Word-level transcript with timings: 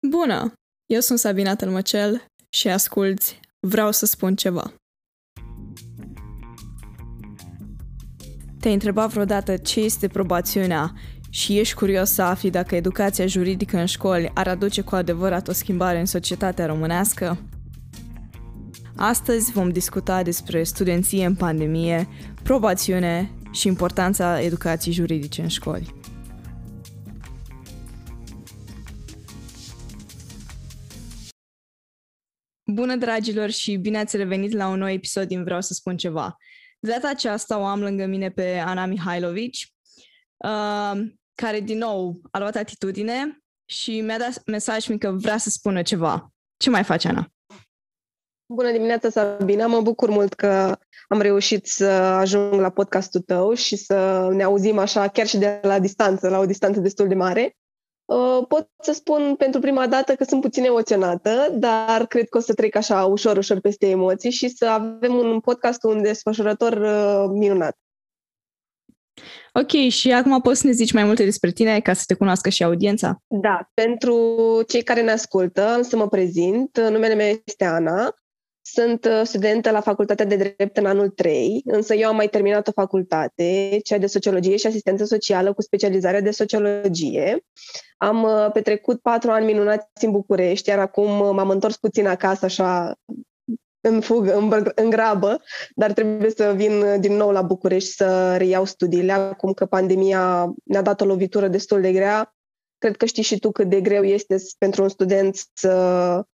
Bună! 0.00 0.52
Eu 0.86 1.00
sunt 1.00 1.18
Sabina 1.18 1.54
Tălmăcel 1.54 2.24
și 2.48 2.68
asculți 2.68 3.40
Vreau 3.60 3.92
să 3.92 4.06
spun 4.06 4.34
ceva. 4.34 4.72
Te-ai 8.60 8.72
întrebat 8.72 9.10
vreodată 9.10 9.56
ce 9.56 9.80
este 9.80 10.08
probațiunea 10.08 10.92
și 11.30 11.58
ești 11.58 11.74
curios 11.74 12.10
să 12.10 12.22
afli 12.22 12.50
dacă 12.50 12.74
educația 12.74 13.26
juridică 13.26 13.78
în 13.78 13.86
școli 13.86 14.30
ar 14.34 14.48
aduce 14.48 14.80
cu 14.80 14.94
adevărat 14.94 15.48
o 15.48 15.52
schimbare 15.52 15.98
în 15.98 16.06
societatea 16.06 16.66
românească? 16.66 17.38
Astăzi 18.96 19.52
vom 19.52 19.70
discuta 19.70 20.22
despre 20.22 20.62
studenție 20.62 21.26
în 21.26 21.34
pandemie, 21.34 22.08
probațiune 22.42 23.30
și 23.50 23.66
importanța 23.66 24.40
educației 24.40 24.94
juridice 24.94 25.42
în 25.42 25.48
școli. 25.48 25.94
Bună, 32.72 32.96
dragilor, 32.96 33.50
și 33.50 33.76
bine 33.76 33.98
ați 33.98 34.16
revenit 34.16 34.52
la 34.52 34.68
un 34.68 34.78
nou 34.78 34.88
episod 34.88 35.28
din 35.28 35.44
Vreau 35.44 35.60
să 35.60 35.72
spun 35.72 35.96
ceva. 35.96 36.36
De 36.80 36.90
data 36.90 37.08
aceasta 37.08 37.58
o 37.58 37.64
am 37.64 37.80
lângă 37.80 38.06
mine 38.06 38.30
pe 38.30 38.58
Ana 38.58 38.86
Mihailovici, 38.86 39.72
uh, 40.36 40.92
care 41.34 41.60
din 41.60 41.78
nou 41.78 42.20
a 42.30 42.38
luat 42.38 42.56
atitudine 42.56 43.38
și 43.64 44.00
mi-a 44.00 44.18
dat 44.18 44.42
mesaj 44.46 44.86
că 44.98 45.10
vrea 45.10 45.38
să 45.38 45.50
spună 45.50 45.82
ceva. 45.82 46.32
Ce 46.56 46.70
mai 46.70 46.84
face, 46.84 47.08
Ana? 47.08 47.28
Bună 48.52 48.72
dimineața, 48.72 49.10
Sabina! 49.10 49.66
Mă 49.66 49.80
bucur 49.80 50.10
mult 50.10 50.34
că 50.34 50.78
am 51.08 51.20
reușit 51.20 51.66
să 51.66 51.86
ajung 51.90 52.60
la 52.60 52.70
podcastul 52.70 53.20
tău 53.20 53.54
și 53.54 53.76
să 53.76 54.28
ne 54.32 54.42
auzim 54.42 54.78
așa 54.78 55.08
chiar 55.08 55.26
și 55.26 55.38
de 55.38 55.58
la 55.62 55.78
distanță, 55.78 56.28
la 56.28 56.38
o 56.38 56.46
distanță 56.46 56.80
destul 56.80 57.08
de 57.08 57.14
mare. 57.14 57.56
Uh, 58.06 58.44
pot 58.48 58.68
să 58.82 58.92
spun 58.92 59.34
pentru 59.38 59.60
prima 59.60 59.86
dată 59.86 60.14
că 60.14 60.24
sunt 60.24 60.40
puțin 60.40 60.64
emoționată, 60.64 61.48
dar 61.52 62.06
cred 62.06 62.28
că 62.28 62.38
o 62.38 62.40
să 62.40 62.54
trec 62.54 62.76
așa 62.76 63.04
ușor, 63.04 63.36
ușor 63.36 63.60
peste 63.60 63.88
emoții 63.88 64.30
și 64.30 64.48
să 64.48 64.66
avem 64.66 65.14
un 65.14 65.40
podcast 65.40 65.82
un 65.84 66.02
desfășurător 66.02 66.72
uh, 66.72 67.30
minunat. 67.38 67.76
Ok, 69.52 69.88
și 69.88 70.12
acum 70.12 70.40
poți 70.40 70.60
să 70.60 70.66
ne 70.66 70.72
zici 70.72 70.92
mai 70.92 71.04
multe 71.04 71.24
despre 71.24 71.50
tine 71.50 71.80
ca 71.80 71.92
să 71.92 72.02
te 72.06 72.14
cunoască 72.14 72.48
și 72.48 72.64
audiența? 72.64 73.22
Da, 73.26 73.70
pentru 73.74 74.16
cei 74.66 74.82
care 74.82 75.02
ne 75.02 75.10
ascultă, 75.10 75.78
să 75.82 75.96
mă 75.96 76.08
prezint. 76.08 76.78
Numele 76.78 77.14
meu 77.14 77.40
este 77.44 77.64
Ana. 77.64 78.14
Sunt 78.72 79.04
uh, 79.04 79.20
studentă 79.24 79.70
la 79.70 79.80
Facultatea 79.80 80.24
de 80.24 80.36
Drept 80.36 80.76
în 80.76 80.86
anul 80.86 81.08
3, 81.08 81.62
însă 81.64 81.94
eu 81.94 82.08
am 82.08 82.16
mai 82.16 82.28
terminat 82.28 82.68
o 82.68 82.72
facultate, 82.72 83.78
cea 83.84 83.98
de 83.98 84.06
Sociologie 84.06 84.56
și 84.56 84.66
Asistență 84.66 85.04
Socială 85.04 85.52
cu 85.52 85.62
specializarea 85.62 86.20
de 86.20 86.30
Sociologie. 86.30 87.44
Am 87.96 88.22
uh, 88.22 88.50
petrecut 88.52 89.00
patru 89.00 89.30
ani 89.30 89.44
minunați 89.44 90.04
în 90.04 90.10
București, 90.10 90.68
iar 90.68 90.78
acum 90.78 91.20
uh, 91.20 91.30
m-am 91.32 91.50
întors 91.50 91.76
puțin 91.76 92.06
acasă, 92.06 92.44
așa, 92.44 92.94
în 93.80 94.00
fugă, 94.00 94.36
în, 94.36 94.70
în 94.74 94.90
grabă, 94.90 95.42
dar 95.74 95.92
trebuie 95.92 96.30
să 96.30 96.52
vin 96.56 97.00
din 97.00 97.12
nou 97.12 97.30
la 97.30 97.42
București 97.42 97.90
să 97.90 98.36
reiau 98.36 98.64
studiile, 98.64 99.12
acum 99.12 99.52
că 99.52 99.66
pandemia 99.66 100.52
ne-a 100.64 100.82
dat 100.82 101.00
o 101.00 101.04
lovitură 101.04 101.48
destul 101.48 101.80
de 101.80 101.92
grea. 101.92 102.34
Cred 102.78 102.96
că 102.96 103.04
știi 103.04 103.22
și 103.22 103.38
tu 103.38 103.50
cât 103.50 103.68
de 103.68 103.80
greu 103.80 104.02
este 104.02 104.36
pentru 104.58 104.82
un 104.82 104.88
student 104.88 105.36
să 105.52 106.24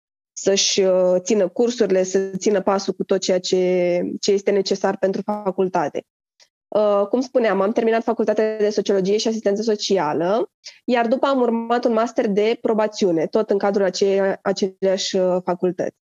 să-și 0.43 0.81
uh, 0.81 1.15
țină 1.19 1.49
cursurile, 1.49 2.03
să 2.03 2.19
țină 2.37 2.63
pasul 2.63 2.93
cu 2.93 3.05
tot 3.05 3.21
ceea 3.21 3.41
ce, 3.41 4.01
ce 4.21 4.33
este 4.33 4.51
necesar 4.51 4.99
pentru 4.99 5.23
facultate. 5.23 6.05
Uh, 6.69 7.07
cum 7.09 7.21
spuneam, 7.21 7.61
am 7.61 7.73
terminat 7.73 8.03
facultatea 8.03 8.57
de 8.57 8.71
sociologie 8.71 9.17
și 9.17 9.29
asistență 9.29 9.63
socială, 9.63 10.51
iar 10.85 11.07
după 11.07 11.27
am 11.27 11.41
urmat 11.41 11.85
un 11.85 11.93
master 11.93 12.29
de 12.29 12.59
probațiune, 12.61 13.27
tot 13.27 13.51
în 13.51 13.59
cadrul 13.59 13.85
acei, 13.85 14.21
aceleași 14.43 15.17
uh, 15.17 15.37
facultăți. 15.45 15.97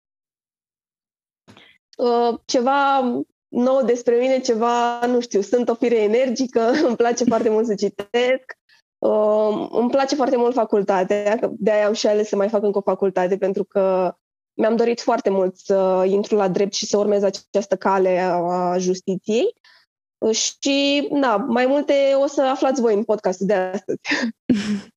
Ceva 2.45 3.01
nou 3.49 3.85
despre 3.85 4.17
mine, 4.17 4.41
ceva, 4.41 5.07
nu 5.07 5.21
știu, 5.21 5.41
sunt 5.41 5.69
o 5.69 5.75
fire 5.75 6.03
energică, 6.03 6.61
îmi 6.89 6.97
place 6.97 7.25
foarte 7.25 7.49
mult 7.49 7.67
să 7.67 7.75
citesc, 7.75 8.59
Uh, 8.99 9.69
îmi 9.71 9.91
place 9.91 10.15
foarte 10.15 10.37
mult 10.37 10.55
facultatea, 10.55 11.39
de 11.51 11.71
aia 11.71 11.87
am 11.87 11.93
și 11.93 12.07
ales 12.07 12.29
să 12.29 12.37
mai 12.37 12.49
fac 12.49 12.63
încă 12.63 12.79
o 12.79 12.81
facultate, 12.81 13.37
pentru 13.37 13.65
că 13.65 14.15
mi-am 14.59 14.77
dorit 14.77 15.01
foarte 15.01 15.31
mult 15.31 15.57
să 15.57 16.07
intru 16.09 16.37
la 16.37 16.49
drept 16.49 16.75
și 16.75 16.87
să 16.87 16.99
urmez 16.99 17.23
această 17.23 17.77
cale 17.77 18.19
a 18.19 18.79
justiției. 18.79 19.55
Și, 20.33 21.09
na, 21.11 21.37
mai 21.37 21.67
multe 21.67 21.95
o 22.23 22.27
să 22.27 22.43
aflați 22.43 22.81
voi 22.81 22.95
în 22.95 23.05
podcastul 23.05 23.47
de 23.47 23.55
astăzi. 23.55 24.01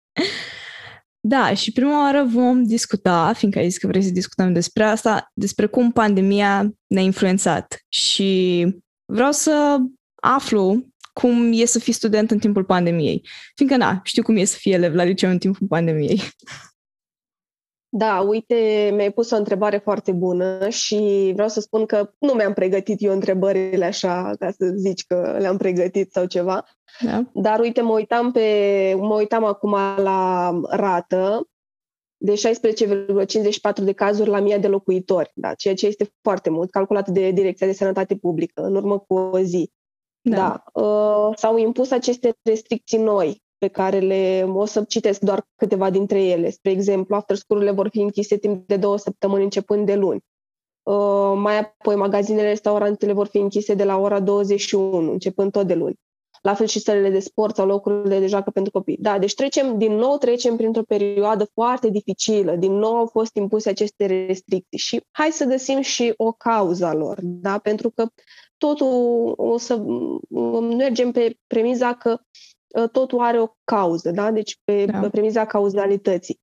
Da, 1.24 1.54
și 1.54 1.72
prima 1.72 2.04
oară 2.04 2.24
vom 2.24 2.64
discuta, 2.64 3.34
fiindcă 3.34 3.60
ai 3.60 3.70
zis 3.70 3.78
că 3.78 3.88
vrei 3.88 4.04
să 4.04 4.10
discutăm 4.10 4.54
despre 4.54 4.84
asta, 4.84 5.32
despre 5.34 5.66
cum 5.66 5.92
pandemia 5.92 6.72
ne-a 6.88 7.04
influențat. 7.04 7.86
Și 7.90 8.66
vreau 9.06 9.32
să 9.32 9.78
aflu 10.16 10.86
cum 11.14 11.52
e 11.54 11.66
să 11.66 11.80
fii 11.80 11.94
student 11.94 12.32
în 12.32 12.40
timpul 12.40 12.64
pandemiei. 12.64 13.28
Fiindcă, 13.56 13.78
na, 13.78 14.00
știu 14.04 14.24
cum 14.24 14.36
e 14.36 14.44
să 14.44 14.58
fii 14.58 14.72
elev 14.72 14.94
la 14.94 15.04
liceu 15.04 15.30
în 15.30 15.38
timpul 15.38 15.68
pandemiei. 15.68 16.22
Da, 17.94 18.20
uite, 18.20 18.92
mi-ai 18.94 19.12
pus 19.12 19.32
o 19.32 19.36
întrebare 19.36 19.78
foarte 19.78 20.12
bună 20.12 20.70
și 20.70 21.32
vreau 21.34 21.48
să 21.48 21.60
spun 21.60 21.86
că 21.86 22.14
nu 22.20 22.34
mi-am 22.34 22.54
pregătit 22.54 23.04
eu 23.04 23.12
întrebările 23.12 23.86
așa, 23.86 24.32
ca 24.40 24.52
să 24.52 24.74
zici 24.76 25.06
că 25.06 25.36
le-am 25.40 25.58
pregătit 25.58 26.12
sau 26.12 26.26
ceva. 26.26 26.66
Da. 27.02 27.24
Dar 27.34 27.60
uite, 27.60 27.82
mă 27.82 27.94
uitam, 27.94 28.32
pe, 28.32 28.96
mă 28.98 29.16
uitam 29.16 29.44
acum 29.44 29.72
la 29.98 30.52
rată 30.70 31.50
de 32.18 32.34
16,54 32.34 33.84
de 33.84 33.94
cazuri 33.94 34.30
la 34.30 34.40
mii 34.40 34.60
de 34.60 34.68
locuitori, 34.68 35.32
da, 35.36 35.54
ceea 35.54 35.74
ce 35.74 35.88
este 35.88 36.14
foarte 36.22 36.50
mult, 36.50 36.70
calculat 36.70 37.10
de 37.10 37.32
Direcția 37.32 37.68
de 37.68 37.74
Sănătate 37.74 38.16
Publică, 38.16 38.62
în 38.62 38.76
urmă 38.76 39.00
cu 39.00 39.14
o 39.14 39.40
zi. 39.40 39.72
Da. 40.22 40.36
da. 40.36 40.82
Uh, 40.82 41.38
s-au 41.38 41.58
impus 41.58 41.92
aceste 41.92 42.38
restricții 42.42 42.98
noi 42.98 43.44
pe 43.62 43.68
care 43.68 44.00
le 44.00 44.44
o 44.54 44.66
să 44.66 44.84
citesc 44.84 45.20
doar 45.20 45.48
câteva 45.56 45.90
dintre 45.90 46.24
ele. 46.24 46.50
Spre 46.50 46.72
exemplu, 46.72 47.16
after 47.16 47.36
school 47.36 47.74
vor 47.74 47.90
fi 47.90 48.00
închise 48.00 48.38
timp 48.38 48.68
de 48.68 48.78
două 48.78 48.98
săptămâni 48.98 49.44
începând 49.44 49.86
de 49.86 49.96
luni. 49.96 50.24
Uh, 50.84 51.34
mai 51.36 51.60
apoi, 51.60 51.96
magazinele, 51.96 52.48
restaurantele 52.48 53.14
vor 53.14 53.28
fi 53.28 53.38
închise 53.38 53.74
de 53.74 53.84
la 53.84 53.98
ora 53.98 54.20
21, 54.20 55.12
începând 55.12 55.52
tot 55.52 55.68
de 55.68 55.74
luni. 55.74 56.00
La 56.42 56.54
fel 56.54 56.66
și 56.66 56.80
sălile 56.80 57.10
de 57.10 57.20
sport 57.20 57.56
sau 57.56 57.66
locurile 57.66 58.20
de 58.20 58.28
joacă 58.28 58.50
pentru 58.50 58.72
copii. 58.72 58.98
Da, 59.00 59.20
deci 59.20 59.34
trecem, 59.34 59.78
din 59.78 59.94
nou 59.94 60.18
trecem 60.18 60.56
printr-o 60.56 60.84
perioadă 60.84 61.50
foarte 61.54 61.90
dificilă. 61.90 62.56
Din 62.56 62.74
nou 62.74 62.96
au 62.96 63.06
fost 63.06 63.36
impuse 63.36 63.70
aceste 63.70 64.06
restricții 64.06 64.78
și 64.78 65.02
hai 65.12 65.30
să 65.32 65.46
găsim 65.46 65.82
și 65.82 66.14
o 66.18 66.32
cauză 66.32 66.92
lor, 66.94 67.20
da? 67.22 67.58
Pentru 67.58 67.90
că 67.90 68.06
totul 68.58 69.34
o 69.38 69.58
să 69.58 69.84
mergem 70.78 71.12
pe 71.12 71.36
premiza 71.48 71.94
că 71.94 72.12
uh, 72.12 72.20
totul 72.92 73.20
are 73.20 73.42
o 73.42 73.48
cauză, 73.64 74.12
da? 74.12 74.32
Deci 74.32 74.60
pe 74.64 74.86
da. 74.86 75.10
premiza 75.10 75.46
cauzalității. 75.46 76.40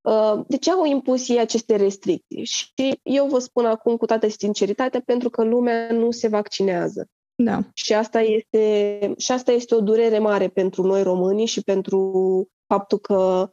Uh, 0.00 0.40
de 0.46 0.56
ce 0.56 0.70
au 0.70 0.84
impus 0.84 1.28
ei 1.28 1.38
aceste 1.38 1.76
restricții? 1.76 2.44
Și 2.44 3.00
eu 3.02 3.26
vă 3.26 3.38
spun 3.38 3.64
acum 3.64 3.96
cu 3.96 4.06
toată 4.06 4.28
sinceritatea, 4.28 5.02
pentru 5.04 5.30
că 5.30 5.44
lumea 5.44 5.92
nu 5.92 6.10
se 6.10 6.28
vaccinează. 6.28 7.06
Da. 7.34 7.60
Și 7.74 7.94
asta 7.94 8.20
este, 8.20 9.14
și 9.18 9.32
asta 9.32 9.52
este 9.52 9.74
o 9.74 9.80
durere 9.80 10.18
mare 10.18 10.48
pentru 10.48 10.82
noi 10.82 11.02
românii 11.02 11.46
și 11.46 11.62
pentru 11.62 12.48
faptul 12.66 12.98
că 12.98 13.50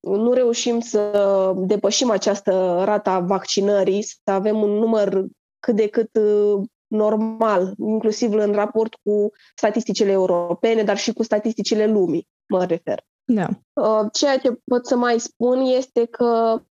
nu 0.00 0.32
reușim 0.32 0.80
să 0.80 1.52
depășim 1.56 2.10
această 2.10 2.82
rata 2.84 3.20
vaccinării, 3.20 4.02
să 4.02 4.30
avem 4.30 4.62
un 4.62 4.70
număr 4.70 5.24
cât 5.58 5.76
de 5.76 5.88
cât 5.88 6.16
uh, 6.16 6.62
normal, 6.88 7.74
inclusiv 7.78 8.32
în 8.32 8.52
raport 8.52 8.94
cu 8.94 9.30
statisticile 9.54 10.10
europene, 10.10 10.82
dar 10.82 10.96
și 10.96 11.12
cu 11.12 11.22
statisticile 11.22 11.86
lumii, 11.86 12.28
mă 12.48 12.64
refer. 12.64 13.04
Da. 13.24 13.48
Uh, 13.72 14.06
ceea 14.12 14.38
ce 14.38 14.60
pot 14.64 14.86
să 14.86 14.96
mai 14.96 15.20
spun 15.20 15.60
este 15.60 16.04
că 16.04 16.62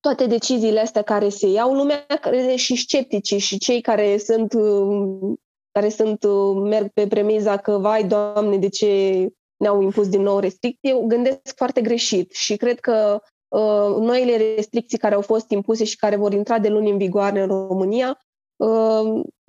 toate 0.00 0.26
deciziile 0.26 0.80
astea 0.80 1.02
care 1.02 1.28
se 1.28 1.46
iau, 1.46 1.74
lumea 1.74 2.06
crede 2.20 2.56
și 2.56 2.76
scepticii 2.76 3.38
și 3.38 3.58
cei 3.58 3.80
care 3.80 4.18
sunt, 4.18 4.52
uh, 4.52 5.34
care 5.72 5.88
sunt, 5.88 6.24
uh, 6.24 6.56
merg 6.62 6.88
pe 6.88 7.06
premiza 7.06 7.56
că, 7.56 7.78
vai, 7.78 8.04
Doamne, 8.04 8.56
de 8.56 8.68
ce 8.68 9.28
ne-au 9.56 9.82
impus 9.82 10.08
din 10.08 10.22
nou 10.22 10.38
restricții, 10.38 11.04
gândesc 11.06 11.56
foarte 11.56 11.80
greșit 11.80 12.32
și 12.32 12.56
cred 12.56 12.80
că 12.80 13.22
uh, 13.48 13.96
noile 13.98 14.54
restricții 14.54 14.98
care 14.98 15.14
au 15.14 15.20
fost 15.20 15.50
impuse 15.50 15.84
și 15.84 15.96
care 15.96 16.16
vor 16.16 16.32
intra 16.32 16.58
de 16.58 16.68
luni 16.68 16.90
în 16.90 16.98
vigoare 16.98 17.40
în 17.40 17.48
România 17.48 18.06
Ehm, 18.06 18.31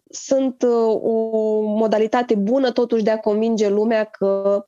sunt 0.10 0.62
uh, 0.62 1.02
o 1.02 1.60
modalitate 1.62 2.36
bună 2.36 2.72
totuși 2.72 3.04
de 3.04 3.10
a 3.10 3.20
convinge 3.20 3.70
lumea 3.70 4.04
că 4.04 4.66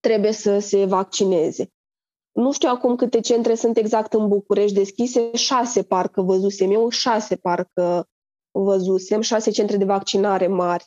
trebuie 0.00 0.32
să 0.32 0.58
se 0.58 0.84
vaccineze. 0.84 1.72
Nu 2.32 2.52
știu 2.52 2.68
acum 2.68 2.96
câte 2.96 3.20
centre 3.20 3.54
sunt 3.54 3.76
exact 3.76 4.12
în 4.12 4.28
București 4.28 4.76
deschise, 4.76 5.30
șase 5.34 5.82
parcă 5.82 6.22
văzusem 6.22 6.70
eu, 6.70 6.88
șase 6.88 7.36
parcă 7.36 8.08
văzusem, 8.50 9.20
șase 9.20 9.50
centre 9.50 9.76
de 9.76 9.84
vaccinare 9.84 10.46
mari 10.46 10.84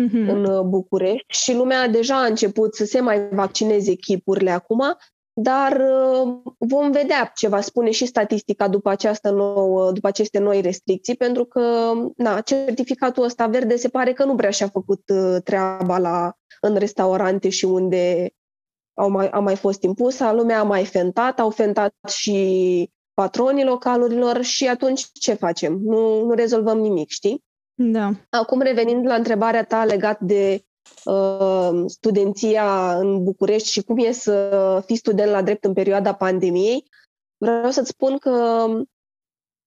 mm-hmm. 0.00 0.28
în 0.28 0.44
uh, 0.44 0.60
București 0.64 1.24
și 1.26 1.54
lumea 1.54 1.88
deja 1.88 2.22
a 2.22 2.26
început 2.26 2.74
să 2.74 2.84
se 2.84 3.00
mai 3.00 3.28
vaccineze 3.28 3.90
echipurile 3.90 4.50
acum, 4.50 4.80
dar 5.42 5.80
uh, 5.80 6.52
vom 6.58 6.90
vedea 6.90 7.32
ce 7.34 7.48
va 7.48 7.60
spune 7.60 7.90
și 7.90 8.06
statistica 8.06 8.68
după, 8.68 8.88
această 8.88 9.30
nouă, 9.30 9.92
după 9.92 10.06
aceste 10.06 10.38
noi 10.38 10.60
restricții, 10.60 11.16
pentru 11.16 11.44
că 11.44 11.92
na, 12.16 12.40
certificatul 12.40 13.24
ăsta 13.24 13.46
verde 13.46 13.76
se 13.76 13.88
pare 13.88 14.12
că 14.12 14.24
nu 14.24 14.34
prea 14.34 14.50
și-a 14.50 14.68
făcut 14.68 15.02
uh, 15.08 15.36
treaba 15.44 15.98
la, 15.98 16.32
în 16.60 16.74
restaurante 16.74 17.48
și 17.48 17.64
unde 17.64 18.30
au 18.94 19.10
mai, 19.10 19.28
a 19.28 19.38
mai 19.38 19.56
fost 19.56 19.82
impusă, 19.82 20.32
lumea 20.32 20.60
a 20.60 20.64
mai 20.64 20.84
fentat, 20.84 21.40
au 21.40 21.50
fentat 21.50 21.94
și 22.06 22.90
patronii 23.14 23.64
localurilor 23.64 24.42
și 24.42 24.68
atunci 24.68 25.06
ce 25.12 25.34
facem? 25.34 25.78
Nu, 25.82 26.24
nu 26.24 26.34
rezolvăm 26.34 26.78
nimic, 26.78 27.08
știi? 27.08 27.44
Da. 27.74 28.10
Acum 28.30 28.60
revenind 28.60 29.06
la 29.06 29.14
întrebarea 29.14 29.64
ta 29.64 29.84
legat 29.84 30.20
de 30.20 30.52
uh, 30.54 30.69
studenția 31.86 32.98
în 32.98 33.24
București 33.24 33.70
și 33.70 33.82
cum 33.82 33.98
e 33.98 34.12
să 34.12 34.82
fii 34.86 34.96
student 34.96 35.30
la 35.30 35.42
drept 35.42 35.64
în 35.64 35.72
perioada 35.72 36.14
pandemiei, 36.14 36.88
vreau 37.36 37.70
să-ți 37.70 37.88
spun 37.88 38.18
că 38.18 38.66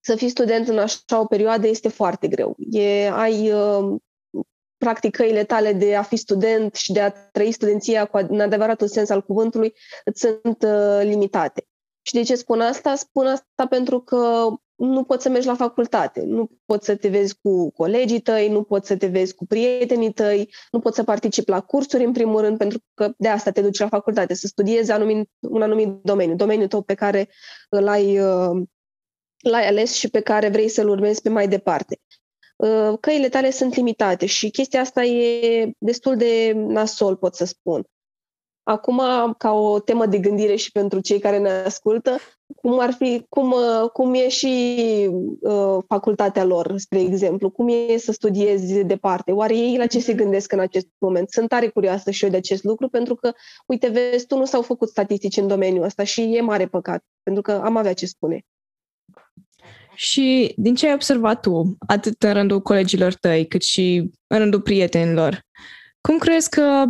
să 0.06 0.16
fii 0.16 0.30
student 0.30 0.68
în 0.68 0.78
așa 0.78 1.20
o 1.20 1.26
perioadă 1.26 1.68
este 1.68 1.90
foarte 1.90 2.28
greu. 2.28 2.56
E, 2.58 3.10
ai 3.10 3.52
uh, 3.52 4.00
practic 4.78 5.16
căile 5.16 5.44
tale 5.44 5.74
de 5.74 5.96
a 5.96 6.02
fi 6.02 6.16
student 6.16 6.76
și 6.76 6.92
de 6.92 7.02
a 7.02 7.12
trăi 7.12 7.52
studenția 7.52 8.06
cu, 8.06 8.18
în 8.18 8.40
adevăratul 8.40 8.88
sens 8.88 9.10
al 9.10 9.22
cuvântului 9.22 9.74
îți 10.06 10.20
sunt 10.20 10.64
uh, 10.64 11.00
limitate. 11.04 11.68
Și 12.02 12.14
de 12.14 12.22
ce 12.22 12.36
spun 12.36 12.62
asta? 12.62 12.96
Spun 12.96 13.28
asta 13.28 13.68
pentru 13.70 14.02
că 14.02 14.48
nu 14.76 15.04
poți 15.04 15.24
să 15.24 15.30
mergi 15.30 15.48
la 15.48 15.56
facultate, 15.56 16.24
nu 16.26 16.50
poți 16.66 16.86
să 16.86 16.96
te 16.96 17.08
vezi 17.08 17.36
cu 17.42 17.72
colegii 17.72 18.20
tăi, 18.20 18.50
nu 18.50 18.64
poți 18.64 18.88
să 18.88 18.98
te 18.98 19.08
vezi 19.08 19.36
cu 19.36 19.46
prietenii 19.46 20.12
tăi, 20.12 20.54
nu 20.72 20.80
poți 20.80 20.96
să 20.96 21.04
participi 21.04 21.50
la 21.50 21.62
cursuri, 21.62 22.04
în 22.04 22.12
primul 22.12 22.42
rând, 22.42 22.58
pentru 22.58 22.80
că 22.94 23.14
de 23.18 23.28
asta 23.28 23.52
te 23.52 23.62
duci 23.62 23.80
la 23.80 23.88
facultate, 23.88 24.34
să 24.34 24.48
studiezi 24.48 24.92
anumit, 24.92 25.30
un 25.40 25.62
anumit 25.62 25.88
domeniu, 25.88 26.36
domeniul 26.36 26.68
tău 26.68 26.82
pe 26.82 26.94
care 26.94 27.30
l-ai, 27.70 28.20
uh, 28.20 28.62
l-ai 29.38 29.68
ales 29.68 29.94
și 29.94 30.10
pe 30.10 30.22
care 30.22 30.50
vrei 30.50 30.70
să-l 30.70 30.90
urmezi 30.90 31.22
pe 31.22 31.30
mai 31.30 31.48
departe. 31.48 32.00
Uh, 32.56 32.98
căile 33.00 33.30
tale 33.30 33.52
sunt 33.52 33.76
limitate 33.76 34.26
și 34.26 34.50
chestia 34.50 34.80
asta 34.80 35.04
e 35.04 35.72
destul 35.78 36.18
de 36.18 36.52
nasol, 36.56 37.16
pot 37.16 37.36
să 37.36 37.46
spun. 37.46 37.84
Acum, 38.64 39.02
ca 39.38 39.52
o 39.52 39.80
temă 39.80 40.06
de 40.06 40.18
gândire 40.18 40.56
și 40.56 40.72
pentru 40.72 41.00
cei 41.00 41.20
care 41.20 41.38
ne 41.38 41.50
ascultă, 41.50 42.18
cum 42.56 42.80
ar 42.80 42.94
fi, 42.94 43.26
cum, 43.30 43.52
uh, 43.52 43.90
cum 43.94 44.14
e 44.14 44.30
și 44.30 44.76
uh, 45.42 45.78
facultatea 45.88 46.44
lor, 46.44 46.74
spre 46.78 47.00
exemplu, 47.00 47.50
cum 47.50 47.68
e 47.68 47.98
să 47.98 48.12
studiezi 48.12 48.84
departe, 48.84 49.32
oare 49.32 49.58
ei 49.58 49.78
la 49.78 49.86
ce 49.86 50.00
se 50.00 50.14
gândesc 50.14 50.52
în 50.52 50.60
acest 50.60 50.88
moment? 50.98 51.30
Sunt 51.30 51.50
tare 51.50 51.68
curioasă 51.68 52.12
și 52.12 52.24
eu 52.24 52.30
de 52.30 52.38
acest 52.38 52.64
lucru, 52.64 52.90
pentru 52.90 53.16
că, 53.16 53.32
uite, 53.66 53.88
vezi, 53.88 54.26
tu 54.26 54.38
nu 54.38 54.46
s-au 54.46 54.62
făcut 54.62 54.90
statistici 54.90 55.38
în 55.38 55.48
domeniul 55.48 55.84
ăsta 55.84 56.04
și 56.04 56.22
e 56.22 56.42
mare 56.42 56.66
păcat, 56.66 57.04
pentru 57.24 57.42
că 57.42 57.52
am 57.52 57.78
avea 57.78 57.94
ce 57.94 58.06
spune. 58.06 58.46
Și 59.96 60.54
din 60.58 60.76
ce 60.76 60.88
ai 60.88 60.94
observat 60.94 61.42
tu, 61.42 61.76
atât 61.88 62.24
în 62.24 62.34
rândul 62.34 62.62
colegilor 62.62 63.14
tăi, 63.14 63.48
cât 63.48 63.62
și 63.62 64.12
în 64.28 64.38
rândul 64.38 64.62
prietenilor, 64.62 65.42
cum 66.02 66.18
crezi 66.18 66.50
că 66.50 66.84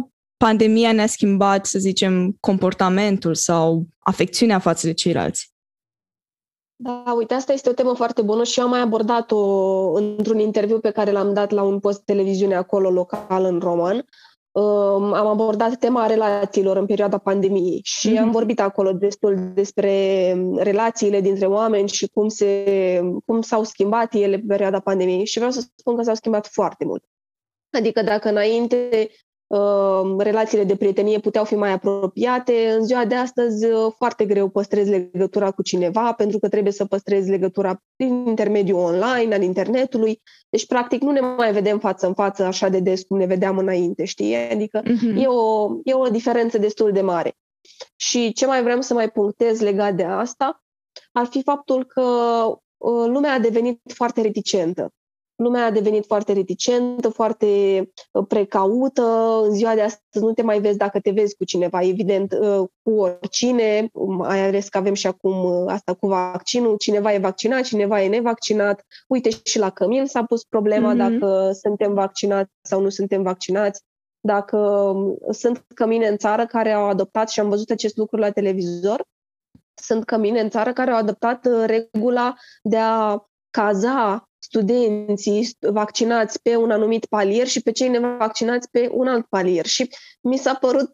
pandemia 0.46 0.92
ne-a 0.92 1.08
schimbat, 1.08 1.66
să 1.66 1.80
zicem, 1.80 2.38
comportamentul 2.40 3.36
sau 3.36 3.86
afecțiunea 4.00 4.60
față 4.60 4.88
de 4.88 4.94
ceilalți? 4.94 5.52
Da, 6.76 7.14
uite, 7.18 7.34
asta 7.34 7.54
este 7.54 7.70
o 7.70 7.74
temă 7.74 7.94
foarte 7.94 8.22
bună 8.22 8.44
și 8.44 8.60
eu 8.60 8.66
am 8.66 8.72
mai 8.72 8.80
abordat-o 8.80 9.42
într-un 9.94 10.40
interviu 10.40 10.80
pe 10.80 10.92
care 10.92 11.12
l-am 11.12 11.34
dat 11.34 11.52
la 11.52 11.64
un 11.64 11.80
post 11.80 11.98
de 11.98 12.14
televiziune 12.14 12.56
acolo 12.56 12.90
local 12.90 13.44
în 13.44 13.60
roman. 13.60 14.06
Um, 14.52 15.14
am 15.14 15.28
abordat 15.28 15.76
tema 15.76 16.06
relațiilor 16.06 16.78
în 16.78 16.86
perioada 16.86 17.18
pandemiei 17.18 17.82
și 17.84 18.14
mm-hmm. 18.14 18.22
am 18.22 18.32
vorbit 18.32 18.60
acolo 18.60 18.92
destul 18.92 19.52
despre 19.54 19.94
relațiile 20.56 21.22
dintre 21.22 21.46
oameni 21.46 21.90
și 21.90 22.08
cum, 22.08 22.28
se, 22.28 23.02
cum 23.26 23.42
s-au 23.42 23.64
schimbat 23.64 24.14
ele 24.14 24.38
pe 24.38 24.46
perioada 24.48 24.80
pandemiei 24.80 25.26
și 25.26 25.38
vreau 25.38 25.52
să 25.52 25.64
spun 25.76 25.96
că 25.96 26.04
s-au 26.04 26.16
schimbat 26.16 26.48
foarte 26.48 26.86
mult. 26.86 27.04
Adică 27.70 28.02
dacă 28.02 28.30
înainte 28.30 28.90
uh, 29.10 29.32
relațiile 30.18 30.64
de 30.64 30.76
prietenie 30.76 31.20
puteau 31.20 31.46
fi 31.46 31.56
mai 31.56 31.72
apropiate. 31.72 32.72
În 32.78 32.86
ziua 32.86 33.06
de 33.06 33.16
astăzi 33.16 33.66
uh, 33.66 33.94
foarte 33.98 34.26
greu 34.26 34.50
păstrezi 34.50 34.90
legătura 34.90 35.52
cu 35.52 35.62
cineva 35.62 36.14
pentru 36.14 36.40
că 36.40 36.50
trebuie 36.50 36.74
să 36.74 36.86
păstrezi 36.86 37.30
legătura 37.30 37.84
prin 37.96 38.26
intermediul 38.28 38.80
online, 38.80 39.36
al 39.36 39.42
internetului. 39.42 40.22
Deci, 40.50 40.68
practic, 40.68 41.02
nu 41.02 41.12
ne 41.12 41.20
mai 41.20 41.54
vedem 41.54 41.80
față 41.80 42.08
în 42.08 42.14
față 42.14 42.44
așa 42.44 42.70
de 42.70 42.80
des 42.80 43.04
cum 43.04 43.18
ne 43.18 43.26
vedeam 43.26 43.58
înainte, 43.58 44.06
știi? 44.06 44.36
Adică 44.36 44.82
uh-huh. 44.82 45.16
e, 45.18 45.28
o, 45.28 45.70
e 45.84 45.94
o 45.94 46.08
diferență 46.08 46.58
destul 46.58 46.92
de 46.92 47.02
mare. 47.02 47.38
Și 47.96 48.34
ce 48.34 48.46
mai 48.46 48.64
vrem 48.64 48.82
să 48.82 48.94
mai 48.94 49.10
punctez 49.10 49.60
legat 49.60 49.94
de 49.96 50.04
asta 50.04 50.64
ar 51.12 51.26
fi 51.26 51.44
faptul 51.44 51.86
că 51.86 52.02
uh, 52.78 53.06
lumea 53.08 53.34
a 53.34 53.40
devenit 53.40 53.82
foarte 53.94 54.22
reticentă 54.22 54.92
lumea 55.36 55.66
a 55.66 55.72
devenit 55.72 56.06
foarte 56.06 56.34
reticentă, 56.34 57.10
foarte 57.10 57.46
uh, 58.12 58.26
precaută. 58.28 59.04
În 59.44 59.54
ziua 59.54 59.74
de 59.74 59.82
astăzi 59.82 60.26
nu 60.26 60.34
te 60.34 60.42
mai 60.42 60.60
vezi 60.60 60.78
dacă 60.78 61.00
te 61.00 61.12
vezi 61.12 61.36
cu 61.36 61.44
cineva, 61.44 61.82
evident, 61.82 62.34
uh, 62.40 62.68
cu 62.82 62.92
oricine. 62.92 63.90
Mai 64.08 64.48
ales 64.48 64.70
că 64.70 64.78
avem 64.78 64.94
și 64.94 65.08
acum 65.08 65.44
uh, 65.44 65.64
asta 65.68 65.94
cu 65.94 66.08
vaccinul. 66.08 66.78
Cineva 66.78 67.14
e 67.14 67.18
vaccinat, 67.18 67.64
cineva 67.64 68.02
e 68.02 68.08
nevaccinat. 68.08 68.86
Uite, 69.08 69.30
și 69.44 69.60
la 69.60 69.70
Cămin 69.70 70.06
s-a 70.06 70.24
pus 70.24 70.44
problema 70.44 70.94
mm-hmm. 70.94 70.98
dacă 70.98 71.52
suntem 71.62 71.94
vaccinați 71.94 72.52
sau 72.62 72.82
nu 72.82 72.90
suntem 72.90 73.22
vaccinați. 73.22 73.82
Dacă 74.26 74.58
um, 74.58 75.18
sunt 75.32 75.66
cămine 75.76 76.08
în 76.08 76.18
țară 76.18 76.46
care 76.46 76.72
au 76.72 76.86
adoptat 76.86 77.30
și 77.30 77.40
am 77.40 77.50
văzut 77.50 77.70
acest 77.70 77.98
lucru 77.98 78.18
la 78.18 78.32
televizor, 78.32 79.04
sunt 79.82 80.06
cămine 80.06 80.40
în 80.40 80.50
țară 80.50 80.74
care 80.74 80.92
au 80.92 80.98
adoptat 80.98 81.66
regula 81.66 82.36
de 82.62 82.78
a 82.78 83.26
caza 83.50 84.30
studenții 84.44 85.50
vaccinați 85.60 86.42
pe 86.42 86.56
un 86.56 86.72
anumit 86.72 87.06
palier 87.06 87.48
și 87.48 87.62
pe 87.62 87.72
cei 87.72 87.90
nevaccinați 87.90 88.70
pe 88.70 88.90
un 88.92 89.08
alt 89.08 89.26
palier. 89.26 89.66
Și 89.66 89.90
mi 90.22 90.38
s-a 90.38 90.54
părut 90.54 90.92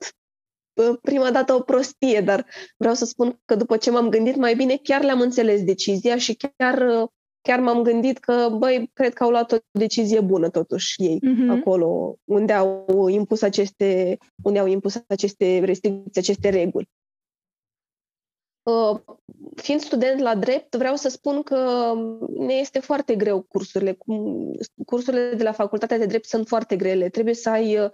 prima 1.02 1.32
dată 1.32 1.54
o 1.54 1.60
prostie, 1.60 2.22
dar 2.22 2.46
vreau 2.78 2.94
să 2.94 3.06
spun 3.06 3.40
că 3.46 3.56
după 3.56 3.78
ce 3.78 3.92
m-am 3.92 4.10
gândit 4.10 4.36
mai 4.36 4.56
bine, 4.56 4.80
chiar 4.84 5.04
le-am 5.04 5.22
înțeles 5.22 5.64
decizia 5.64 6.18
și 6.18 6.38
chiar, 6.58 7.08
chiar 7.42 7.60
m-am 7.60 7.82
gândit 7.82 8.18
că, 8.18 8.56
băi, 8.58 8.90
cred 8.94 9.14
că 9.14 9.24
au 9.24 9.30
luat 9.30 9.52
o 9.52 9.58
decizie 9.72 10.20
bună 10.20 10.50
totuși 10.50 11.04
ei 11.04 11.20
uh-huh. 11.20 11.60
acolo, 11.60 12.18
unde 12.24 12.54
au 12.54 13.08
impus 13.08 13.42
aceste, 13.42 14.18
unde 14.44 14.60
au 14.60 14.68
impus 14.68 15.04
aceste 15.08 15.60
restricții, 15.66 16.22
aceste 16.22 16.50
reguli. 16.50 16.90
Uh, 18.64 19.00
fiind 19.56 19.82
student 19.82 20.20
la 20.20 20.36
drept, 20.36 20.76
vreau 20.76 20.96
să 20.96 21.10
spun 21.10 21.44
că 21.44 21.94
ne 22.38 22.54
este 22.54 22.80
foarte 22.80 23.16
greu 23.16 23.42
cursurile. 23.42 23.98
Cursurile 24.86 25.34
de 25.34 25.44
la 25.44 25.52
facultatea 25.52 25.98
de 25.98 26.06
drept 26.06 26.26
sunt 26.26 26.48
foarte 26.48 26.76
grele. 26.76 27.10
Trebuie 27.10 27.34
să 27.34 27.50
ai 27.50 27.80
uh, 27.80 27.90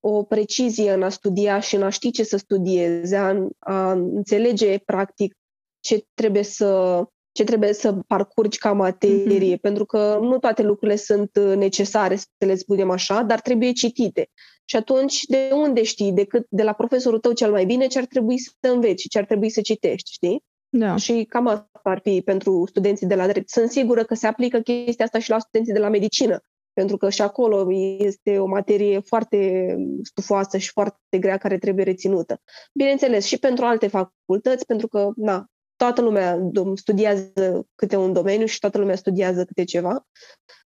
o 0.00 0.22
precizie 0.22 0.92
în 0.92 1.02
a 1.02 1.08
studia 1.08 1.60
și 1.60 1.74
în 1.74 1.82
a 1.82 1.88
ști 1.88 2.10
ce 2.10 2.22
să 2.22 2.36
studiezi, 2.36 3.14
a, 3.14 3.48
a 3.58 3.90
înțelege 3.92 4.78
practic 4.78 5.36
ce 5.80 6.06
trebuie 6.14 6.42
să 6.42 7.02
ce 7.36 7.44
trebuie 7.44 7.72
să 7.72 7.92
parcurgi 8.06 8.58
ca 8.58 8.72
materie, 8.72 9.56
mm-hmm. 9.56 9.60
pentru 9.60 9.84
că 9.84 10.18
nu 10.22 10.38
toate 10.38 10.62
lucrurile 10.62 10.96
sunt 10.96 11.30
uh, 11.40 11.56
necesare, 11.56 12.16
să 12.16 12.26
le 12.38 12.54
spunem 12.54 12.90
așa, 12.90 13.22
dar 13.22 13.40
trebuie 13.40 13.72
citite. 13.72 14.30
Și 14.64 14.76
atunci, 14.76 15.22
de 15.24 15.50
unde 15.52 15.82
știi, 15.82 16.12
decât 16.12 16.46
de 16.48 16.62
la 16.62 16.72
profesorul 16.72 17.18
tău 17.18 17.32
cel 17.32 17.50
mai 17.50 17.64
bine, 17.64 17.86
ce 17.86 17.98
ar 17.98 18.04
trebui 18.04 18.38
să 18.38 18.50
înveți, 18.60 19.08
ce 19.08 19.18
ar 19.18 19.24
trebui 19.24 19.50
să 19.50 19.60
citești, 19.60 20.12
știi? 20.12 20.44
Da. 20.68 20.96
Și 20.96 21.24
cam 21.28 21.46
asta 21.46 21.80
ar 21.82 22.00
fi 22.02 22.22
pentru 22.24 22.64
studenții 22.68 23.06
de 23.06 23.14
la 23.14 23.26
drept. 23.26 23.48
Sunt 23.48 23.70
sigură 23.70 24.04
că 24.04 24.14
se 24.14 24.26
aplică 24.26 24.58
chestia 24.58 25.04
asta 25.04 25.18
și 25.18 25.30
la 25.30 25.38
studenții 25.38 25.72
de 25.72 25.78
la 25.78 25.88
medicină, 25.88 26.40
pentru 26.72 26.96
că 26.96 27.10
și 27.10 27.22
acolo 27.22 27.66
este 27.98 28.38
o 28.38 28.46
materie 28.46 29.00
foarte 29.00 29.74
stufoasă 30.02 30.58
și 30.58 30.70
foarte 30.70 31.18
grea 31.18 31.36
care 31.36 31.58
trebuie 31.58 31.84
reținută. 31.84 32.40
Bineînțeles, 32.74 33.24
și 33.24 33.38
pentru 33.38 33.64
alte 33.64 33.86
facultăți, 33.86 34.66
pentru 34.66 34.88
că, 34.88 35.10
na, 35.16 35.46
toată 35.76 36.00
lumea 36.00 36.38
studiază 36.74 37.66
câte 37.74 37.96
un 37.96 38.12
domeniu 38.12 38.46
și 38.46 38.58
toată 38.58 38.78
lumea 38.78 38.96
studiază 38.96 39.44
câte 39.44 39.64
ceva. 39.64 40.06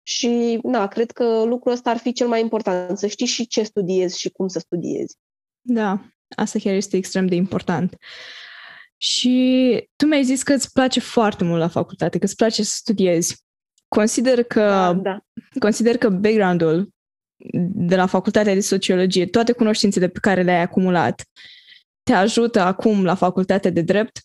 Și, 0.03 0.59
na, 0.63 0.87
cred 0.87 1.11
că 1.11 1.45
lucrul 1.45 1.73
ăsta 1.73 1.91
ar 1.91 1.97
fi 1.97 2.13
cel 2.13 2.29
mai 2.29 2.41
important, 2.41 2.99
să 2.99 3.07
știi 3.07 3.27
și 3.27 3.47
ce 3.47 3.63
studiezi 3.63 4.19
și 4.19 4.31
cum 4.31 4.49
să 4.49 4.59
studiezi. 4.59 5.17
Da, 5.61 6.05
asta 6.37 6.59
chiar 6.59 6.75
este 6.75 6.97
extrem 6.97 7.27
de 7.27 7.35
important. 7.35 7.97
Și 8.97 9.89
tu 9.97 10.07
mi-ai 10.07 10.25
zis 10.25 10.43
că 10.43 10.53
îți 10.53 10.73
place 10.73 11.01
foarte 11.01 11.45
mult 11.45 11.61
la 11.61 11.69
facultate, 11.69 12.19
că 12.19 12.25
îți 12.25 12.37
place 12.37 12.63
să 12.63 12.75
studiezi. 12.77 13.45
Consider 13.89 14.43
că, 14.43 14.61
da, 14.61 14.95
da. 14.95 15.19
consider 15.59 15.97
că 15.97 16.09
background-ul 16.09 16.95
de 17.75 17.97
la 17.97 18.07
facultatea 18.07 18.55
de 18.55 18.61
sociologie, 18.61 19.27
toate 19.27 19.53
cunoștințele 19.53 20.09
pe 20.09 20.19
care 20.19 20.43
le-ai 20.43 20.61
acumulat, 20.61 21.23
te 22.03 22.13
ajută 22.13 22.61
acum 22.61 23.05
la 23.05 23.15
facultatea 23.15 23.71
de 23.71 23.81
drept? 23.81 24.21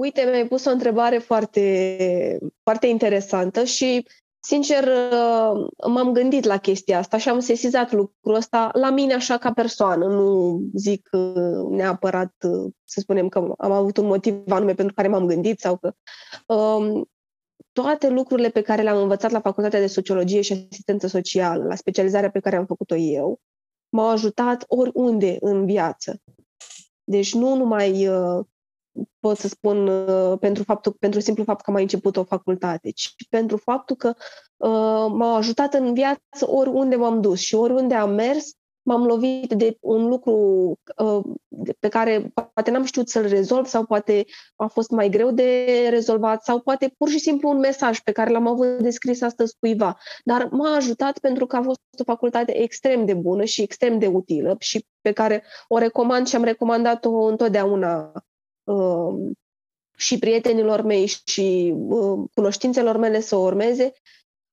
Uite, 0.00 0.26
mi-ai 0.30 0.46
pus 0.46 0.64
o 0.64 0.70
întrebare 0.70 1.18
foarte, 1.18 2.38
foarte 2.62 2.86
interesantă 2.86 3.64
și 3.64 4.06
Sincer, 4.42 4.84
uh, 4.84 5.68
m-am 5.86 6.12
gândit 6.12 6.44
la 6.44 6.56
chestia 6.56 6.98
asta 6.98 7.18
și 7.18 7.28
am 7.28 7.40
sesizat 7.40 7.92
lucrul 7.92 8.34
ăsta 8.34 8.70
la 8.72 8.90
mine 8.90 9.14
așa 9.14 9.38
ca 9.38 9.52
persoană. 9.52 10.06
Nu 10.06 10.60
zic 10.74 11.08
uh, 11.12 11.68
neapărat, 11.70 12.34
uh, 12.42 12.72
să 12.84 13.00
spunem 13.00 13.28
că 13.28 13.54
am 13.58 13.72
avut 13.72 13.96
un 13.96 14.06
motiv 14.06 14.50
anume 14.50 14.74
pentru 14.74 14.94
care 14.94 15.08
m-am 15.08 15.26
gândit 15.26 15.60
sau 15.60 15.76
că 15.76 15.94
um, 16.54 17.10
toate 17.72 18.08
lucrurile 18.08 18.48
pe 18.48 18.62
care 18.62 18.82
le-am 18.82 19.02
învățat 19.02 19.30
la 19.30 19.40
Facultatea 19.40 19.80
de 19.80 19.86
Sociologie 19.86 20.40
și 20.40 20.66
Asistență 20.70 21.06
Socială, 21.06 21.64
la 21.64 21.74
specializarea 21.74 22.30
pe 22.30 22.40
care 22.40 22.56
am 22.56 22.66
făcut-o 22.66 22.96
eu, 22.96 23.40
m-au 23.88 24.08
ajutat 24.08 24.64
oriunde 24.66 25.36
în 25.40 25.66
viață. 25.66 26.20
Deci 27.04 27.34
nu 27.34 27.54
numai 27.56 28.08
uh, 28.08 28.44
pot 29.20 29.36
să 29.36 29.48
spun 29.48 29.86
uh, 29.86 30.38
pentru, 30.38 30.62
faptul, 30.62 30.92
pentru 30.92 31.20
simplu 31.20 31.44
fapt 31.44 31.58
că 31.58 31.64
am 31.66 31.72
mai 31.72 31.82
început 31.82 32.16
o 32.16 32.24
facultate, 32.24 32.90
ci 32.90 33.14
pentru 33.28 33.56
faptul 33.56 33.96
că 33.96 34.08
uh, 34.56 35.06
m-au 35.12 35.34
ajutat 35.34 35.74
în 35.74 35.94
viață 35.94 36.46
oriunde 36.46 36.96
m-am 36.96 37.20
dus 37.20 37.38
și 37.38 37.54
oriunde 37.54 37.94
am 37.94 38.14
mers, 38.14 38.50
m-am 38.82 39.04
lovit 39.04 39.52
de 39.52 39.76
un 39.80 40.08
lucru 40.08 40.34
uh, 40.96 41.24
pe 41.78 41.88
care 41.88 42.32
poate 42.54 42.70
n-am 42.70 42.84
știut 42.84 43.08
să-l 43.08 43.28
rezolv 43.28 43.66
sau 43.66 43.84
poate 43.86 44.24
a 44.56 44.66
fost 44.66 44.90
mai 44.90 45.08
greu 45.08 45.30
de 45.30 45.66
rezolvat 45.90 46.42
sau 46.44 46.60
poate 46.60 46.94
pur 46.98 47.08
și 47.08 47.18
simplu 47.18 47.48
un 47.48 47.58
mesaj 47.58 48.00
pe 48.00 48.12
care 48.12 48.30
l-am 48.30 48.46
avut 48.46 48.78
de 48.78 48.90
scris 48.90 49.22
astăzi 49.22 49.56
cuiva. 49.58 49.98
Dar 50.24 50.48
m-a 50.50 50.74
ajutat 50.74 51.18
pentru 51.18 51.46
că 51.46 51.56
a 51.56 51.62
fost 51.62 51.80
o 51.98 52.04
facultate 52.04 52.56
extrem 52.62 53.04
de 53.04 53.14
bună 53.14 53.44
și 53.44 53.62
extrem 53.62 53.98
de 53.98 54.06
utilă 54.06 54.56
și 54.58 54.86
pe 55.00 55.12
care 55.12 55.44
o 55.68 55.78
recomand 55.78 56.26
și 56.26 56.36
am 56.36 56.44
recomandat-o 56.44 57.24
întotdeauna 57.24 58.12
uh, 58.14 58.22
și 59.96 60.18
prietenilor 60.18 60.82
mei 60.82 61.06
și 61.06 61.74
uh, 61.76 62.28
cunoștințelor 62.34 62.96
mele 62.96 63.20
să 63.20 63.36
o 63.36 63.44
urmeze, 63.44 63.92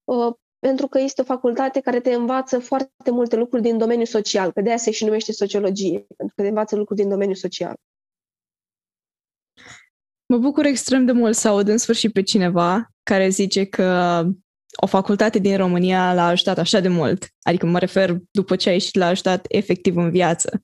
uh, 0.03 0.33
pentru 0.59 0.87
că 0.87 0.99
este 0.99 1.21
o 1.21 1.23
facultate 1.23 1.79
care 1.79 1.99
te 1.99 2.13
învață 2.13 2.59
foarte 2.59 3.11
multe 3.11 3.35
lucruri 3.35 3.63
din 3.63 3.77
domeniul 3.77 4.05
social, 4.05 4.51
că 4.51 4.61
de 4.61 4.69
aia 4.69 4.77
se 4.77 4.91
și 4.91 5.05
numește 5.05 5.31
sociologie, 5.31 6.05
pentru 6.17 6.35
că 6.35 6.41
te 6.41 6.47
învață 6.47 6.75
lucruri 6.75 6.99
din 6.99 7.09
domeniul 7.09 7.35
social. 7.35 7.75
Mă 10.25 10.37
bucur 10.37 10.65
extrem 10.65 11.05
de 11.05 11.11
mult 11.11 11.35
să 11.35 11.47
aud 11.47 11.67
în 11.67 11.77
sfârșit 11.77 12.13
pe 12.13 12.21
cineva 12.21 12.91
care 13.03 13.29
zice 13.29 13.65
că 13.65 14.23
o 14.81 14.85
facultate 14.85 15.39
din 15.39 15.57
România 15.57 16.13
l-a 16.13 16.27
ajutat 16.27 16.57
așa 16.57 16.79
de 16.79 16.87
mult. 16.87 17.27
Adică 17.41 17.65
mă 17.65 17.79
refer 17.79 18.17
după 18.31 18.55
ce 18.55 18.69
a 18.69 18.71
ieșit, 18.71 18.95
l-a 18.95 19.05
ajutat 19.05 19.45
efectiv 19.49 19.97
în 19.97 20.09
viață 20.09 20.63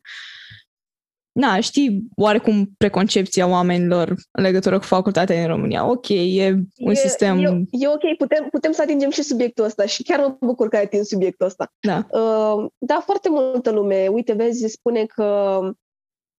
na, 1.33 1.59
știi 1.59 2.07
oarecum 2.15 2.69
preconcepția 2.77 3.47
oamenilor 3.47 4.15
în 4.31 4.43
legătură 4.43 4.77
cu 4.77 4.83
facultatea 4.83 5.41
în 5.41 5.47
România. 5.47 5.89
Ok, 5.89 6.09
e 6.09 6.53
un 6.77 6.91
e, 6.91 6.93
sistem... 6.93 7.37
E, 7.37 7.63
e 7.71 7.87
ok, 7.87 8.17
putem, 8.17 8.47
putem 8.51 8.71
să 8.71 8.81
atingem 8.81 9.09
și 9.09 9.23
subiectul 9.23 9.65
ăsta 9.65 9.85
și 9.85 10.03
chiar 10.03 10.19
mă 10.19 10.37
bucur 10.39 10.67
că 10.67 10.75
ai 10.75 10.83
atins 10.83 11.07
subiectul 11.07 11.45
ăsta. 11.45 11.73
Da. 11.79 12.07
Uh, 12.11 12.65
da, 12.77 13.01
foarte 13.05 13.29
multă 13.29 13.71
lume, 13.71 14.07
uite, 14.07 14.33
vezi, 14.33 14.67
spune 14.67 15.05
că 15.05 15.59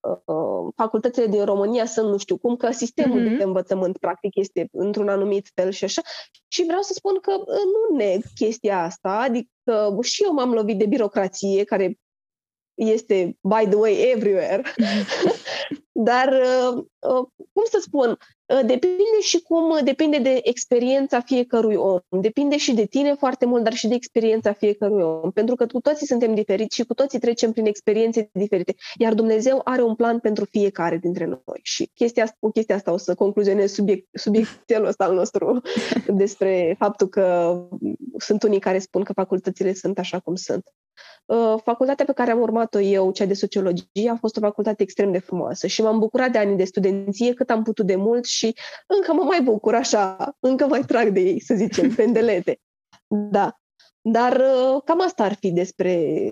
uh, 0.01 0.73
facultățile 0.77 1.27
din 1.27 1.45
România 1.45 1.85
sunt 1.85 2.09
nu 2.09 2.17
știu 2.17 2.37
cum, 2.37 2.57
că 2.57 2.71
sistemul 2.71 3.21
mm-hmm. 3.21 3.39
de 3.39 3.43
învățământ 3.43 3.99
practic 3.99 4.37
este 4.37 4.69
într-un 4.73 5.09
anumit 5.09 5.51
fel 5.55 5.71
și 5.71 5.85
așa. 5.85 6.03
Și 6.49 6.65
vreau 6.65 6.81
să 6.81 6.93
spun 6.93 7.19
că 7.21 7.33
uh, 7.33 7.47
nu 7.47 7.97
neg 7.97 8.23
chestia 8.35 8.83
asta, 8.83 9.21
adică 9.29 9.51
și 10.03 10.23
eu 10.25 10.33
m-am 10.33 10.53
lovit 10.53 10.79
de 10.79 10.87
birocrație 10.87 11.65
care 11.65 11.99
este, 12.77 13.37
by 13.43 13.67
the 13.67 13.79
way, 13.79 14.13
everywhere. 14.13 14.63
Dar, 15.95 16.29
uh, 16.33 16.73
uh, 16.79 16.83
cum 17.53 17.65
să 17.71 17.79
spun, 17.81 18.11
uh, 18.11 18.61
depinde 18.67 19.21
și 19.21 19.41
cum, 19.41 19.85
depinde 19.85 20.19
de 20.19 20.41
experiența 20.43 21.21
fiecărui 21.21 21.75
om. 21.75 21.99
Depinde 22.09 22.57
și 22.57 22.75
de 22.75 22.85
tine 22.85 23.15
foarte 23.15 23.47
mult, 23.47 23.63
dar 23.63 23.73
și 23.73 23.89
de 23.89 23.95
experiența 23.95 24.53
fiecărui 24.53 25.03
om. 25.03 25.31
Pentru 25.31 25.55
că 25.55 25.67
cu 25.67 25.81
toții 25.81 26.07
suntem 26.07 26.35
diferiți 26.35 26.77
și 26.77 26.85
cu 26.85 26.95
toții 26.95 27.19
trecem 27.19 27.53
prin 27.53 27.67
experiențe 27.67 28.31
diferite. 28.33 28.75
Iar 28.99 29.15
Dumnezeu 29.15 29.61
are 29.65 29.83
un 29.83 29.95
plan 29.95 30.19
pentru 30.19 30.45
fiecare 30.45 30.97
dintre 30.97 31.25
noi. 31.25 31.61
Și 31.63 31.91
chestia, 31.95 32.37
cu 32.41 32.51
chestia 32.51 32.75
asta 32.75 32.93
o 32.93 32.97
să 32.97 33.15
concluzionez 33.15 33.73
subiect, 33.73 34.09
subiectul 34.13 34.85
ăsta 34.85 35.05
al 35.05 35.15
nostru 35.15 35.61
despre 36.23 36.75
faptul 36.79 37.09
că 37.09 37.59
sunt 38.19 38.43
unii 38.43 38.61
care 38.61 38.79
spun 38.79 39.03
că 39.03 39.13
facultățile 39.13 39.73
sunt 39.73 39.99
așa 39.99 40.19
cum 40.19 40.35
sunt. 40.35 40.65
Uh, 41.27 41.55
facultatea 41.63 42.05
pe 42.05 42.13
care 42.13 42.31
am 42.31 42.41
urmat-o 42.41 42.81
eu, 42.81 43.13
cea 43.13 43.25
de 43.25 43.35
sociologie, 43.35 44.11
a 44.11 44.17
fost 44.17 44.37
o 44.37 44.41
facultate 44.41 44.83
extrem 44.83 45.13
de 45.13 45.19
frumoasă 45.19 45.67
și 45.67 45.83
m-am 45.83 45.99
bucurat 45.99 46.31
de 46.31 46.39
ani 46.39 46.57
de 46.57 46.65
studenție 46.65 46.94
cât 47.35 47.51
am 47.51 47.63
putut 47.63 47.87
de 47.87 47.97
mult 47.97 48.25
și 48.25 48.57
încă 48.87 49.13
mă 49.13 49.23
mai 49.23 49.43
bucur 49.43 49.75
așa, 49.75 50.37
încă 50.41 50.67
mai 50.67 50.81
trag 50.81 51.09
de 51.09 51.21
ei, 51.21 51.41
să 51.41 51.55
zicem, 51.55 51.95
pendelete. 51.95 52.61
Da. 53.31 53.59
Dar 54.01 54.37
uh, 54.37 54.83
cam 54.85 55.01
asta 55.01 55.25
ar 55.25 55.35
fi 55.35 55.53
despre, 55.53 56.25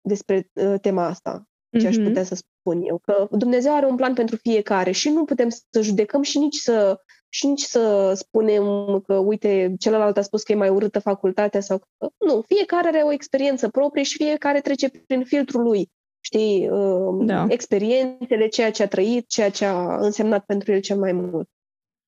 despre 0.00 0.50
uh, 0.52 0.74
tema 0.80 1.06
asta, 1.06 1.44
ce 1.78 1.86
aș 1.86 1.96
mhm. 1.96 2.06
putea 2.06 2.24
să 2.24 2.34
spun 2.34 2.82
eu. 2.82 2.98
Că 2.98 3.28
Dumnezeu 3.30 3.74
are 3.74 3.86
un 3.86 3.96
plan 3.96 4.14
pentru 4.14 4.36
fiecare 4.36 4.90
și 4.90 5.08
nu 5.08 5.24
putem 5.24 5.48
să 5.48 5.80
judecăm 5.80 6.22
și 6.22 6.38
nici 6.38 6.56
să 6.56 7.00
și 7.32 7.46
nici 7.46 7.62
să 7.62 8.12
spunem 8.14 8.64
că, 9.06 9.14
uite, 9.14 9.74
celălalt 9.78 10.16
a 10.16 10.22
spus 10.22 10.42
că 10.42 10.52
e 10.52 10.54
mai 10.54 10.68
urâtă 10.68 10.98
facultatea 10.98 11.60
sau 11.60 11.78
că... 11.78 12.08
Nu, 12.18 12.42
fiecare 12.46 12.88
are 12.88 13.02
o 13.02 13.12
experiență 13.12 13.68
proprie 13.68 14.02
și 14.02 14.16
fiecare 14.16 14.60
trece 14.60 14.90
prin 15.06 15.24
filtrul 15.24 15.62
lui. 15.62 15.90
Știi, 16.32 16.68
uh, 16.68 17.26
da. 17.26 17.46
experiențele, 17.48 18.48
ceea 18.48 18.70
ce 18.70 18.82
a 18.82 18.88
trăit, 18.88 19.28
ceea 19.28 19.50
ce 19.50 19.64
a 19.64 19.96
însemnat 19.96 20.44
pentru 20.44 20.72
el 20.72 20.80
cel 20.80 20.98
mai 20.98 21.12
mult. 21.12 21.48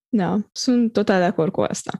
Da, 0.09 0.39
sunt 0.53 0.93
total 0.93 1.19
de 1.19 1.25
acord 1.25 1.53
cu 1.53 1.61
asta. 1.61 1.91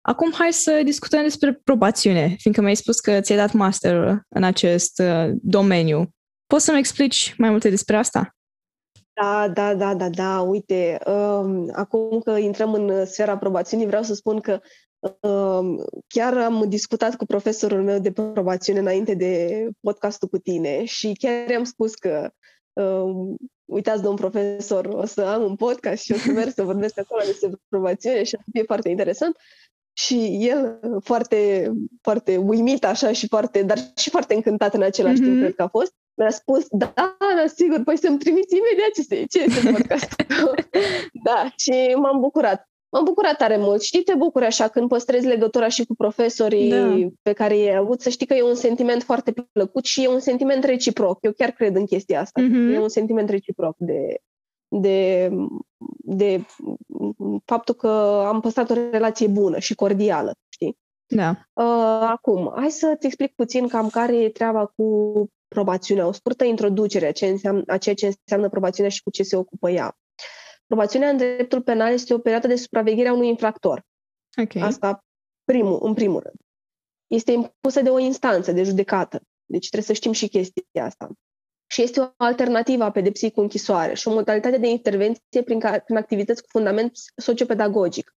Acum 0.00 0.32
hai 0.32 0.52
să 0.52 0.80
discutăm 0.84 1.22
despre 1.22 1.60
probațiune, 1.64 2.36
fiindcă 2.38 2.62
mi-ai 2.62 2.76
spus 2.76 3.00
că 3.00 3.20
ți-ai 3.20 3.38
dat 3.38 3.52
master 3.52 4.22
în 4.28 4.42
acest 4.42 4.98
uh, 4.98 5.30
domeniu. 5.42 6.08
Poți 6.46 6.64
să-mi 6.64 6.78
explici 6.78 7.34
mai 7.38 7.50
multe 7.50 7.68
despre 7.68 7.96
asta? 7.96 8.36
Da, 9.12 9.48
da, 9.48 9.74
da, 9.74 9.94
da, 9.94 10.08
da, 10.08 10.40
uite, 10.40 10.98
um, 11.06 11.70
acum 11.72 12.20
că 12.20 12.30
intrăm 12.30 12.72
în 12.72 13.06
sfera 13.06 13.32
aprobațiunii, 13.32 13.86
vreau 13.86 14.02
să 14.02 14.14
spun 14.14 14.40
că 14.40 14.52
um, 14.52 14.60
chiar 16.06 16.36
am 16.36 16.64
discutat 16.68 17.16
cu 17.16 17.26
profesorul 17.26 17.82
meu 17.82 17.98
de 17.98 18.12
probațiune 18.12 18.78
înainte 18.78 19.14
de 19.14 19.64
podcastul 19.80 20.28
cu 20.28 20.38
tine 20.38 20.84
și 20.84 21.12
chiar 21.18 21.50
i-am 21.50 21.64
spus 21.64 21.94
că 21.94 22.30
um, 22.72 23.36
uitați, 23.64 24.02
domn 24.02 24.16
profesor, 24.16 24.86
o 24.86 25.06
să 25.06 25.20
am 25.20 25.42
un 25.42 25.56
podcast 25.56 26.02
și 26.02 26.12
o 26.12 26.16
să 26.16 26.30
merg 26.30 26.52
să 26.52 26.62
vorbesc 26.62 26.98
acolo 26.98 27.22
despre 27.24 27.50
probațiune 27.68 28.22
și 28.22 28.34
o 28.34 28.38
să 28.38 28.48
fie 28.52 28.62
foarte 28.62 28.88
interesant. 28.88 29.36
Și 29.92 30.38
el 30.40 30.78
foarte, 31.02 31.70
foarte 32.02 32.36
uimit 32.36 32.84
așa 32.84 33.12
și 33.12 33.28
foarte, 33.28 33.62
dar 33.62 33.78
și 33.96 34.10
foarte 34.10 34.34
încântat 34.34 34.74
în 34.74 34.82
același 34.82 35.20
mm-hmm. 35.20 35.24
timp, 35.24 35.38
cred 35.38 35.54
că 35.54 35.62
a 35.62 35.68
fost 35.68 35.92
mi-a 36.18 36.30
spus, 36.30 36.66
da, 36.70 36.92
da, 36.94 37.46
sigur, 37.54 37.82
păi 37.84 37.98
să-mi 37.98 38.18
trimiți 38.18 38.56
imediat 38.56 38.90
ce 38.94 39.00
este, 39.00 39.24
ce 39.30 39.42
este 39.42 39.70
podcast. 39.70 40.14
da, 41.28 41.52
și 41.56 41.94
m-am 41.96 42.20
bucurat. 42.20 42.68
M-am 42.90 43.04
bucurat 43.04 43.36
tare 43.36 43.56
mult. 43.56 43.82
Știi, 43.82 44.02
te 44.02 44.14
bucuri 44.14 44.44
așa 44.44 44.68
când 44.68 44.88
păstrezi 44.88 45.26
legătura 45.26 45.68
și 45.68 45.84
cu 45.84 45.94
profesorii 45.94 46.70
da. 46.70 47.08
pe 47.22 47.32
care 47.32 47.56
i-ai 47.56 47.76
avut, 47.76 48.00
să 48.00 48.08
știi 48.08 48.26
că 48.26 48.34
e 48.34 48.42
un 48.42 48.54
sentiment 48.54 49.02
foarte 49.02 49.32
plăcut 49.52 49.84
și 49.84 50.04
e 50.04 50.08
un 50.08 50.20
sentiment 50.20 50.64
reciproc. 50.64 51.18
Eu 51.20 51.32
chiar 51.32 51.50
cred 51.50 51.76
în 51.76 51.86
chestia 51.86 52.20
asta. 52.20 52.40
Mm-hmm. 52.40 52.74
E 52.74 52.78
un 52.78 52.88
sentiment 52.88 53.30
reciproc 53.30 53.74
de, 53.78 54.16
de, 54.68 55.30
de 55.98 56.44
faptul 57.44 57.74
că 57.74 57.88
am 58.26 58.40
păstrat 58.40 58.70
o 58.70 58.74
relație 58.90 59.26
bună 59.26 59.58
și 59.58 59.74
cordială, 59.74 60.34
știi? 60.48 60.78
Da. 61.06 61.30
Uh, 61.52 62.08
acum, 62.08 62.52
hai 62.56 62.70
să-ți 62.70 63.06
explic 63.06 63.34
puțin 63.34 63.68
cam 63.68 63.88
care 63.88 64.16
e 64.16 64.30
treaba 64.30 64.66
cu 64.76 65.12
probațiunea, 65.48 66.06
o 66.06 66.12
scurtă 66.12 66.44
introducere 66.44 67.06
a, 67.06 67.12
ce 67.12 67.26
înseamnă, 67.26 67.62
a 67.66 67.76
ceea 67.76 67.94
ce 67.94 68.06
înseamnă 68.06 68.48
probațiunea 68.48 68.90
și 68.90 69.02
cu 69.02 69.10
ce 69.10 69.22
se 69.22 69.36
ocupă 69.36 69.70
ea. 69.70 69.96
Probațiunea 70.68 71.08
în 71.08 71.16
dreptul 71.16 71.62
penal 71.62 71.92
este 71.92 72.14
o 72.14 72.18
perioadă 72.18 72.46
de 72.46 72.56
supraveghere 72.56 73.08
a 73.08 73.12
unui 73.12 73.28
infractor. 73.28 73.86
Okay. 74.36 74.62
Asta 74.62 75.04
primul, 75.44 75.78
în 75.82 75.94
primul 75.94 76.20
rând. 76.20 76.36
Este 77.06 77.32
impusă 77.32 77.82
de 77.82 77.90
o 77.90 77.98
instanță 77.98 78.52
de 78.52 78.62
judecată. 78.62 79.20
Deci 79.44 79.68
trebuie 79.68 79.86
să 79.86 79.92
știm 79.92 80.12
și 80.12 80.28
chestia 80.28 80.84
asta. 80.84 81.10
Și 81.70 81.82
este 81.82 82.00
o 82.00 82.08
alternativă 82.16 82.84
a 82.84 82.90
pedepsii 82.90 83.30
cu 83.30 83.40
închisoare 83.40 83.94
și 83.94 84.08
o 84.08 84.12
modalitate 84.12 84.58
de 84.58 84.68
intervenție 84.68 85.42
prin, 85.44 85.60
ca, 85.60 85.78
prin 85.78 85.96
activități 85.96 86.42
cu 86.42 86.48
fundament 86.50 86.92
sociopedagogic. 87.16 88.16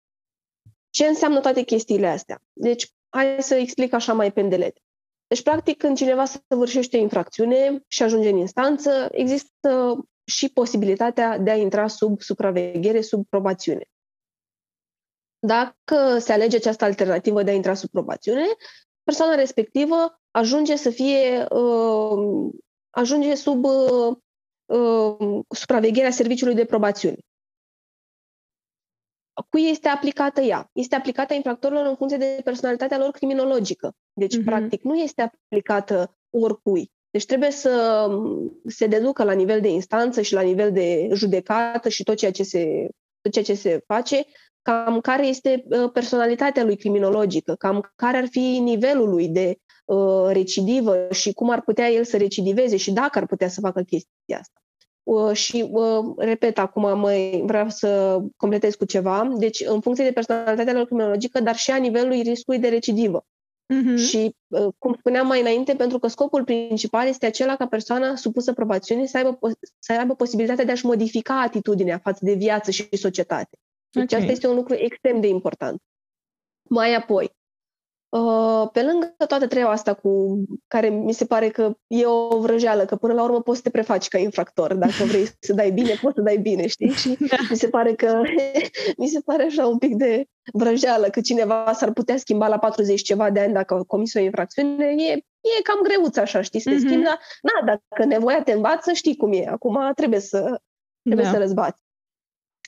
Ce 0.90 1.06
înseamnă 1.06 1.40
toate 1.40 1.62
chestiile 1.62 2.08
astea? 2.08 2.44
Deci, 2.54 2.92
hai 3.10 3.38
să 3.40 3.56
explic 3.56 3.94
așa 3.94 4.14
mai 4.14 4.32
pendelete. 4.32 4.82
Deci, 5.28 5.44
practic, 5.44 5.78
când 5.78 5.98
cineva 5.98 6.26
săvârșește 6.26 6.98
o 6.98 7.02
infracțiune 7.02 7.84
și 7.88 8.04
ajunge 8.04 8.30
în 8.30 8.38
instanță, 8.38 9.10
există 9.12 9.98
și 10.32 10.50
posibilitatea 10.50 11.38
de 11.38 11.50
a 11.50 11.56
intra 11.56 11.88
sub 11.88 12.22
supraveghere, 12.22 13.02
sub 13.02 13.28
probațiune. 13.30 13.86
Dacă 15.40 16.18
se 16.20 16.34
alege 16.34 16.56
această 16.56 16.86
alternativă 16.86 17.44
de 17.44 17.52
a 17.52 17.54
intra 17.54 17.74
sub 17.74 17.90
probațiune, 17.90 18.46
persoana 19.04 19.36
respectivă 19.36 20.22
ajunge 20.32 20.76
să 20.76 20.90
fie 20.90 21.46
uh, 21.50 22.50
ajunge 22.90 23.36
sub 23.36 23.64
uh, 23.64 24.18
uh, 24.66 25.40
supravegherea 25.56 26.12
serviciului 26.12 26.56
de 26.56 26.66
probațiune. 26.66 27.18
cui 29.50 29.70
este 29.70 29.88
aplicată 29.88 30.42
ea? 30.42 30.70
Este 30.72 30.96
aplicată 30.96 31.34
infractorilor 31.34 31.86
în 31.86 31.96
funcție 31.96 32.18
de 32.18 32.42
personalitatea 32.44 32.98
lor 32.98 33.12
criminologică. 33.12 33.94
Deci, 34.14 34.38
uh-huh. 34.38 34.46
practic, 34.46 34.84
nu 34.84 34.96
este 34.96 35.22
aplicată 35.22 36.18
oricui. 36.30 36.92
Deci 37.12 37.26
trebuie 37.26 37.52
să 37.52 38.08
se 38.66 38.88
deducă 38.88 39.24
la 39.24 39.34
nivel 39.34 39.62
de 39.62 39.68
instanță 39.68 40.22
și 40.22 40.34
la 40.34 40.42
nivel 40.42 40.72
de 40.72 41.10
judecată 41.14 41.90
și 41.90 42.04
tot 42.04 42.16
ceea 42.16 42.32
ce 42.32 42.44
se, 42.44 42.88
tot 43.22 43.32
ceea 43.32 43.46
ce 43.46 43.54
se 43.54 43.84
face, 43.88 44.26
cam 44.62 45.00
care 45.00 45.28
este 45.28 45.64
uh, 45.70 45.92
personalitatea 45.94 46.64
lui 46.64 46.78
criminologică, 46.78 47.56
cam 47.56 47.92
care 47.96 48.18
ar 48.18 48.28
fi 48.30 48.60
nivelul 48.60 49.10
lui 49.10 49.28
de 49.28 49.58
uh, 49.86 50.30
recidivă 50.32 51.08
și 51.12 51.34
cum 51.34 51.50
ar 51.50 51.62
putea 51.62 51.90
el 51.90 52.04
să 52.04 52.18
recidiveze 52.18 52.78
și 52.78 52.92
dacă 52.92 53.20
ar 53.20 53.26
putea 53.26 53.48
să 53.48 53.60
facă 53.60 53.82
chestia 53.82 54.40
asta. 54.40 54.62
Uh, 55.04 55.34
și, 55.34 55.70
uh, 55.72 56.14
repet, 56.18 56.58
acum 56.58 57.00
mai 57.00 57.42
vreau 57.46 57.70
să 57.70 58.20
completez 58.38 58.76
cu 58.76 58.86
ceva. 58.86 59.34
Deci, 59.38 59.64
în 59.66 59.82
funcție 59.82 60.04
de 60.06 60.12
personalitatea 60.12 60.74
lor 60.74 60.86
criminologică, 60.86 61.40
dar 61.40 61.56
și 61.56 61.72
a 61.72 61.76
nivelului 61.76 62.22
riscului 62.22 62.60
de 62.60 62.68
recidivă. 62.68 63.26
Uh-huh. 63.72 63.98
Și, 63.98 64.36
uh, 64.48 64.68
cum 64.78 64.96
spuneam 65.00 65.28
mai 65.28 65.40
înainte, 65.40 65.76
pentru 65.76 66.00
că 66.00 66.08
scopul 66.08 66.44
principal 66.44 67.08
este 67.08 67.26
acela 67.26 67.56
ca 67.56 67.68
persoana 67.68 68.16
supusă 68.16 68.54
probațiunii 68.54 69.08
să 69.08 69.18
aibă, 69.18 69.40
să 69.80 69.94
aibă 69.94 70.16
posibilitatea 70.16 70.66
de 70.66 70.72
a-și 70.72 70.86
modifica 70.86 71.42
atitudinea 71.42 71.98
față 71.98 72.26
de 72.26 72.34
viață 72.34 72.72
și 72.72 72.98
societate. 72.98 73.58
Deci 73.90 74.04
okay. 74.04 74.20
asta 74.20 74.32
este 74.32 74.48
un 74.48 74.56
lucru 74.56 74.74
extrem 74.74 75.22
de 75.22 75.28
important. 75.28 75.82
Mai 76.70 76.96
apoi, 76.96 77.26
Uh, 77.26 77.41
pe 78.72 78.84
lângă 78.84 79.14
toată 79.28 79.48
treaba 79.48 79.72
asta 79.72 79.94
cu 79.94 80.44
care 80.68 80.90
mi 80.90 81.14
se 81.14 81.26
pare 81.26 81.50
că 81.50 81.78
e 81.88 82.06
o 82.06 82.40
vrăjeală, 82.40 82.86
că 82.86 82.96
până 82.96 83.14
la 83.14 83.24
urmă 83.24 83.42
poți 83.42 83.58
să 83.58 83.64
te 83.64 83.70
prefaci 83.70 84.08
ca 84.08 84.18
infractor. 84.18 84.74
Dacă 84.74 85.04
vrei 85.08 85.28
să 85.40 85.54
dai 85.54 85.72
bine, 85.72 85.98
poți 86.02 86.16
să 86.16 86.22
dai 86.22 86.38
bine, 86.38 86.68
știi? 86.68 86.90
Și 86.90 87.18
da. 87.20 87.36
mi 87.50 87.58
se 87.58 87.70
pare 87.70 87.94
că 87.94 88.22
mi 88.98 89.08
se 89.08 89.20
pare 89.20 89.44
așa 89.44 89.68
un 89.68 89.78
pic 89.78 89.96
de 89.96 90.26
vrăjeală 90.54 91.10
că 91.10 91.22
cineva 91.22 91.74
s-ar 91.74 91.92
putea 91.92 92.18
schimba 92.18 92.48
la 92.48 92.58
40 92.58 93.02
ceva 93.02 93.30
de 93.30 93.40
ani 93.40 93.54
dacă 93.54 93.74
a 93.74 93.84
comis 93.84 94.14
o 94.14 94.20
infracțiune. 94.20 94.86
E, 94.86 95.12
e 95.42 95.62
cam 95.64 95.80
greuț 95.84 96.18
așa, 96.18 96.42
știi, 96.42 96.60
să 96.60 96.70
te 96.70 96.76
mm-hmm. 96.76 96.80
schimbi, 96.80 97.04
dar 97.04 97.20
na, 97.42 97.66
dacă 97.66 98.06
nevoia 98.06 98.44
te 98.44 98.52
învață, 98.52 98.92
știi 98.92 99.16
cum 99.16 99.34
e. 99.34 99.48
Acum 99.48 99.92
trebuie 99.96 100.20
să, 100.20 100.62
trebuie 101.04 101.26
da. 101.26 101.32
să 101.32 101.38
răzbați. 101.38 101.82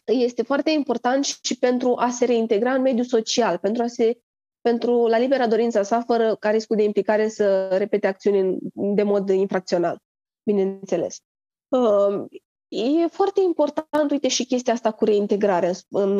Este 0.06 0.44
foarte 0.44 0.72
important 0.72 1.26
și 1.26 1.58
pentru 1.60 1.96
a 1.98 2.10
se 2.10 2.26
reintegra 2.26 2.74
în 2.74 2.82
mediul 2.82 3.06
social, 3.06 3.58
pentru 3.58 3.84
a 3.84 3.88
se 3.88 4.18
pentru 4.64 5.08
la 5.08 5.18
libera 5.18 5.48
dorința 5.48 5.84
sa, 5.84 6.02
fără 6.02 6.36
ca 6.40 6.50
riscul 6.50 6.76
de 6.76 6.84
implicare 6.84 7.28
să 7.28 7.68
repete 7.68 8.08
acțiuni 8.08 8.58
de 8.74 9.04
mod 9.04 9.30
infracțional, 9.30 9.98
bineînțeles. 10.44 11.18
Uh, 11.68 12.26
e 12.68 13.08
foarte 13.08 13.42
important, 13.42 14.12
uite, 14.12 14.28
și 14.28 14.46
chestia 14.46 14.74
asta 14.74 14.92
cu 14.92 15.06
reintegrarea 15.06 15.72
în, 15.90 16.20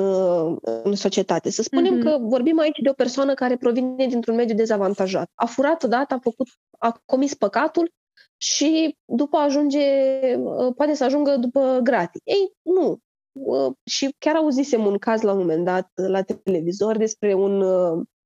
în 0.84 0.96
societate. 0.96 1.50
Să 1.50 1.62
spunem 1.62 1.98
mm-hmm. 1.98 2.04
că 2.04 2.18
vorbim 2.22 2.60
aici 2.60 2.80
de 2.80 2.90
o 2.90 2.94
persoană 2.94 3.34
care 3.34 3.58
provine 3.58 4.08
dintr-un 4.08 4.36
mediu 4.36 4.56
dezavantajat. 4.56 5.32
A 5.36 5.46
furat 5.46 5.84
odată, 5.84 6.14
a, 6.14 6.20
făcut, 6.22 6.48
a 6.78 7.02
comis 7.06 7.34
păcatul 7.34 7.92
și 8.38 8.98
după 9.06 9.38
ajunge, 9.38 9.80
uh, 10.36 10.74
poate 10.76 10.94
să 10.94 11.04
ajungă 11.04 11.38
după 11.38 11.80
gratii. 11.84 12.22
Ei, 12.24 12.52
nu. 12.62 12.98
Uh, 13.32 13.74
și 13.84 14.16
chiar 14.18 14.36
auzisem 14.36 14.86
un 14.86 14.98
caz 14.98 15.22
la 15.22 15.32
un 15.32 15.38
moment 15.38 15.66
dat 15.66 15.92
la 15.96 16.22
televizor 16.22 16.98
despre 16.98 17.34
un 17.34 17.62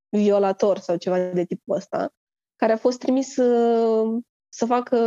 violator 0.09 0.77
sau 0.77 0.95
ceva 0.95 1.19
de 1.19 1.45
tipul 1.45 1.75
ăsta, 1.75 2.13
care 2.55 2.71
a 2.71 2.77
fost 2.77 2.99
trimis 2.99 3.33
să, 3.33 3.43
uh, 3.43 4.23
să 4.49 4.65
facă 4.65 4.97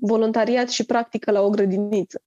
voluntariat 0.00 0.68
și 0.68 0.84
practică 0.84 1.30
la 1.30 1.40
o 1.40 1.50
grădiniță. 1.50 2.22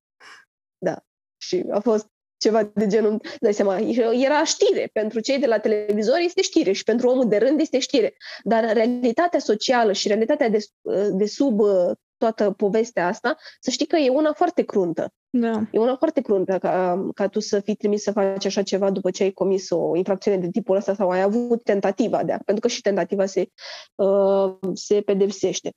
Da. 0.78 1.04
Și 1.38 1.66
a 1.72 1.80
fost 1.80 2.08
ceva 2.38 2.64
de 2.64 2.88
genul, 2.88 3.22
dai 3.40 3.54
seama, 3.54 3.80
era 4.14 4.44
știre. 4.44 4.90
Pentru 4.94 5.20
cei 5.20 5.40
de 5.40 5.46
la 5.46 5.60
televizor 5.60 6.18
este 6.18 6.42
știre 6.42 6.72
și 6.72 6.84
pentru 6.84 7.10
omul 7.10 7.28
de 7.28 7.38
rând 7.38 7.60
este 7.60 7.80
știre. 7.80 8.16
Dar 8.44 8.74
realitatea 8.74 9.40
socială 9.40 9.92
și 9.92 10.08
realitatea 10.08 10.50
de, 10.50 10.58
uh, 10.82 11.08
de 11.12 11.26
sub 11.26 11.60
uh, 11.60 11.92
toată 12.18 12.52
povestea 12.52 13.08
asta, 13.08 13.36
să 13.60 13.70
știi 13.70 13.86
că 13.86 13.96
e 13.96 14.10
una 14.10 14.34
foarte 14.34 14.64
cruntă. 14.64 15.14
Da. 15.30 15.62
E 15.72 15.80
una 15.80 15.96
foarte 15.96 16.22
cruntă 16.22 16.58
ca, 16.58 17.06
ca 17.14 17.28
tu 17.28 17.40
să 17.40 17.60
fii 17.60 17.76
trimis 17.76 18.04
să 18.04 18.12
faci 18.12 18.46
așa 18.46 18.62
ceva 18.62 18.92
după 18.92 19.12
ce 19.12 19.24
ai 19.24 19.32
comis 19.32 19.70
o 19.70 19.96
infracțiune 19.96 20.38
de 20.38 20.50
tipul 20.50 20.76
ăsta 20.76 20.94
sau 20.94 21.10
ai 21.10 21.22
avut 21.22 21.64
tentativa 21.64 22.24
de 22.24 22.32
a, 22.32 22.38
pentru 22.38 22.60
că 22.60 22.68
și 22.68 22.82
tentativa 22.82 23.26
se, 23.26 23.50
uh, 23.96 24.56
se 24.74 25.02
pedepsește. 25.02 25.72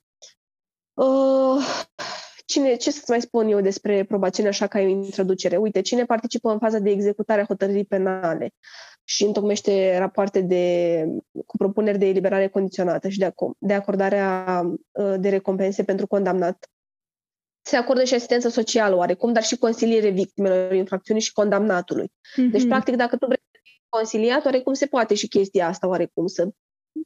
Uh, 0.93 1.63
cine, 2.45 2.75
ce 2.75 2.91
să-ți 2.91 3.09
mai 3.09 3.21
spun 3.21 3.47
eu 3.47 3.61
despre 3.61 4.03
probațiune 4.03 4.49
așa 4.49 4.67
ca 4.67 4.79
o 4.79 4.87
introducere? 4.87 5.57
Uite, 5.57 5.81
cine 5.81 6.05
participă 6.05 6.51
în 6.51 6.59
faza 6.59 6.79
de 6.79 6.89
executare 6.89 7.41
a 7.41 7.45
hotărârii 7.45 7.85
penale 7.85 8.53
și 9.11 9.23
întocmește 9.23 9.97
rapoarte 9.97 10.41
de, 10.41 11.05
cu 11.45 11.57
propuneri 11.57 11.97
de 11.97 12.05
eliberare 12.05 12.47
condiționată 12.47 13.07
și 13.07 13.19
de, 13.19 13.33
de 13.57 13.73
acordarea 13.73 14.61
uh, 14.91 15.13
de 15.19 15.29
recompense 15.29 15.83
pentru 15.83 16.07
condamnat 16.07 16.69
se 17.61 17.75
acordă 17.75 18.03
și 18.03 18.13
asistență 18.13 18.49
socială 18.49 18.95
oarecum, 18.95 19.33
dar 19.33 19.43
și 19.43 19.57
consiliere 19.57 20.09
victimelor 20.09 20.73
infracțiunii 20.73 21.23
și 21.23 21.33
condamnatului. 21.33 22.07
Mm-hmm. 22.07 22.51
Deci, 22.51 22.67
practic, 22.67 22.95
dacă 22.95 23.17
tu 23.17 23.25
vrei 23.25 23.43
să 23.51 23.59
fii 23.63 23.85
consiliat, 23.89 24.45
oarecum 24.45 24.73
se 24.73 24.85
poate 24.85 25.13
și 25.15 25.27
chestia 25.27 25.67
asta, 25.67 25.87
oarecum, 25.87 26.27
să, 26.27 26.49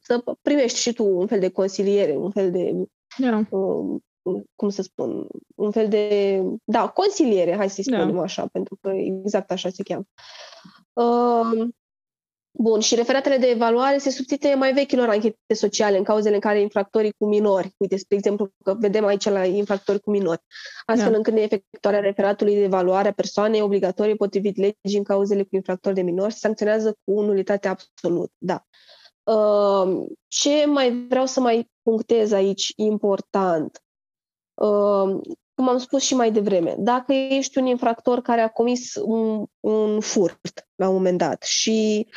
să 0.01 0.23
primești 0.41 0.79
și 0.79 0.93
tu 0.93 1.05
un 1.05 1.27
fel 1.27 1.39
de 1.39 1.49
consiliere, 1.49 2.15
un 2.15 2.31
fel 2.31 2.51
de... 2.51 2.73
Yeah. 3.17 3.45
Uh, 3.49 4.01
cum 4.55 4.69
să 4.69 4.81
spun, 4.81 5.27
un 5.55 5.71
fel 5.71 5.87
de, 5.87 6.41
da, 6.63 6.87
consiliere, 6.87 7.55
hai 7.55 7.69
să-i 7.69 7.83
spunem 7.83 8.09
yeah. 8.09 8.21
așa, 8.21 8.47
pentru 8.51 8.77
că 8.81 8.89
exact 8.89 9.51
așa 9.51 9.69
se 9.69 9.83
cheamă. 9.83 10.05
Uh, 10.93 11.67
Bun, 12.57 12.79
și 12.79 12.95
referatele 12.95 13.37
de 13.37 13.47
evaluare 13.47 13.97
se 13.97 14.09
substituie 14.09 14.55
mai 14.55 14.73
vechilor 14.73 15.09
anchete 15.09 15.53
sociale 15.53 15.97
în 15.97 16.03
cauzele 16.03 16.33
în 16.33 16.41
care 16.41 16.61
infractorii 16.61 17.13
cu 17.17 17.27
minori, 17.27 17.73
uite, 17.77 17.97
spre 17.97 18.15
exemplu, 18.15 18.49
că 18.63 18.75
vedem 18.79 19.05
aici 19.05 19.29
la 19.29 19.45
infractori 19.45 19.99
cu 19.99 20.09
minori, 20.09 20.41
astfel 20.85 21.11
da. 21.11 21.17
încât 21.17 21.35
efectuarea 21.35 21.99
referatului 21.99 22.55
de 22.55 22.63
evaluare 22.63 23.07
a 23.07 23.13
persoanei 23.13 23.61
obligatorie 23.61 24.15
potrivit 24.15 24.57
legii 24.57 24.97
în 24.97 25.03
cauzele 25.03 25.43
cu 25.43 25.55
infractori 25.55 25.95
de 25.95 26.01
minori 26.01 26.33
se 26.33 26.39
sancționează 26.39 26.97
cu 27.03 27.21
nulitate 27.21 27.67
absolut. 27.67 28.31
Da. 28.37 28.65
Uh, 29.23 30.05
ce 30.27 30.65
mai 30.65 31.05
vreau 31.09 31.25
să 31.25 31.39
mai 31.39 31.71
punctez 31.81 32.31
aici 32.31 32.73
important? 32.75 33.83
Uh, 34.53 35.19
cum 35.55 35.69
am 35.69 35.77
spus 35.77 36.03
și 36.03 36.15
mai 36.15 36.31
devreme, 36.31 36.75
dacă 36.77 37.13
ești 37.13 37.57
un 37.57 37.65
infractor 37.65 38.21
care 38.21 38.41
a 38.41 38.49
comis 38.49 38.95
un, 38.95 39.45
un 39.59 39.99
furt 39.99 40.67
la 40.75 40.87
un 40.87 40.93
moment 40.93 41.17
dat 41.17 41.43
și 41.43 42.07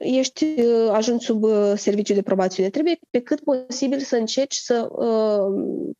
ești 0.00 0.44
uh, 0.44 0.88
ajuns 0.90 1.24
sub 1.24 1.42
uh, 1.42 1.72
serviciu 1.76 2.14
de 2.14 2.22
probațiune. 2.22 2.70
Trebuie 2.70 2.98
pe 3.10 3.20
cât 3.20 3.40
posibil 3.40 3.98
să 3.98 4.16
încerci 4.16 4.54
să 4.54 4.88
uh, 4.90 5.94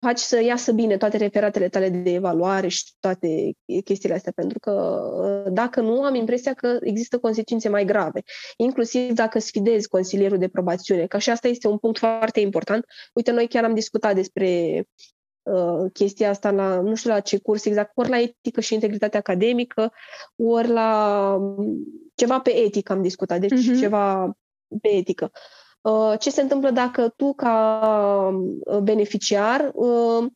faci 0.00 0.18
să 0.18 0.42
iasă 0.42 0.72
bine 0.72 0.96
toate 0.96 1.16
referatele 1.16 1.68
tale 1.68 1.88
de 1.88 2.12
evaluare 2.12 2.68
și 2.68 2.92
toate 3.00 3.52
chestiile 3.84 4.14
astea, 4.14 4.32
pentru 4.34 4.58
că 4.58 5.00
uh, 5.44 5.52
dacă 5.52 5.80
nu, 5.80 6.02
am 6.02 6.14
impresia 6.14 6.54
că 6.54 6.78
există 6.80 7.18
consecințe 7.18 7.68
mai 7.68 7.84
grave, 7.84 8.22
inclusiv 8.56 9.12
dacă 9.12 9.38
sfidezi 9.38 9.88
consilierul 9.88 10.38
de 10.38 10.48
probațiune, 10.48 11.06
că 11.06 11.18
și 11.18 11.30
asta 11.30 11.48
este 11.48 11.68
un 11.68 11.78
punct 11.78 11.98
foarte 11.98 12.40
important. 12.40 12.84
Uite, 13.12 13.30
noi 13.30 13.48
chiar 13.48 13.64
am 13.64 13.74
discutat 13.74 14.14
despre 14.14 14.82
uh, 15.42 15.90
chestia 15.92 16.30
asta 16.30 16.50
la, 16.50 16.80
nu 16.80 16.94
știu 16.94 17.10
la 17.10 17.20
ce 17.20 17.38
curs 17.38 17.64
exact, 17.64 17.90
ori 17.94 18.08
la 18.08 18.20
etică 18.20 18.60
și 18.60 18.74
integritate 18.74 19.16
academică, 19.16 19.92
ori 20.36 20.68
la 20.68 21.38
ceva 22.18 22.40
pe 22.40 22.56
etică 22.56 22.92
am 22.92 23.02
discutat, 23.02 23.40
deci 23.40 23.52
uh-huh. 23.52 23.78
ceva 23.80 24.36
pe 24.80 24.88
etică. 24.88 25.30
Uh, 25.80 26.14
ce 26.18 26.30
se 26.30 26.40
întâmplă 26.40 26.70
dacă 26.70 27.08
tu, 27.08 27.34
ca 27.34 28.32
uh, 28.64 28.78
beneficiar, 28.78 29.70
uh, 29.74 30.26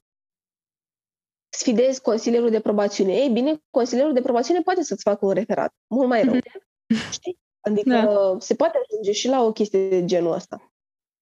sfidezi 1.49 2.01
consilierul 2.01 2.51
de 2.51 2.61
probațiune? 2.61 3.13
Ei 3.13 3.29
bine, 3.29 3.63
consilierul 3.71 4.13
de 4.13 4.21
probațiune 4.21 4.61
poate 4.61 4.83
să-ți 4.83 5.03
facă 5.03 5.27
un 5.27 5.33
referat, 5.33 5.75
mult 5.87 6.09
mai 6.09 6.23
rău. 6.23 6.35
Uh-huh. 6.35 7.11
Știi? 7.17 7.39
Adică 7.61 7.89
da. 7.89 8.37
se 8.39 8.55
poate 8.55 8.79
ajunge 8.89 9.13
și 9.13 9.29
la 9.29 9.45
o 9.45 9.53
chestie 9.53 9.89
de 9.89 10.05
genul 10.05 10.33
ăsta. 10.33 10.73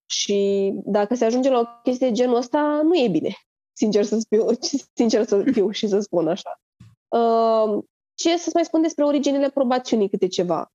Și 0.05 0.71
dacă 0.85 1.15
se 1.15 1.25
ajunge 1.25 1.49
la 1.49 1.59
o 1.59 1.65
chestie 1.83 2.07
de 2.07 2.13
genul 2.13 2.35
ăsta, 2.35 2.81
nu 2.83 2.95
e 2.95 3.07
bine, 3.07 3.35
sincer 3.73 4.03
să 4.03 4.17
fiu, 4.29 4.45
sincer 4.99 5.25
să 5.25 5.43
fiu 5.51 5.69
și 5.69 5.87
să 5.87 5.99
spun 5.99 6.27
așa. 6.27 6.61
Uh, 7.07 7.83
ce 8.21 8.37
să 8.37 8.49
mai 8.53 8.65
spun 8.65 8.81
despre 8.81 9.03
originele 9.03 9.49
probațiunii 9.49 10.09
câte 10.09 10.27
ceva? 10.27 10.71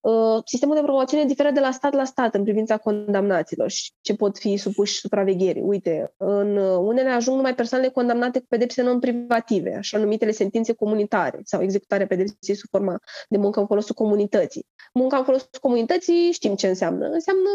Uh, 0.00 0.42
sistemul 0.44 0.74
de 0.74 0.80
probațiune 0.80 1.24
diferă 1.24 1.50
de 1.50 1.60
la 1.60 1.70
stat 1.70 1.94
la 1.94 2.04
stat 2.04 2.34
în 2.34 2.42
privința 2.42 2.78
condamnaților 2.78 3.70
și 3.70 3.92
ce 4.00 4.14
pot 4.14 4.38
fi 4.38 4.56
supuși 4.56 4.98
supravegherii. 4.98 5.62
Uite, 5.62 6.14
în 6.16 6.56
unele 6.56 7.08
ajung 7.08 7.36
numai 7.36 7.54
persoanele 7.54 7.90
condamnate 7.90 8.38
cu 8.38 8.46
pedepse 8.48 8.82
non-privative, 8.82 9.74
așa 9.74 9.98
numitele 9.98 10.30
sentințe 10.30 10.72
comunitare 10.72 11.40
sau 11.44 11.62
executarea 11.62 12.06
pedepsei 12.06 12.54
sub 12.54 12.68
forma 12.70 12.98
de 13.28 13.36
muncă 13.36 13.60
în 13.60 13.66
folosul 13.66 13.94
comunității. 13.94 14.66
Munca 14.92 15.16
în 15.16 15.24
folosul 15.24 15.48
comunității 15.60 16.32
știm 16.32 16.54
ce 16.54 16.68
înseamnă. 16.68 17.06
Înseamnă 17.06 17.50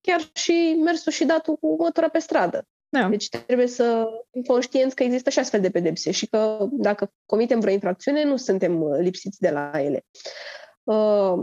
chiar 0.00 0.30
și 0.32 0.80
mersul 0.84 1.12
și 1.12 1.24
datul 1.24 1.56
cu 1.56 1.76
mătura 1.78 2.08
pe 2.08 2.18
stradă. 2.18 2.66
Da. 2.88 3.08
Deci 3.08 3.28
trebuie 3.28 3.66
să 3.66 4.06
fim 4.30 4.42
conștienți 4.42 4.94
că 4.94 5.02
există 5.02 5.30
și 5.30 5.38
astfel 5.38 5.60
de 5.60 5.70
pedepse 5.70 6.10
și 6.10 6.26
că 6.26 6.66
dacă 6.70 7.12
comitem 7.26 7.60
vreo 7.60 7.72
infracțiune, 7.72 8.24
nu 8.24 8.36
suntem 8.36 8.82
uh, 8.82 8.98
lipsiți 8.98 9.40
de 9.40 9.50
la 9.50 9.70
ele. 9.74 10.04
Uh, 10.82 11.34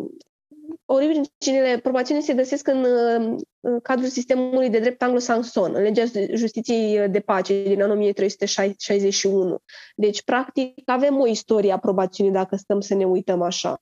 originile 0.86 1.79
probațiunii 1.82 2.23
se 2.23 2.34
găsesc 2.34 2.67
în, 2.67 2.84
uh, 2.84 3.38
în 3.60 3.79
cadrul 3.79 4.08
sistemului 4.08 4.69
de 4.69 4.79
drept 4.79 5.01
anglosaxon, 5.01 5.75
în 5.75 5.82
legea 5.82 6.03
justiției 6.34 7.10
de 7.10 7.19
pace 7.19 7.63
din 7.63 7.82
anul 7.82 7.95
1361. 7.95 9.60
Deci, 9.95 10.23
practic, 10.23 10.73
avem 10.86 11.19
o 11.19 11.27
istorie 11.27 11.71
a 11.71 11.77
probațiunii 11.77 12.34
dacă 12.34 12.56
stăm 12.56 12.82
să 12.82 12.95
ne 12.95 13.06
uităm 13.06 13.41
așa. 13.41 13.82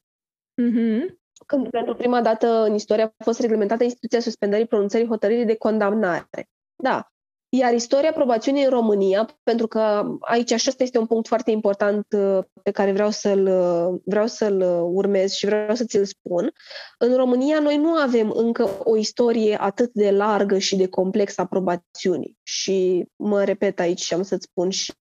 Mm-hmm 0.61 1.19
când 1.45 1.69
pentru 1.69 1.95
prima 1.95 2.21
dată 2.21 2.47
în 2.47 2.73
istorie 2.73 3.03
a 3.03 3.23
fost 3.23 3.39
reglementată 3.39 3.83
instituția 3.83 4.19
suspendării 4.19 4.65
pronunțării 4.65 5.07
hotărârii 5.07 5.45
de 5.45 5.55
condamnare. 5.55 6.49
Da, 6.75 7.10
iar 7.53 7.73
istoria 7.73 8.11
probațiunii 8.11 8.63
în 8.63 8.69
România, 8.69 9.39
pentru 9.43 9.67
că 9.67 10.03
aici 10.19 10.51
acesta 10.51 10.83
este 10.83 10.97
un 10.97 11.05
punct 11.05 11.27
foarte 11.27 11.51
important 11.51 12.05
uh, 12.17 12.39
pe 12.63 12.71
care 12.71 12.91
vreau 12.91 13.09
să-l, 13.09 13.45
uh, 13.47 13.99
vreau 14.05 14.27
să-l 14.27 14.61
uh, 14.61 14.89
urmez 14.93 15.31
și 15.31 15.45
vreau 15.45 15.75
să 15.75 15.85
ți-l 15.85 16.05
spun, 16.05 16.51
în 16.97 17.15
România 17.15 17.59
noi 17.59 17.77
nu 17.77 17.89
avem 17.89 18.31
încă 18.35 18.69
o 18.83 18.97
istorie 18.97 19.61
atât 19.61 19.93
de 19.93 20.11
largă 20.11 20.57
și 20.57 20.75
de 20.75 20.87
complexă 20.87 21.41
a 21.41 21.45
probațiunii. 21.45 22.37
Și 22.43 23.05
mă 23.15 23.43
repet 23.43 23.79
aici 23.79 24.01
și 24.01 24.13
am 24.13 24.21
să-ți 24.21 24.47
spun 24.49 24.69
și 24.69 24.93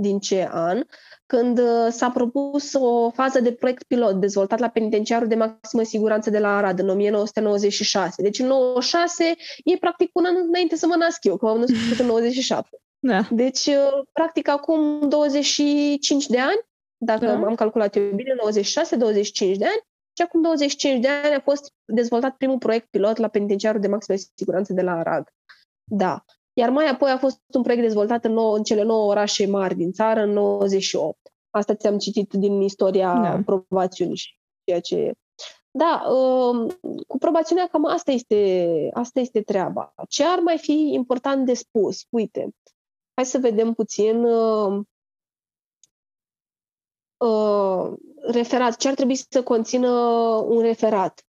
din 0.00 0.18
ce 0.18 0.48
an, 0.50 0.82
când 1.26 1.58
uh, 1.58 1.86
s-a 1.90 2.10
propus 2.10 2.72
o 2.72 3.10
fază 3.10 3.40
de 3.40 3.52
proiect 3.52 3.82
pilot 3.82 4.20
dezvoltat 4.20 4.58
la 4.58 4.68
penitenciarul 4.68 5.28
de 5.28 5.34
maximă 5.34 5.82
siguranță 5.82 6.30
de 6.30 6.38
la 6.38 6.56
Arad 6.56 6.78
în 6.78 6.88
1996. 6.88 8.22
Deci 8.22 8.38
în 8.38 8.46
96 8.46 9.24
e 9.64 9.76
practic 9.76 10.10
un 10.12 10.24
an 10.24 10.34
înainte 10.48 10.76
să 10.76 10.86
mă 10.86 10.94
nasc 10.94 11.24
eu, 11.24 11.36
că 11.36 11.44
m-am 11.44 11.58
născut 11.58 11.98
în 11.98 12.06
97. 12.16 12.80
Da. 12.98 13.28
Deci, 13.30 13.66
uh, 13.66 14.02
practic, 14.12 14.48
acum 14.48 15.08
25 15.08 16.26
de 16.26 16.38
ani, 16.38 16.60
dacă 16.96 17.24
da. 17.24 17.32
am 17.32 17.54
calculat 17.54 17.96
eu 17.96 18.02
bine, 18.02 18.34
96-25 18.34 19.56
de 19.56 19.64
ani, 19.64 19.82
și 20.16 20.22
acum 20.24 20.42
25 20.42 21.00
de 21.00 21.08
ani 21.08 21.34
a 21.34 21.40
fost 21.40 21.72
dezvoltat 21.84 22.36
primul 22.36 22.58
proiect 22.58 22.86
pilot 22.90 23.16
la 23.16 23.28
penitenciarul 23.28 23.80
de 23.80 23.88
maximă 23.88 24.18
siguranță 24.36 24.72
de 24.72 24.82
la 24.82 24.92
Arad. 24.92 25.28
Da. 25.84 26.24
Iar 26.58 26.70
mai 26.70 26.86
apoi 26.86 27.10
a 27.10 27.18
fost 27.18 27.40
un 27.52 27.62
proiect 27.62 27.84
dezvoltat 27.84 28.24
în, 28.24 28.32
nou, 28.32 28.52
în 28.52 28.62
cele 28.62 28.82
nouă 28.82 29.10
orașe 29.10 29.46
mari 29.46 29.74
din 29.74 29.92
țară 29.92 30.20
în 30.20 30.30
98. 30.30 31.18
Asta 31.50 31.74
ți-am 31.74 31.98
citit 31.98 32.32
din 32.32 32.60
istoria 32.60 33.20
da. 33.22 33.42
probațiunii 33.44 34.16
și 34.16 34.38
ceea 34.64 34.80
ce... 34.80 35.12
Da, 35.70 36.02
um, 36.10 36.68
cu 37.06 37.18
probațiunea 37.18 37.66
cam 37.66 37.84
asta 37.84 38.10
este, 38.10 38.90
asta 38.92 39.20
este 39.20 39.42
treaba. 39.42 39.94
Ce 40.08 40.24
ar 40.24 40.38
mai 40.38 40.58
fi 40.58 40.90
important 40.92 41.46
de 41.46 41.54
spus? 41.54 42.06
Uite, 42.10 42.48
hai 43.14 43.24
să 43.24 43.38
vedem 43.38 43.72
puțin 43.72 44.24
uh, 44.24 44.80
uh, 47.16 47.92
referat. 48.20 48.76
Ce 48.76 48.88
ar 48.88 48.94
trebui 48.94 49.14
să 49.14 49.42
conțină 49.42 49.90
un 50.48 50.60
referat? 50.60 51.27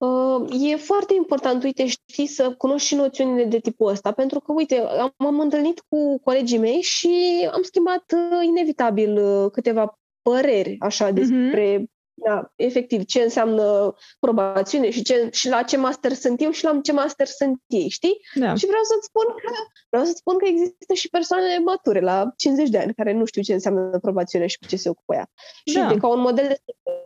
Uh, 0.00 0.70
e 0.70 0.76
foarte 0.76 1.14
important, 1.14 1.62
uite, 1.62 1.86
știi, 1.86 2.26
să 2.26 2.54
cunoști 2.58 2.86
și 2.86 2.94
noțiunile 2.94 3.44
de 3.44 3.58
tipul 3.58 3.90
ăsta, 3.90 4.12
pentru 4.12 4.40
că, 4.40 4.52
uite, 4.52 4.78
am, 4.78 5.14
am 5.16 5.40
întâlnit 5.40 5.80
cu 5.88 6.18
colegii 6.18 6.58
mei 6.58 6.80
și 6.80 7.10
am 7.52 7.62
schimbat 7.62 8.12
uh, 8.14 8.46
inevitabil 8.46 9.16
uh, 9.16 9.50
câteva 9.50 9.98
păreri, 10.22 10.76
așa, 10.78 11.04
mhm. 11.06 11.14
despre 11.14 11.78
mm-hmm 11.78 11.98
da, 12.22 12.52
efectiv, 12.56 13.04
ce 13.04 13.22
înseamnă 13.22 13.94
probațiune 14.18 14.90
și, 14.90 15.02
ce, 15.02 15.28
și 15.32 15.48
la 15.48 15.62
ce 15.62 15.76
master 15.76 16.12
sunt 16.12 16.42
eu 16.42 16.50
și 16.50 16.64
la 16.64 16.80
ce 16.82 16.92
master 16.92 17.26
sunt 17.26 17.62
ei, 17.66 17.88
știi? 17.88 18.16
Da. 18.34 18.54
Și 18.54 18.66
vreau 18.66 18.82
să-ți 18.82 19.06
spun 19.06 19.24
că 19.26 19.52
vreau 19.88 20.04
să 20.04 20.12
spun 20.16 20.38
că 20.38 20.46
există 20.46 20.94
și 20.94 21.08
persoane 21.08 21.58
mature 21.58 22.00
la 22.00 22.32
50 22.36 22.68
de 22.68 22.78
ani 22.78 22.94
care 22.94 23.12
nu 23.12 23.24
știu 23.24 23.42
ce 23.42 23.52
înseamnă 23.52 23.98
probațiune 23.98 24.46
și 24.46 24.58
cu 24.58 24.66
ce 24.66 24.76
se 24.76 24.88
ocupă 24.88 25.14
ea. 25.14 25.30
Și 25.64 25.74
da. 25.74 25.86
uite, 25.86 25.98
ca 25.98 26.08
un 26.08 26.20
model 26.20 26.46
de 26.48 26.58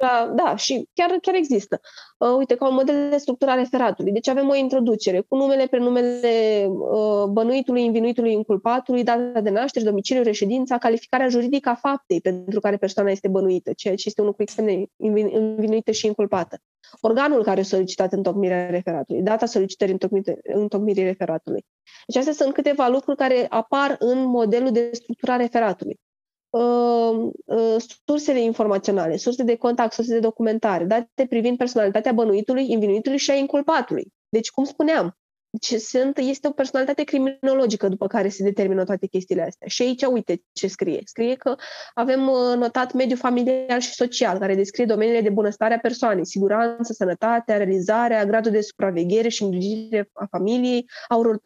structură, 0.05 0.33
da, 0.35 0.57
și 0.57 0.89
chiar, 0.93 1.11
chiar 1.21 1.35
există. 1.35 1.81
Uh, 2.19 2.35
uite, 2.37 2.55
ca 2.55 2.69
un 2.69 2.75
model 2.75 3.11
de 3.11 3.17
structură 3.17 3.51
a 3.51 3.55
referatului. 3.55 4.13
Deci 4.13 4.29
avem 4.29 4.49
o 4.49 4.55
introducere 4.55 5.21
cu 5.21 5.37
numele, 5.37 5.67
prenumele 5.67 6.67
uh, 6.69 7.25
bănuitului, 7.31 7.85
invinuitului, 7.85 8.33
inculpatului, 8.33 9.03
data 9.03 9.41
de 9.41 9.51
naștere, 9.51 9.85
domiciliul, 9.85 10.25
reședința, 10.25 10.79
calificarea 10.79 11.29
juridică 11.29 11.69
a 11.69 11.75
faptei 11.75 12.21
pentru 12.21 12.61
care 12.61 12.77
persoana 12.77 13.11
este 13.11 13.29
bănuită, 13.29 13.73
ceea 13.77 13.95
ce 13.95 14.03
este 14.07 14.21
un 14.21 14.27
lucru 14.27 14.43
extrem 14.43 14.67
de 14.67 14.85
învinuită 15.33 15.91
și 15.91 16.07
inculpată. 16.07 16.59
Organul 17.01 17.43
care 17.43 17.61
a 17.61 17.65
solicitat 17.65 18.13
întocmirea 18.13 18.71
referatului, 18.71 19.23
data 19.23 19.47
solicitării 19.47 19.97
întocmirii 20.43 21.05
referatului. 21.05 21.65
Deci 22.07 22.17
astea 22.17 22.33
sunt 22.33 22.55
câteva 22.55 22.89
lucruri 22.89 23.17
care 23.17 23.47
apar 23.49 23.97
în 23.99 24.25
modelul 24.25 24.71
de 24.71 24.91
structură 24.93 25.33
a 25.33 25.37
referatului. 25.37 26.01
Uh, 26.55 27.33
uh, 27.45 27.77
sursele 28.07 28.41
informaționale, 28.41 29.17
surse 29.17 29.43
de 29.43 29.57
contact, 29.57 29.93
surse 29.93 30.13
de 30.13 30.21
documentare, 30.21 30.85
date 30.85 31.27
privind 31.29 31.57
personalitatea 31.57 32.13
bănuitului, 32.13 32.71
invinuitului 32.71 33.19
și 33.19 33.31
a 33.31 33.35
inculpatului. 33.35 34.13
Deci, 34.29 34.51
cum 34.51 34.65
spuneam, 34.65 35.19
ce 35.61 35.79
sunt, 35.79 36.19
este 36.19 36.49
o 36.49 36.51
personalitate 36.51 37.03
criminologică 37.03 37.89
după 37.89 38.07
care 38.07 38.29
se 38.29 38.43
determină 38.43 38.85
toate 38.85 39.07
chestiile 39.07 39.43
astea. 39.43 39.67
Și 39.69 39.83
aici, 39.83 40.03
uite 40.03 40.43
ce 40.53 40.67
scrie. 40.67 41.01
Scrie 41.05 41.35
că 41.35 41.55
avem 41.95 42.29
uh, 42.29 42.57
notat 42.57 42.93
mediul 42.93 43.19
familial 43.19 43.81
și 43.81 43.93
social, 43.93 44.39
care 44.39 44.55
descrie 44.55 44.85
domeniile 44.85 45.21
de 45.21 45.31
bunăstare 45.31 45.75
a 45.75 45.79
persoanei, 45.79 46.27
siguranță, 46.27 46.93
sănătate, 46.93 47.57
realizarea, 47.57 48.25
gradul 48.25 48.51
de 48.51 48.61
supraveghere 48.61 49.29
și 49.29 49.43
îngrijire 49.43 50.11
a 50.13 50.27
familiei, 50.31 50.87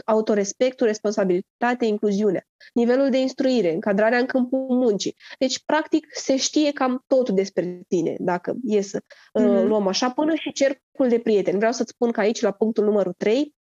autorespectul, 0.05 0.87
responsabilitate, 0.87 1.85
incluziunea, 1.85 2.47
nivelul 2.73 3.11
de 3.11 3.19
instruire, 3.19 3.73
încadrarea 3.73 4.19
în 4.19 4.27
câmpul 4.27 4.67
muncii. 4.69 5.17
Deci, 5.39 5.65
practic, 5.65 6.07
se 6.11 6.37
știe 6.37 6.73
cam 6.73 7.05
totul 7.07 7.35
despre 7.35 7.81
tine, 7.89 8.17
dacă 8.19 8.55
e 8.65 8.81
să 8.81 8.99
mm-hmm. 8.99 9.65
luăm 9.65 9.87
așa, 9.87 10.11
până 10.11 10.35
și 10.35 10.53
cercul 10.53 11.09
de 11.09 11.19
prieteni. 11.19 11.57
Vreau 11.57 11.73
să-ți 11.73 11.91
spun 11.91 12.11
că 12.11 12.21
aici, 12.21 12.41
la 12.41 12.51
punctul 12.51 12.85
numărul 12.85 13.15
3, 13.17 13.57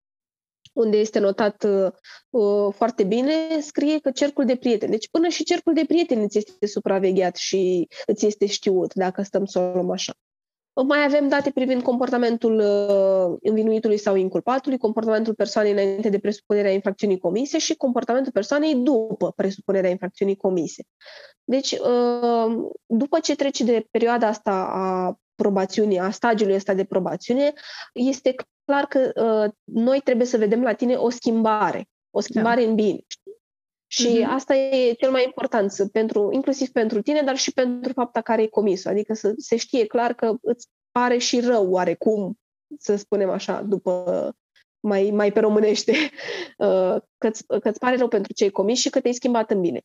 unde 0.74 0.98
este 0.98 1.20
notat 1.20 1.64
uh, 1.64 1.92
uh, 2.30 2.74
foarte 2.74 3.04
bine, 3.04 3.34
scrie 3.62 4.00
că 4.00 4.12
cercul 4.12 4.46
de 4.46 4.56
prieteni. 4.56 4.92
Deci 4.92 5.10
până 5.10 5.28
și 5.28 5.44
cercul 5.44 5.74
de 5.74 5.84
prieteni 5.88 6.24
îți 6.24 6.38
este 6.38 6.68
supravegheat 6.68 7.36
și 7.36 7.88
îți 8.06 8.26
este 8.26 8.46
știut, 8.46 8.94
dacă 8.94 9.22
stăm 9.22 9.46
să 9.46 9.60
o 9.60 9.72
luăm 9.74 9.92
așa. 9.92 10.14
Mai 10.88 11.04
avem 11.04 11.28
date 11.28 11.52
privind 11.52 11.82
comportamentul 11.82 12.60
uh, 12.60 13.38
învinuitului 13.42 13.98
sau 13.98 14.16
inculpatului, 14.16 14.78
comportamentul 14.78 15.34
persoanei 15.34 15.72
înainte 15.72 16.10
de 16.10 16.20
presupunerea 16.20 16.72
infracțiunii 16.72 17.20
comise 17.20 17.58
și 17.58 17.76
comportamentul 17.76 18.32
persoanei 18.32 18.76
după 18.76 19.32
presupunerea 19.36 19.90
infracțiunii 19.90 20.36
comise. 20.36 20.84
Deci, 21.44 21.72
uh, 21.72 22.68
după 22.86 23.20
ce 23.20 23.36
trece 23.36 23.64
de 23.64 23.88
perioada 23.92 24.28
asta 24.28 24.70
a 24.72 25.18
probațiunii, 25.36 26.00
a 26.00 26.10
stagiului 26.10 26.56
ăsta 26.56 26.74
de 26.74 26.84
probațiune, 26.84 27.54
este 27.94 28.36
clar 28.66 28.86
că 28.86 29.12
uh, 29.16 29.54
noi 29.64 30.00
trebuie 30.00 30.28
să 30.28 30.38
vedem 30.38 30.62
la 30.62 30.74
tine 30.74 30.96
o 30.96 31.10
schimbare, 31.10 31.90
o 32.10 32.20
schimbare 32.20 32.64
da. 32.64 32.70
în 32.70 32.76
bine. 32.76 33.00
Și 33.88 34.22
mm-hmm. 34.22 34.28
asta 34.28 34.56
e 34.56 34.94
cel 34.94 35.12
mai 35.12 35.24
important, 35.24 35.74
pentru, 35.92 36.30
inclusiv 36.32 36.70
pentru 36.70 37.02
tine, 37.02 37.22
dar 37.22 37.38
și 37.38 37.54
pentru 37.54 37.94
fapta 37.94 38.22
care 38.22 38.42
e 38.42 38.48
comis. 38.48 38.86
Adică 38.86 39.14
să 39.14 39.34
se 39.38 39.56
știe 39.56 39.86
clar 39.86 40.14
că 40.14 40.34
îți 40.42 40.68
pare 40.92 41.18
și 41.18 41.40
rău 41.40 41.72
oarecum, 41.72 42.40
să 42.80 42.96
spunem 42.96 43.30
așa, 43.30 43.62
după 43.62 44.36
mai, 44.80 45.10
mai 45.12 45.32
pe 45.32 45.40
românește, 45.40 45.92
uh, 46.58 46.96
că-ți, 47.18 47.46
că-ți 47.46 47.80
pare 47.80 47.96
rău 47.96 48.08
pentru 48.08 48.34
ce 48.34 48.44
ai 48.44 48.50
comis 48.50 48.80
și 48.80 48.90
că 48.90 49.00
te-ai 49.00 49.14
schimbat 49.14 49.52
în 49.52 49.62
bine. 49.62 49.82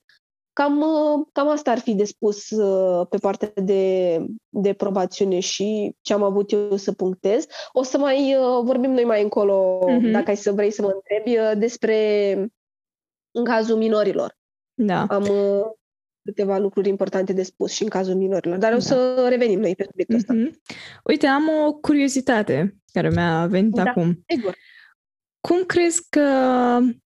Cam, 0.59 0.81
uh, 0.81 1.27
cam 1.33 1.49
asta 1.49 1.71
ar 1.71 1.79
fi 1.79 1.95
de 1.95 2.05
spus 2.05 2.51
uh, 2.51 3.07
pe 3.11 3.17
partea 3.17 3.53
de, 3.55 4.19
de 4.49 4.73
probațiune 4.73 5.41
și 5.41 5.95
ce 6.01 6.13
am 6.13 6.23
avut 6.23 6.53
eu 6.53 6.77
să 6.77 6.93
punctez. 6.93 7.47
O 7.73 7.83
să 7.83 7.99
mai 7.99 8.35
uh, 8.35 8.61
vorbim 8.65 8.91
noi 8.91 9.05
mai 9.05 9.23
încolo, 9.23 9.87
mm-hmm. 9.91 10.13
dacă 10.13 10.31
ai 10.31 10.37
să 10.37 10.53
vrei 10.53 10.71
să 10.71 10.83
mă 10.83 10.93
întrebi, 10.95 11.59
despre 11.59 12.33
în 13.31 13.45
cazul 13.45 13.77
minorilor. 13.77 14.37
Da. 14.75 15.05
Am 15.09 15.25
câteva 16.23 16.59
lucruri 16.59 16.89
importante 16.89 17.33
de 17.33 17.43
spus 17.43 17.73
și 17.73 17.83
în 17.83 17.89
cazul 17.89 18.15
minorilor, 18.15 18.59
dar 18.59 18.71
da. 18.71 18.77
o 18.77 18.81
să 18.81 19.27
revenim 19.29 19.61
noi 19.61 19.75
pe 19.75 19.85
subiectul 19.85 20.17
ăsta. 20.17 20.35
Mm-hmm. 20.35 20.53
Uite, 21.05 21.27
am 21.27 21.49
o 21.67 21.73
curiozitate 21.73 22.77
care 22.93 23.11
mi-a 23.11 23.47
venit 23.47 23.73
da, 23.73 23.83
acum. 23.83 24.25
Sigur. 24.29 24.57
Cum 25.41 25.65
crezi 25.65 26.07
că 26.09 26.21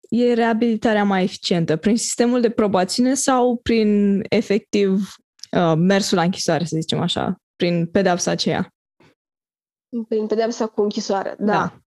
e 0.09 0.33
reabilitarea 0.33 1.03
mai 1.03 1.23
eficientă? 1.23 1.75
Prin 1.75 1.97
sistemul 1.97 2.41
de 2.41 2.49
probațiune 2.49 3.13
sau 3.13 3.57
prin 3.57 4.21
efectiv 4.29 5.15
uh, 5.51 5.73
mersul 5.77 6.17
la 6.17 6.23
închisoare, 6.23 6.63
să 6.63 6.77
zicem 6.79 6.99
așa, 6.99 7.35
prin 7.55 7.87
pedepsa 7.87 8.31
aceea? 8.31 8.73
Prin 10.07 10.27
pedepsa 10.27 10.67
cu 10.67 10.81
închisoare, 10.81 11.35
da. 11.39 11.45
da. 11.53 11.79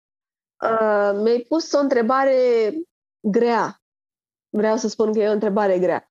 Uh, 0.69 1.21
mi-ai 1.23 1.45
pus 1.49 1.73
o 1.73 1.79
întrebare 1.79 2.35
grea. 3.21 3.77
Vreau 4.49 4.77
să 4.77 4.89
spun 4.89 5.13
că 5.13 5.19
e 5.19 5.29
o 5.29 5.33
întrebare 5.33 5.79
grea. 5.79 6.07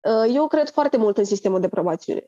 Uh, 0.00 0.34
eu 0.34 0.46
cred 0.48 0.70
foarte 0.70 0.96
mult 0.96 1.18
în 1.18 1.24
sistemul 1.24 1.60
de 1.60 1.68
probațiune. 1.68 2.24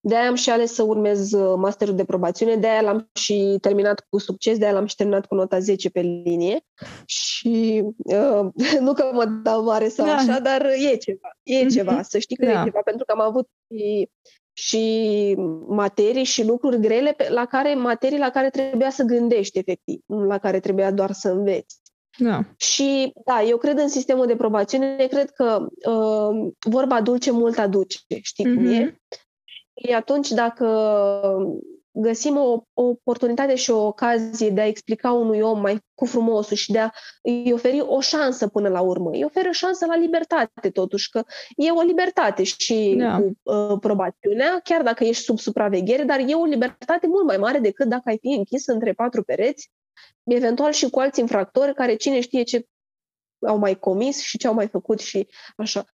De-aia 0.00 0.28
am 0.28 0.34
și 0.34 0.50
ales 0.50 0.72
să 0.72 0.82
urmez 0.82 1.32
uh, 1.32 1.54
masterul 1.56 1.94
de 1.94 2.04
probațiune, 2.04 2.56
de-aia 2.56 2.80
l-am 2.80 3.10
și 3.14 3.58
terminat 3.60 4.06
cu 4.08 4.18
succes, 4.18 4.58
de-aia 4.58 4.74
l-am 4.74 4.86
și 4.86 4.94
terminat 4.94 5.26
cu 5.26 5.34
nota 5.34 5.58
10 5.58 5.90
pe 5.90 6.00
linie. 6.00 6.60
Și 7.06 7.84
uh, 7.96 8.46
nu 8.80 8.92
că 8.92 9.10
mă 9.12 9.24
dau 9.24 9.64
mare 9.64 9.88
sau 9.88 10.06
da. 10.06 10.14
așa, 10.14 10.38
dar 10.38 10.66
e 10.92 10.96
ceva. 10.96 11.30
E 11.42 11.64
mm-hmm. 11.64 11.68
ceva, 11.68 12.02
să 12.02 12.18
știi 12.18 12.36
că 12.36 12.44
da. 12.44 12.60
e 12.60 12.64
ceva, 12.64 12.80
pentru 12.84 13.04
că 13.04 13.12
am 13.12 13.20
avut 13.20 13.48
și, 13.74 14.08
și 14.52 15.34
materii 15.68 16.24
și 16.24 16.46
lucruri 16.46 16.80
grele 16.80 17.12
pe, 17.12 17.28
la 17.30 17.44
care, 17.44 17.74
materii 17.74 18.18
la 18.18 18.30
care 18.30 18.50
trebuia 18.50 18.90
să 18.90 19.02
gândești 19.02 19.58
efectiv, 19.58 20.00
nu 20.06 20.24
la 20.24 20.38
care 20.38 20.60
trebuia 20.60 20.90
doar 20.90 21.12
să 21.12 21.28
înveți. 21.28 21.76
Da. 22.18 22.40
Și 22.56 23.12
da, 23.24 23.42
eu 23.42 23.56
cred 23.56 23.78
în 23.78 23.88
sistemul 23.88 24.26
de 24.26 24.36
probațiune, 24.36 25.06
cred 25.06 25.30
că 25.30 25.66
uh, 25.90 26.52
vorba 26.68 27.00
dulce 27.00 27.30
mult 27.30 27.58
aduce, 27.58 27.98
știi 28.22 28.44
mm-hmm. 28.44 28.54
cum 28.54 28.66
e? 28.66 29.00
Mhm. 29.78 29.86
Și 29.86 29.94
atunci 29.94 30.28
dacă 30.28 30.66
găsim 32.00 32.36
o, 32.36 32.62
o 32.74 32.82
oportunitate 32.82 33.54
și 33.54 33.70
o 33.70 33.86
ocazie 33.86 34.50
de 34.50 34.60
a 34.60 34.66
explica 34.66 35.12
unui 35.12 35.40
om 35.40 35.60
mai 35.60 35.78
cu 35.94 36.04
frumosul 36.04 36.56
și 36.56 36.72
de 36.72 36.78
a 36.78 36.90
îi 37.22 37.52
oferi 37.52 37.80
o 37.80 38.00
șansă 38.00 38.48
până 38.48 38.68
la 38.68 38.80
urmă. 38.80 39.10
Îi 39.12 39.24
oferă 39.24 39.48
o 39.48 39.52
șansă 39.52 39.86
la 39.86 39.96
libertate, 39.96 40.70
totuși, 40.70 41.10
că 41.10 41.22
e 41.56 41.70
o 41.70 41.82
libertate 41.82 42.42
și 42.42 42.94
da. 42.98 43.16
cu 43.16 43.32
uh, 43.42 43.78
probațiunea, 43.80 44.60
chiar 44.64 44.82
dacă 44.82 45.04
ești 45.04 45.22
sub 45.22 45.38
supraveghere, 45.38 46.02
dar 46.02 46.18
e 46.18 46.34
o 46.34 46.44
libertate 46.44 47.06
mult 47.06 47.26
mai 47.26 47.36
mare 47.36 47.58
decât 47.58 47.86
dacă 47.86 48.02
ai 48.04 48.18
fi 48.20 48.28
închis 48.28 48.66
între 48.66 48.92
patru 48.92 49.22
pereți, 49.22 49.70
eventual 50.24 50.72
și 50.72 50.90
cu 50.90 51.00
alți 51.00 51.20
infractori 51.20 51.74
care 51.74 51.94
cine 51.94 52.20
știe 52.20 52.42
ce 52.42 52.66
au 53.46 53.56
mai 53.56 53.78
comis 53.78 54.20
și 54.20 54.38
ce 54.38 54.46
au 54.46 54.54
mai 54.54 54.68
făcut 54.68 55.00
și 55.00 55.28
așa. 55.56 55.84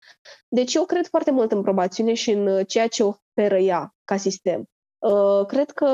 Deci 0.49 0.75
eu 0.75 0.85
cred 0.85 1.07
foarte 1.07 1.31
mult 1.31 1.53
în 1.53 1.63
probațiune 1.63 2.15
și 2.15 2.31
în 2.31 2.65
ceea 2.65 2.89
ce 2.89 3.03
oferă 3.03 3.59
ea 3.59 3.95
ca 4.05 4.17
sistem. 4.17 4.69
Uh, 5.05 5.47
cred 5.47 5.71
că 5.71 5.89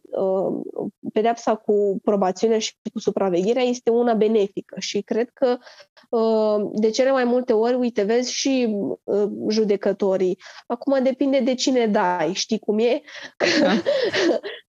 uh, 0.00 0.60
pedepsa 1.12 1.54
cu 1.54 1.98
probațiunea 2.02 2.58
și 2.58 2.72
cu 2.92 2.98
supravegherea 2.98 3.62
este 3.62 3.90
una 3.90 4.14
benefică 4.14 4.76
și 4.78 5.02
cred 5.02 5.30
că 5.34 5.58
uh, 6.10 6.70
de 6.72 6.90
cele 6.90 7.10
mai 7.10 7.24
multe 7.24 7.52
ori, 7.52 7.74
uite, 7.74 8.02
vezi 8.02 8.32
și 8.32 8.76
judecătorii. 9.48 10.38
Acum 10.66 11.02
depinde 11.02 11.40
de 11.40 11.54
cine 11.54 11.86
dai, 11.86 12.32
știi 12.32 12.58
cum 12.58 12.78
e? 12.78 13.00
Da. 13.60 13.70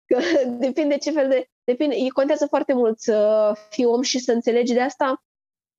Că 0.06 0.18
depinde 0.58 0.96
ce 0.96 1.10
fel 1.10 1.28
de... 1.28 1.48
Depinde, 1.64 1.96
contează 2.14 2.46
foarte 2.46 2.72
mult 2.72 3.00
să 3.00 3.52
fii 3.70 3.84
om 3.84 4.02
și 4.02 4.18
să 4.18 4.32
înțelegi 4.32 4.72
de 4.72 4.80
asta. 4.80 5.24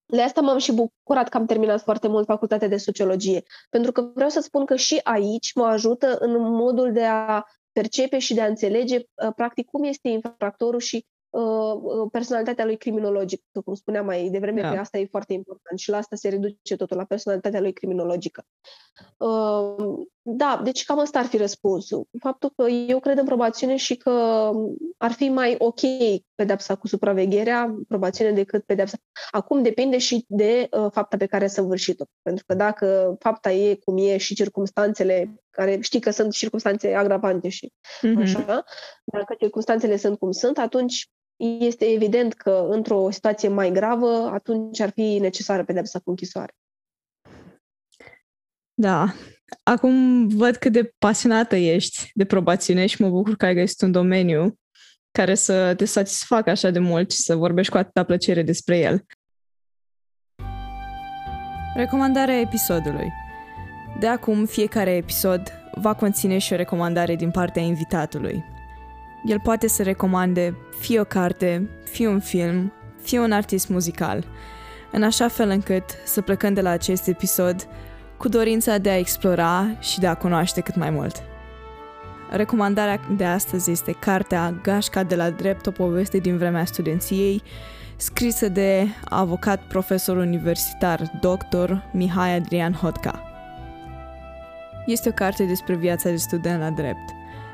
De 0.08 0.22
asta 0.22 0.41
m-am 0.41 0.58
și 0.58 0.72
bucurat 0.72 1.30
că 1.30 1.38
am 1.38 1.46
terminat 1.46 1.82
foarte 1.82 2.08
mult 2.08 2.26
facultatea 2.26 2.67
de 2.67 2.78
sociologie. 2.78 3.43
Pentru 3.70 3.91
că 3.91 4.12
vreau 4.13 4.30
să 4.30 4.39
spun 4.39 4.65
că 4.65 4.76
și 4.76 5.00
aici 5.04 5.54
mă 5.54 5.65
ajută 5.65 6.17
în 6.20 6.41
modul 6.41 6.91
de 6.91 7.04
a 7.04 7.43
percepe 7.72 8.20
și 8.20 8.34
de 8.34 8.41
a 8.41 8.48
înțelege 8.48 8.98
uh, 8.98 9.34
practic 9.36 9.70
cum 9.70 9.84
este 9.84 10.08
infractorul 10.10 10.80
și 10.80 11.06
uh, 11.30 11.74
uh, 11.74 12.08
personalitatea 12.12 12.65
lui 12.65 12.78
criminologică, 12.78 13.62
cum 13.65 13.74
spuneam 13.74 14.06
mai 14.06 14.30
devreme, 14.30 14.62
da. 14.62 14.72
că 14.72 14.80
asta 14.80 14.98
e 14.98 15.06
foarte 15.06 15.34
important 15.34 15.80
și 15.80 15.89
la 15.89 15.98
asta 15.98 16.15
se 16.15 16.30
reduce 16.30 16.76
totul, 16.76 16.98
la 16.98 17.04
personalitatea 17.04 17.62
lui 17.62 17.74
criminologică. 17.74 18.46
Da, 20.30 20.62
deci 20.63 20.86
cam 20.86 21.00
asta 21.00 21.20
ar 21.20 21.26
fi 21.26 21.38
răspunsul. 21.38 22.08
Faptul 22.20 22.54
că 22.56 22.70
eu 22.70 23.00
cred 23.00 23.18
în 23.18 23.26
probațiune 23.26 23.76
și 23.76 23.96
că 23.96 24.50
ar 24.98 25.12
fi 25.12 25.30
mai 25.30 25.56
ok 25.58 25.80
pedepsa 26.36 26.76
cu 26.76 26.88
supravegherea, 26.88 27.76
probațiune, 27.88 28.32
decât 28.32 28.63
pedepsa. 28.63 28.98
Acum 29.32 29.62
depinde 29.62 29.98
și 29.98 30.26
de 30.28 30.68
uh, 30.72 30.88
fapta 30.92 31.18
pe 31.18 31.26
care 31.26 31.44
a 31.44 31.48
săvârșit-o. 31.48 32.06
Pentru 32.22 32.44
că 32.48 32.54
dacă 32.54 33.16
fapta 33.20 33.52
e 33.52 33.76
cum 33.76 33.98
e 33.98 34.18
și 34.18 34.36
circumstanțele 34.36 35.44
care 35.50 35.80
știi 35.82 36.00
că 36.00 36.10
sunt 36.10 36.32
circunstanțe 36.32 36.94
agravante 36.94 37.50
și 37.50 37.74
mm-hmm. 38.08 38.22
așa, 38.22 38.63
dacă 39.04 39.36
circunstanțele 39.40 39.98
sunt 39.98 40.20
cum 40.20 40.32
sunt, 40.32 40.58
atunci 40.58 41.10
este 41.60 41.86
evident 41.86 42.34
că 42.34 42.68
într-o 42.70 43.10
situație 43.12 43.48
mai 43.48 43.72
gravă, 43.72 44.30
atunci 44.34 44.80
ar 44.80 44.90
fi 44.90 45.18
necesară 45.20 45.63
pedepsa 45.63 46.00
cu 46.00 46.10
închisoare. 46.10 46.56
Da. 48.74 49.13
Acum 49.64 50.28
văd 50.28 50.56
cât 50.56 50.72
de 50.72 50.94
pasionată 50.98 51.56
ești 51.56 52.12
de 52.14 52.26
probațiune 52.26 52.86
și 52.86 53.02
mă 53.02 53.10
bucur 53.10 53.36
că 53.36 53.46
ai 53.46 53.54
găsit 53.54 53.82
un 53.82 53.92
domeniu 53.92 54.60
care 55.12 55.36
să 55.36 55.74
te 55.78 55.86
satisfacă 55.86 56.50
așa 56.50 56.70
de 56.70 56.80
mult 56.80 57.12
și 57.12 57.18
să 57.18 57.36
vorbești 57.36 57.72
cu 57.72 57.78
atâta 57.78 58.04
plăcere 58.04 58.42
despre 58.42 58.78
el. 58.78 59.06
Recomandarea 61.76 62.40
episodului 62.40 63.12
De 64.00 64.08
acum, 64.08 64.46
fiecare 64.46 64.96
episod 64.96 65.42
va 65.76 65.94
conține 65.94 66.38
și 66.38 66.54
o 66.54 66.56
recomandare 66.56 67.16
din 67.16 67.32
partea 67.32 67.62
invitatului. 67.62 68.44
El 69.26 69.40
poate 69.40 69.68
să 69.68 69.84
recomande 69.84 70.58
fie 70.80 71.00
o 71.00 71.04
carte, 71.04 71.70
fie 71.84 72.08
un 72.08 72.20
film, 72.20 72.74
fie 73.02 73.20
un 73.20 73.32
artist 73.32 73.68
muzical, 73.68 74.26
în 74.92 75.04
așa 75.04 75.28
fel 75.28 75.50
încât 75.50 75.84
să 76.06 76.22
plecăm 76.22 76.54
de 76.54 76.62
la 76.62 76.70
acest 76.70 77.08
episod 77.08 77.68
cu 78.17 78.27
dorința 78.27 78.77
de 78.77 78.89
a 78.89 78.97
explora 78.97 79.67
și 79.80 79.99
de 79.99 80.08
a 80.08 80.15
cunoaște 80.15 80.62
cât 80.62 80.75
mai 80.75 80.89
mult. 80.89 81.23
Recomandarea 82.30 82.99
de 83.17 83.25
astăzi 83.25 83.71
este 83.71 83.91
cartea 83.91 84.60
Gașca 84.63 85.03
de 85.03 85.15
la 85.15 85.30
drept, 85.30 85.65
o 85.65 85.71
poveste 85.71 86.17
din 86.17 86.38
vremea 86.38 86.65
studenției, 86.65 87.41
scrisă 87.95 88.49
de 88.49 88.88
avocat 89.03 89.62
profesor 89.67 90.17
universitar 90.17 91.01
dr. 91.21 91.71
Mihai 91.91 92.36
Adrian 92.36 92.73
Hotca. 92.73 93.23
Este 94.86 95.10
o 95.10 95.12
carte 95.12 95.43
despre 95.43 95.75
viața 95.75 96.10
de 96.10 96.15
student 96.15 96.60
la 96.60 96.69
drept, 96.69 97.10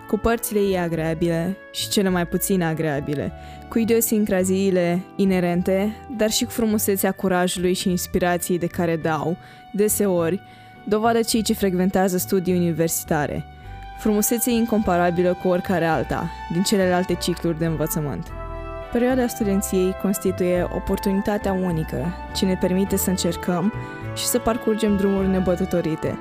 cu 0.08 0.17
părțile 0.17 0.60
ei 0.60 0.80
agreabile 0.80 1.58
și 1.71 1.89
cele 1.89 2.10
mai 2.10 2.28
puțin 2.28 2.62
agreabile, 2.62 3.32
cu 3.69 3.80
idiosincraziile 3.80 5.02
inerente, 5.15 5.95
dar 6.17 6.30
și 6.30 6.43
cu 6.43 6.52
frumusețea 6.52 7.12
curajului 7.12 7.73
și 7.73 7.89
inspirației 7.89 8.60
de 8.60 8.67
care 8.67 8.95
dau, 8.95 9.38
deseori, 9.74 10.42
dovadă 10.84 11.22
cei 11.22 11.42
ce 11.42 11.54
frecventează 11.54 12.18
studii 12.18 12.58
universitare. 12.58 13.46
Frumusețe 14.00 14.52
incomparabilă 14.52 15.38
cu 15.42 15.48
oricare 15.48 15.86
alta, 15.86 16.30
din 16.52 16.64
celelalte 16.64 17.14
cicluri 17.14 17.60
de 17.60 17.66
învățământ. 17.66 18.28
Perioada 18.92 19.28
studenției 19.28 19.96
constituie 20.02 20.68
oportunitatea 20.76 21.52
unică 21.52 22.14
ce 22.36 22.46
ne 22.46 22.56
permite 22.56 22.96
să 22.96 23.10
încercăm 23.10 23.74
și 24.16 24.26
să 24.26 24.40
parcurgem 24.40 24.98
drumuri 24.98 25.28
nebătătorite, 25.28 26.18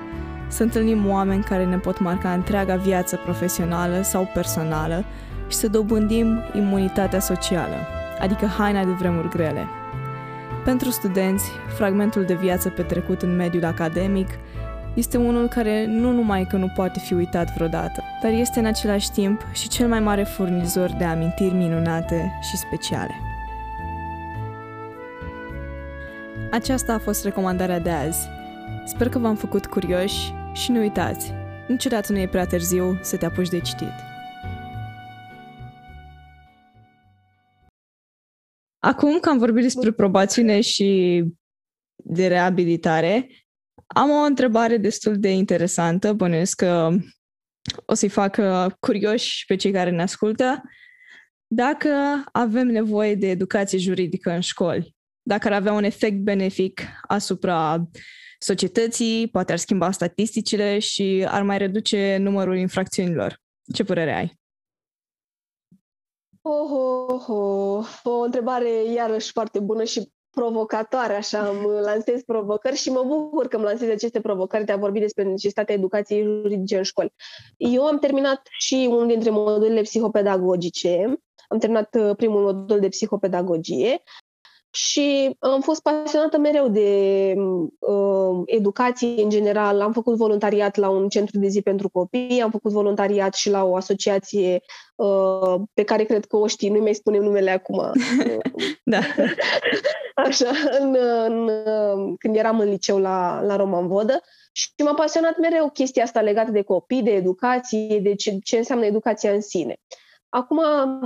să 0.49 0.63
întâlnim 0.63 1.09
oameni 1.11 1.43
care 1.43 1.65
ne 1.65 1.79
pot 1.79 2.01
marca 2.01 2.33
întreaga 2.33 2.77
viață 2.77 3.17
profesională 3.17 4.03
sau 4.03 4.31
personală 4.35 5.05
și 5.49 5.57
să 5.57 5.69
dobândim 5.69 6.43
imunitatea 6.55 7.21
socială, 7.21 7.77
adică 8.21 8.47
haina 8.47 8.85
de 8.85 8.91
vremuri 8.91 9.29
grele. 9.29 9.67
Pentru 10.65 10.91
studenți, 10.91 11.51
fragmentul 11.77 12.25
de 12.25 12.35
viață 12.35 12.69
petrecut 12.69 13.23
în 13.23 13.37
mediul 13.37 13.65
academic 13.65 14.29
este 14.95 15.17
unul 15.17 15.49
care 15.49 15.87
nu 15.87 16.13
numai 16.13 16.45
că 16.45 16.57
nu 16.57 16.73
poate 16.75 16.99
fi 16.99 17.15
uitat 17.15 17.55
vreodată, 17.55 18.03
dar 18.23 18.31
este 18.33 18.59
în 18.59 18.65
același 18.65 19.11
timp 19.11 19.47
și 19.53 19.69
cel 19.69 19.89
mai 19.89 20.01
mare 20.01 20.23
furnizor 20.23 20.91
de 20.99 21.05
amintiri 21.05 21.55
minunate 21.55 22.39
și 22.51 22.57
speciale. 22.57 23.15
Aceasta 26.51 26.93
a 26.93 26.99
fost 26.99 27.25
recomandarea 27.25 27.81
de 27.81 27.91
azi. 27.91 28.29
Sper 28.85 29.09
că 29.09 29.19
v-am 29.19 29.37
făcut 29.37 29.67
curioși 29.67 30.35
și 30.53 30.71
nu 30.71 30.79
uitați, 30.79 31.33
niciodată 31.69 32.13
nu 32.13 32.19
e 32.19 32.27
prea 32.27 32.47
târziu 32.47 32.99
să 33.03 33.17
te 33.17 33.27
apuci 33.27 33.49
de 33.49 33.59
citit. 33.59 34.12
Acum 38.85 39.19
că 39.21 39.29
am 39.29 39.39
vorbit 39.39 39.63
despre 39.63 39.93
probațiune 39.93 40.61
și 40.61 41.23
de 42.05 42.27
reabilitare, 42.27 43.29
am 43.87 44.11
o 44.11 44.25
întrebare 44.25 44.77
destul 44.77 45.19
de 45.19 45.31
interesantă, 45.33 46.13
bănuiesc 46.13 46.57
că 46.57 46.91
o 47.87 47.95
să-i 47.95 48.09
facă 48.09 48.77
curioși 48.81 49.45
pe 49.47 49.57
cei 49.57 49.73
care 49.73 49.91
ne 49.91 50.03
ascultă. 50.03 50.63
Dacă 51.47 51.89
avem 52.33 52.67
nevoie 52.67 53.15
de 53.15 53.31
educație 53.31 53.79
juridică 53.79 54.31
în 54.31 54.41
școli, 54.41 54.97
dacă 55.23 55.49
ar 55.49 55.53
avea 55.53 55.73
un 55.73 55.85
efect 55.85 56.17
benefic 56.17 56.83
asupra 57.03 57.85
societății, 58.39 59.29
poate 59.29 59.53
ar 59.53 59.59
schimba 59.59 59.91
statisticile 59.91 60.79
și 60.79 61.25
ar 61.29 61.43
mai 61.43 61.59
reduce 61.59 62.17
numărul 62.17 62.57
infracțiunilor. 62.57 63.41
Ce 63.75 63.85
părere 63.85 64.15
ai? 64.15 64.41
Oh, 66.45 66.71
oh, 66.71 67.29
oh. 67.29 68.01
O 68.03 68.21
întrebare 68.21 68.85
iarăși 68.85 69.33
foarte 69.33 69.59
bună 69.59 69.85
și 69.85 70.13
provocatoare, 70.31 71.15
așa, 71.15 71.49
îmi 71.49 71.67
lansez 71.81 72.23
provocări 72.23 72.77
și 72.77 72.91
mă 72.91 73.03
bucur 73.07 73.49
că 73.49 73.57
îmi 73.57 73.65
lansez 73.65 73.89
aceste 73.89 74.21
provocări 74.21 74.65
de 74.65 74.73
a 74.73 74.77
vorbi 74.77 75.01
despre 75.01 75.23
necesitatea 75.23 75.75
educației 75.75 76.23
juridice 76.23 76.77
în 76.77 76.83
școli. 76.83 77.13
Eu 77.57 77.87
am 77.87 77.99
terminat 77.99 78.43
și 78.59 78.87
unul 78.91 79.07
dintre 79.07 79.31
modulele 79.31 79.81
psihopedagogice, 79.81 81.21
am 81.49 81.59
terminat 81.59 81.95
uh, 81.95 82.17
primul 82.17 82.43
modul 82.43 82.81
de 82.81 82.89
psihopedagogie 82.89 84.03
și 84.75 85.37
am 85.39 85.61
fost 85.61 85.83
pasionată 85.83 86.39
mereu 86.39 86.69
de 86.69 87.35
uh, 87.79 88.43
educație 88.47 89.23
în 89.23 89.29
general. 89.29 89.81
Am 89.81 89.93
făcut 89.93 90.17
voluntariat 90.17 90.77
la 90.77 90.89
un 90.89 91.09
centru 91.09 91.39
de 91.39 91.47
zi 91.47 91.63
pentru 91.63 91.89
copii, 91.89 92.41
am 92.43 92.51
făcut 92.51 92.73
voluntariat 92.73 93.35
și 93.35 93.51
la 93.51 93.65
o 93.65 93.77
asociație 93.77 94.61
uh, 94.95 95.61
pe 95.75 95.83
care 95.83 96.05
cred 96.05 96.25
că 96.25 96.37
o 96.37 96.47
știi, 96.47 96.69
nu-i 96.69 96.81
mai 96.81 96.95
spunem 96.95 97.23
numele 97.23 97.51
acum. 97.51 97.93
da. 98.93 98.99
Așa, 100.27 100.51
în, 100.81 100.97
în, 101.27 101.51
când 102.17 102.37
eram 102.37 102.59
în 102.59 102.69
liceu 102.69 102.99
la, 102.99 103.43
la 103.43 103.57
Roman 103.57 103.87
Vodă 103.87 104.21
și 104.53 104.69
m-a 104.85 104.95
pasionat 104.95 105.39
mereu 105.39 105.71
chestia 105.71 106.03
asta 106.03 106.21
legată 106.21 106.51
de 106.51 106.63
copii, 106.63 107.03
de 107.03 107.11
educație, 107.11 107.99
de 108.03 108.15
ce, 108.15 108.39
ce 108.45 108.57
înseamnă 108.57 108.85
educația 108.85 109.33
în 109.33 109.41
sine. 109.41 109.77
Acum 110.29 110.61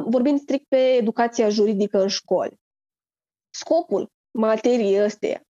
vorbim 0.08 0.36
strict 0.36 0.64
pe 0.68 0.76
educația 0.76 1.48
juridică 1.48 2.02
în 2.02 2.08
școli. 2.08 2.64
Scopul 3.58 4.12
materiei 4.30 5.04
ăsteia, 5.04 5.42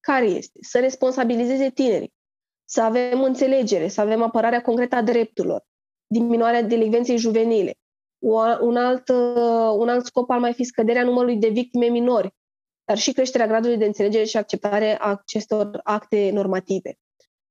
care 0.00 0.24
este? 0.24 0.58
Să 0.60 0.78
responsabilizeze 0.78 1.70
tinerii, 1.70 2.14
să 2.64 2.82
avem 2.82 3.22
înțelegere, 3.22 3.88
să 3.88 4.00
avem 4.00 4.22
apărarea 4.22 4.62
concretă 4.62 4.96
a 4.96 5.02
drepturilor, 5.02 5.64
diminuarea 6.06 6.62
delicvenței 6.62 7.16
juvenile. 7.16 7.74
Un 8.60 8.76
alt, 8.76 9.08
un 9.78 9.88
alt 9.88 10.04
scop 10.04 10.30
ar 10.30 10.38
mai 10.38 10.54
fi 10.54 10.64
scăderea 10.64 11.04
numărului 11.04 11.36
de 11.36 11.48
victime 11.48 11.86
minori, 11.86 12.34
dar 12.84 12.98
și 12.98 13.12
creșterea 13.12 13.46
gradului 13.46 13.76
de 13.76 13.84
înțelegere 13.84 14.24
și 14.24 14.36
acceptare 14.36 14.98
a 15.00 15.10
acestor 15.10 15.80
acte 15.82 16.30
normative. 16.30 16.98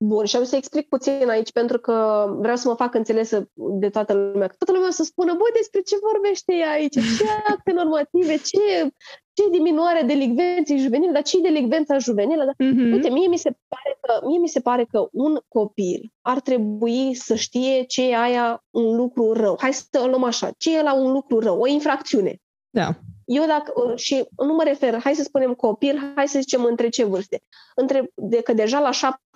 Bun, 0.08 0.26
și 0.26 0.36
am 0.36 0.44
să 0.44 0.56
explic 0.56 0.88
puțin 0.88 1.30
aici 1.30 1.52
pentru 1.52 1.80
că 1.80 2.26
vreau 2.39 2.56
să 2.56 2.68
mă 2.68 2.76
fac 2.76 2.94
înțelesă 2.94 3.50
de 3.54 3.89
toată 3.89 4.13
lumea. 4.13 4.48
Toată 4.48 4.74
lumea 4.74 4.89
să 4.91 5.04
spună, 5.04 5.32
băi, 5.34 5.52
despre 5.54 5.82
ce 5.82 5.96
vorbește 6.12 6.54
ea 6.54 6.72
aici? 6.72 6.94
Ce 6.94 7.26
acte 7.48 7.72
normative? 7.72 8.36
Ce, 8.38 8.89
ce 9.34 9.50
diminuare 9.52 10.02
delicvenței 10.02 10.78
juvenile? 10.78 11.12
Dar 11.12 11.22
ce 11.22 11.41
delicvența 11.41 11.98
juvenilă? 11.98 12.44
Dar, 12.46 12.54
mm-hmm. 12.54 12.91
Uite, 12.94 13.10
mie 13.10 13.28
mi, 13.28 13.38
se 13.38 13.58
pare 13.68 13.98
că, 14.02 14.28
mie 14.28 14.39
mi 14.39 14.48
se 14.48 14.60
pare 14.60 14.86
că 14.91 15.08
un 15.12 15.39
copil 15.48 16.12
ar 16.22 16.39
trebui 16.39 17.13
să 17.13 17.36
știe 17.36 17.84
ce 17.84 18.10
e 18.10 18.18
aia 18.18 18.63
un 18.70 18.96
lucru 18.96 19.34
rău. 19.34 19.58
Hai 19.60 19.74
să 19.74 20.02
o 20.04 20.08
luăm 20.08 20.24
așa. 20.24 20.52
Ce 20.58 20.78
e 20.78 20.82
la 20.82 20.94
un 20.94 21.12
lucru 21.12 21.39
rău? 21.39 21.60
O 21.60 21.68
infracțiune. 21.68 22.41
Da. 22.70 22.89
Eu 23.26 23.46
dacă, 23.46 23.94
și 23.96 24.26
nu 24.38 24.54
mă 24.54 24.63
refer, 24.63 25.00
hai 25.04 25.15
să 25.15 25.24
spunem 25.24 25.54
copil, 25.54 26.12
hai 26.15 26.28
să 26.28 26.39
zicem 26.39 26.63
între 26.63 26.89
ce 26.89 27.04
vârste. 27.04 27.44
Între, 27.76 28.12
de 28.15 28.41
că 28.41 28.54
deja 28.54 28.80
la 28.80 28.91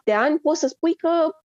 șapte 0.10 0.22
șapte 0.22 0.30
ani 0.30 0.40
poți 0.40 0.60
să 0.60 0.68
spui 0.68 0.96
că 0.96 1.10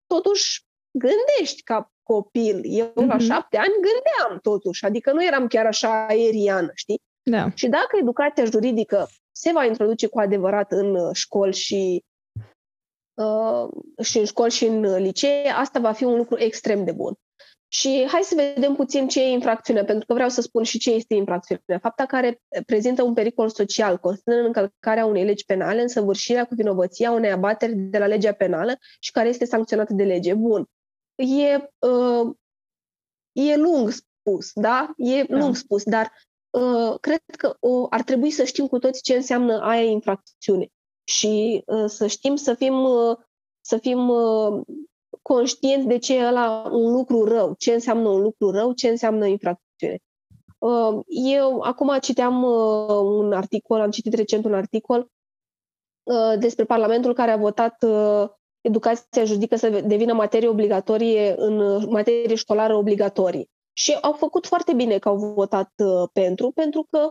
totuși 0.08 0.66
gândești 0.92 1.64
ca 1.64 1.92
copil. 2.04 2.62
Eu 2.64 2.90
mm-hmm. 2.90 3.08
la 3.08 3.16
mhm. 3.16 3.24
șapte 3.24 3.58
ani 3.58 3.74
gândeam 3.74 4.40
totuși, 4.42 4.86
adică 4.86 5.12
nu 5.12 5.26
eram 5.26 5.48
chiar 5.48 5.66
așa 5.66 6.06
aeriană, 6.06 6.72
știi? 6.74 7.02
Da. 7.24 7.50
Și 7.56 7.68
dacă 7.68 7.98
educația 8.02 8.46
juridică 8.46 9.08
se 9.32 9.52
va 9.52 9.66
introduce 9.66 10.08
cu 10.08 10.20
adevărat 10.20 10.72
în 10.72 10.96
uh, 10.96 11.10
școli 11.14 11.54
și, 11.54 12.04
uh, 13.14 13.68
și 14.04 14.18
în 14.18 14.26
școli 14.26 14.52
și 14.52 14.66
în 14.66 14.96
licee, 14.96 15.50
asta 15.50 15.80
va 15.80 15.92
fi 15.92 16.04
un 16.04 16.18
lucru 16.18 16.38
extrem 16.38 16.84
de 16.84 16.92
bun. 16.92 17.14
Și 17.70 18.08
hai 18.12 18.22
să 18.22 18.36
vedem 18.36 18.76
puțin 18.76 19.08
ce 19.08 19.22
e 19.22 19.30
infracțiune, 19.30 19.84
pentru 19.84 20.06
că 20.06 20.14
vreau 20.14 20.30
să 20.30 20.42
spun 20.42 20.64
și 20.64 20.80
ce 20.80 20.92
este 20.92 21.14
infracțiune. 21.14 21.80
Fapta 21.82 22.06
care 22.06 22.42
prezintă 22.66 23.04
un 23.04 23.14
pericol 23.14 23.50
social, 23.50 23.98
constă 23.98 24.32
în 24.32 24.46
încălcarea 24.46 25.06
unei 25.06 25.26
legi 25.26 25.46
penale, 25.46 25.82
însăvârșirea 25.82 26.46
cu 26.46 26.56
vinovăția 26.56 27.12
unei 27.12 27.32
abateri 27.32 27.76
de 27.76 27.98
la 27.98 28.08
legea 28.08 28.34
penală 28.34 28.78
și 29.00 29.12
care 29.12 29.28
este 29.28 29.46
sancționată 29.46 29.94
de 29.94 30.04
lege. 30.04 30.34
Bun. 30.34 30.70
E, 31.16 31.56
uh, 31.88 32.36
e 33.32 33.56
lung 33.56 33.90
spus, 33.90 34.52
da? 34.54 34.94
E 34.98 35.24
da. 35.24 35.38
lung 35.38 35.56
spus, 35.56 35.84
dar 35.84 36.12
uh, 36.50 37.00
cred 37.00 37.22
că 37.38 37.58
uh, 37.60 37.88
ar 37.90 38.04
trebui 38.04 38.32
să 38.32 38.44
știm 38.44 38.68
cu 38.68 38.80
toți 38.80 39.02
ce 39.02 39.16
înseamnă 39.16 39.62
aia 39.62 39.90
infracțiune 39.90 40.68
și 41.04 41.64
uh, 41.66 41.86
să 41.88 42.08
știm 42.08 42.36
să 42.36 42.54
fim, 42.54 42.84
uh, 42.84 43.18
să 43.62 43.78
fim 43.78 44.10
uh, 44.10 44.62
conștienți 45.28 45.88
de 45.88 45.98
ce 45.98 46.18
e 46.18 46.28
ăla 46.28 46.70
un 46.72 46.92
lucru 46.92 47.24
rău, 47.24 47.54
ce 47.58 47.74
înseamnă 47.74 48.10
un 48.10 48.22
lucru 48.22 48.52
rău, 48.52 48.72
ce 48.74 48.88
înseamnă 48.88 49.26
infracțiune. 49.26 49.98
Uh, 50.58 51.00
eu 51.08 51.60
acum 51.60 51.98
citeam 52.02 52.44
uh, 52.44 53.00
un 53.04 53.34
articol, 53.34 53.80
am 53.82 53.90
citit 53.90 54.14
recent 54.14 54.46
un 54.46 54.54
articol 54.54 55.08
uh, 56.04 56.40
despre 56.40 56.66
Parlamentul 56.66 57.14
care 57.14 57.32
a 57.32 57.38
votat 57.38 57.86
educația 58.62 59.24
juridică 59.24 59.56
să 59.56 59.70
devină 59.70 60.14
materie 60.14 60.48
obligatorie 60.48 61.36
în 61.38 61.86
materie 61.90 62.36
școlară 62.36 62.76
obligatorie. 62.76 63.46
Și 63.74 63.94
au 64.02 64.12
făcut 64.12 64.46
foarte 64.46 64.74
bine 64.74 64.98
că 64.98 65.10
au 65.10 65.18
votat 65.18 65.72
pentru, 66.14 66.52
pentru 66.52 66.88
că 66.90 67.10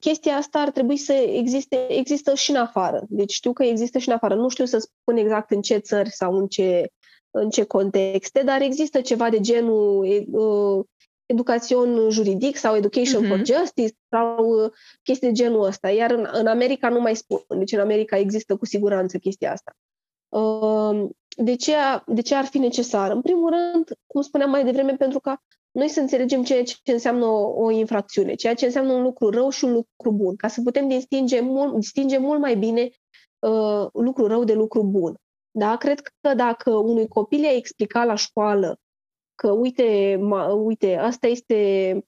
chestia 0.00 0.36
asta 0.36 0.58
ar 0.58 0.70
trebui 0.70 0.96
să 0.96 1.12
existe, 1.12 1.92
există 1.92 2.34
și 2.34 2.50
în 2.50 2.56
afară. 2.56 3.04
Deci 3.08 3.32
știu 3.32 3.52
că 3.52 3.64
există 3.64 3.98
și 3.98 4.08
în 4.08 4.14
afară. 4.14 4.34
Nu 4.34 4.48
știu 4.48 4.64
să 4.64 4.78
spun 4.78 5.16
exact 5.16 5.50
în 5.50 5.60
ce 5.60 5.76
țări 5.76 6.10
sau 6.10 6.34
în 6.34 6.46
ce, 6.46 6.90
în 7.30 7.50
ce 7.50 7.64
contexte, 7.64 8.42
dar 8.44 8.60
există 8.60 9.00
ceva 9.00 9.30
de 9.30 9.40
genul 9.40 10.24
uh, 10.30 10.84
educațion 11.26 12.10
juridic 12.10 12.56
sau 12.56 12.76
education 12.76 13.24
uh-huh. 13.24 13.28
for 13.28 13.36
justice 13.44 13.94
sau 14.10 14.46
uh, 14.46 14.70
chestii 15.02 15.28
de 15.28 15.34
genul 15.34 15.64
ăsta. 15.64 15.90
Iar 15.90 16.10
în, 16.10 16.28
în 16.32 16.46
America 16.46 16.88
nu 16.88 17.00
mai 17.00 17.16
spun. 17.16 17.44
Deci 17.48 17.72
în 17.72 17.80
America 17.80 18.16
există 18.16 18.56
cu 18.56 18.66
siguranță 18.66 19.18
chestia 19.18 19.52
asta. 19.52 19.72
Uh, 20.28 21.08
de 21.36 21.56
ce, 21.56 21.74
de 22.06 22.22
ce 22.22 22.34
ar 22.34 22.44
fi 22.44 22.58
necesar? 22.58 23.10
În 23.10 23.20
primul 23.20 23.50
rând, 23.50 23.98
cum 24.06 24.22
spuneam 24.22 24.50
mai 24.50 24.64
devreme, 24.64 24.96
pentru 24.96 25.20
ca 25.20 25.42
noi 25.70 25.88
să 25.88 26.00
înțelegem 26.00 26.42
ceea 26.42 26.62
ce 26.62 26.92
înseamnă 26.92 27.24
o, 27.24 27.64
o 27.64 27.70
infracțiune, 27.70 28.34
ceea 28.34 28.54
ce 28.54 28.64
înseamnă 28.64 28.92
un 28.92 29.02
lucru 29.02 29.30
rău 29.30 29.48
și 29.48 29.64
un 29.64 29.72
lucru 29.72 30.12
bun, 30.12 30.36
ca 30.36 30.48
să 30.48 30.62
putem 30.62 30.88
distinge 30.88 31.40
mult, 31.40 31.74
distinge 31.74 32.18
mult 32.18 32.40
mai 32.40 32.56
bine 32.56 32.90
uh, 33.38 33.86
lucru 33.92 34.26
rău 34.26 34.44
de 34.44 34.54
lucru 34.54 34.84
bun. 34.84 35.16
Da? 35.50 35.76
Cred 35.76 36.00
că 36.00 36.34
dacă 36.34 36.70
unui 36.70 37.08
copil 37.08 37.42
i-a 37.42 37.54
explicat 37.54 38.06
la 38.06 38.14
școală 38.14 38.80
că, 39.34 39.50
uite, 39.50 40.18
ma, 40.20 40.52
uite, 40.52 40.96
asta 40.96 41.26
este 41.26 42.00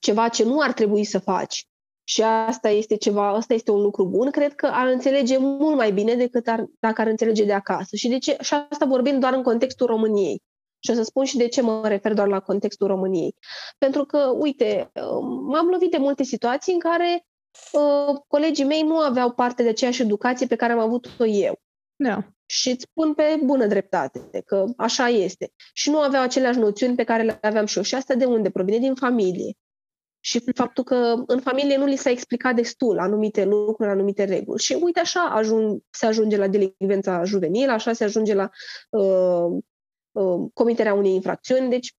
ceva 0.00 0.28
ce 0.28 0.44
nu 0.44 0.60
ar 0.60 0.72
trebui 0.72 1.04
să 1.04 1.18
faci 1.18 1.66
și 2.08 2.22
asta 2.22 2.68
este 2.68 2.96
ceva, 2.96 3.28
asta 3.28 3.54
este 3.54 3.70
un 3.70 3.80
lucru 3.80 4.04
bun, 4.04 4.30
cred 4.30 4.54
că 4.54 4.66
ar 4.66 4.86
înțelege 4.86 5.38
mult 5.38 5.76
mai 5.76 5.92
bine 5.92 6.14
decât 6.14 6.48
ar, 6.48 6.64
dacă 6.80 7.00
ar 7.00 7.06
înțelege 7.06 7.44
de 7.44 7.52
acasă. 7.52 7.96
Și 7.96 8.08
de 8.08 8.18
ce? 8.18 8.36
Și 8.40 8.54
asta 8.54 8.84
vorbim 8.84 9.18
doar 9.18 9.32
în 9.32 9.42
contextul 9.42 9.86
României. 9.86 10.42
Și 10.78 10.90
o 10.90 10.94
să 10.94 11.02
spun 11.02 11.24
și 11.24 11.36
de 11.36 11.48
ce 11.48 11.60
mă 11.60 11.88
refer 11.88 12.14
doar 12.14 12.28
la 12.28 12.40
contextul 12.40 12.86
României. 12.86 13.34
Pentru 13.78 14.04
că, 14.04 14.32
uite, 14.38 14.90
m-am 15.46 15.66
lovit 15.66 15.90
de 15.90 15.96
multe 15.96 16.22
situații 16.22 16.72
în 16.72 16.78
care 16.78 17.26
uh, 17.72 18.20
colegii 18.26 18.64
mei 18.64 18.82
nu 18.82 18.96
aveau 18.96 19.30
parte 19.32 19.62
de 19.62 19.68
aceeași 19.68 20.02
educație 20.02 20.46
pe 20.46 20.56
care 20.56 20.72
am 20.72 20.78
avut-o 20.78 21.24
eu. 21.24 21.58
Da. 21.96 22.18
Și 22.46 22.70
îți 22.70 22.86
spun 22.90 23.14
pe 23.14 23.40
bună 23.44 23.66
dreptate 23.66 24.42
că 24.46 24.64
așa 24.76 25.08
este. 25.08 25.52
Și 25.72 25.90
nu 25.90 25.98
aveau 25.98 26.22
aceleași 26.22 26.58
noțiuni 26.58 26.96
pe 26.96 27.04
care 27.04 27.22
le 27.22 27.38
aveam 27.42 27.66
și 27.66 27.76
eu. 27.76 27.82
Și 27.82 27.94
asta 27.94 28.14
de 28.14 28.24
unde? 28.24 28.50
Provine 28.50 28.78
din 28.78 28.94
familie. 28.94 29.56
Și 30.26 30.42
faptul 30.54 30.84
că 30.84 31.14
în 31.26 31.40
familie 31.40 31.76
nu 31.76 31.84
li 31.84 31.96
s-a 31.96 32.10
explicat 32.10 32.54
destul 32.54 32.98
anumite 32.98 33.44
lucruri, 33.44 33.90
anumite 33.90 34.24
reguli. 34.24 34.62
Și 34.62 34.78
uite 34.82 35.00
așa 35.00 35.20
ajung, 35.20 35.80
se 35.90 36.06
ajunge 36.06 36.36
la 36.36 36.48
delicvența 36.48 37.24
juvenilă, 37.24 37.72
așa 37.72 37.92
se 37.92 38.04
ajunge 38.04 38.34
la 38.34 38.50
uh, 38.90 39.58
Uh, 40.16 40.50
comiterea 40.54 40.94
unei 40.94 41.14
infracțiuni. 41.14 41.70
Deci, 41.70 41.94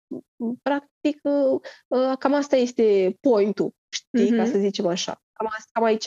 practic, 0.63 1.21
uh, 1.23 1.61
uh, 1.87 2.13
cam 2.19 2.35
asta 2.35 2.57
este 2.57 3.17
point-ul, 3.21 3.75
știi, 3.89 4.33
mm-hmm. 4.33 4.37
ca 4.37 4.45
să 4.45 4.59
zicem 4.59 4.87
așa. 4.87 5.23
Cam, 5.33 5.47
asta, 5.47 5.71
cam 5.73 5.85
aici. 5.85 6.07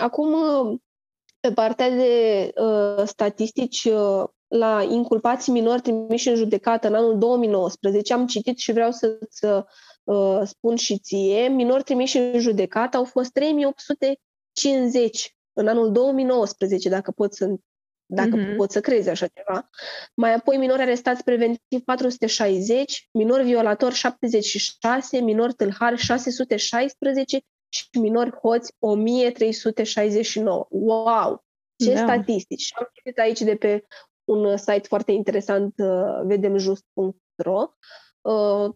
Acum, 0.00 0.34
pe 1.40 1.52
partea 1.52 1.90
de 1.90 2.52
statistici, 3.04 3.88
la 4.46 4.82
inculpații 4.82 5.52
minori 5.52 5.80
trimiși 5.80 6.28
în 6.28 6.34
judecată 6.34 6.88
în 6.88 6.94
anul 6.94 7.18
2019, 7.18 8.12
am 8.12 8.26
citit 8.26 8.58
și 8.58 8.72
vreau 8.72 8.90
să-ți 8.90 9.46
spun 10.44 10.76
și 10.76 10.98
ție, 10.98 11.48
minori 11.48 11.82
trimiși 11.82 12.16
în 12.16 12.40
judecată 12.40 12.96
au 12.96 13.04
fost 13.04 13.32
3850 13.32 15.36
în 15.52 15.68
anul 15.68 15.92
2019, 15.92 16.88
dacă 16.88 17.10
pot 17.10 17.34
să 17.34 17.54
dacă 18.06 18.36
mm-hmm. 18.36 18.56
poți 18.56 18.72
să 18.72 18.80
crezi 18.80 19.08
așa 19.08 19.26
ceva. 19.26 19.70
Mai 20.14 20.34
apoi 20.34 20.56
minori 20.56 20.82
arestați 20.82 21.24
preventiv 21.24 21.80
460, 21.84 23.08
minori 23.12 23.44
violatori 23.44 23.94
76, 23.94 25.20
minori 25.20 25.54
tâlhari 25.54 25.96
616 25.96 27.40
și 27.68 27.88
minori 28.00 28.30
hoți 28.30 28.74
1369. 28.78 30.66
Wow! 30.70 31.44
Ce 31.76 31.94
da. 31.94 31.98
statistici! 31.98 32.60
Și 32.60 32.74
am 32.78 32.90
citit 32.92 33.18
aici 33.18 33.40
de 33.40 33.56
pe 33.56 33.84
un 34.24 34.56
site 34.56 34.86
foarte 34.88 35.12
interesant, 35.12 35.74
uh, 35.76 36.20
vedemjust.ro, 36.24 37.60
uh, 37.60 37.68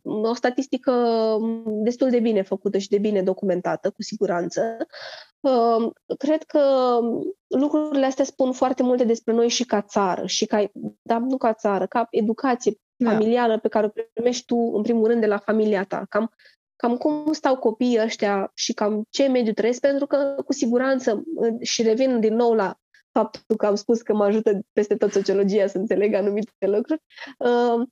o 0.02 0.34
statistică 0.34 0.92
destul 1.64 2.10
de 2.10 2.20
bine 2.20 2.42
făcută 2.42 2.78
și 2.78 2.88
de 2.88 2.98
bine 2.98 3.22
documentată, 3.22 3.90
cu 3.90 4.02
siguranță, 4.02 4.76
cred 6.18 6.42
că 6.42 6.60
lucrurile 7.46 8.06
astea 8.06 8.24
spun 8.24 8.52
foarte 8.52 8.82
multe 8.82 9.04
despre 9.04 9.32
noi 9.32 9.48
și 9.48 9.64
ca 9.64 9.82
țară, 9.82 10.26
și 10.26 10.46
ca, 10.46 10.70
dar 11.02 11.20
nu 11.20 11.36
ca 11.36 11.52
țară, 11.52 11.86
ca 11.86 12.06
educație 12.10 12.72
da. 12.96 13.10
familială 13.10 13.58
pe 13.58 13.68
care 13.68 13.86
o 13.86 14.02
primești 14.12 14.44
tu, 14.44 14.56
în 14.74 14.82
primul 14.82 15.06
rând, 15.06 15.20
de 15.20 15.26
la 15.26 15.38
familia 15.38 15.84
ta. 15.84 16.04
Cam 16.08 16.32
cam 16.76 16.96
cum 16.96 17.32
stau 17.32 17.56
copiii 17.56 18.00
ăștia 18.02 18.50
și 18.54 18.72
cam 18.72 19.02
ce 19.10 19.26
mediu 19.26 19.52
trăiesc, 19.52 19.80
pentru 19.80 20.06
că 20.06 20.34
cu 20.44 20.52
siguranță, 20.52 21.22
și 21.60 21.82
revin 21.82 22.20
din 22.20 22.34
nou 22.34 22.54
la 22.54 22.78
faptul 23.12 23.56
că 23.56 23.66
am 23.66 23.74
spus 23.74 24.02
că 24.02 24.14
mă 24.14 24.24
ajută 24.24 24.60
peste 24.72 24.96
tot 24.96 25.12
sociologia 25.12 25.66
să 25.66 25.78
înțeleg 25.78 26.14
anumite 26.14 26.66
lucruri, 26.66 27.02
uh, 27.38 27.86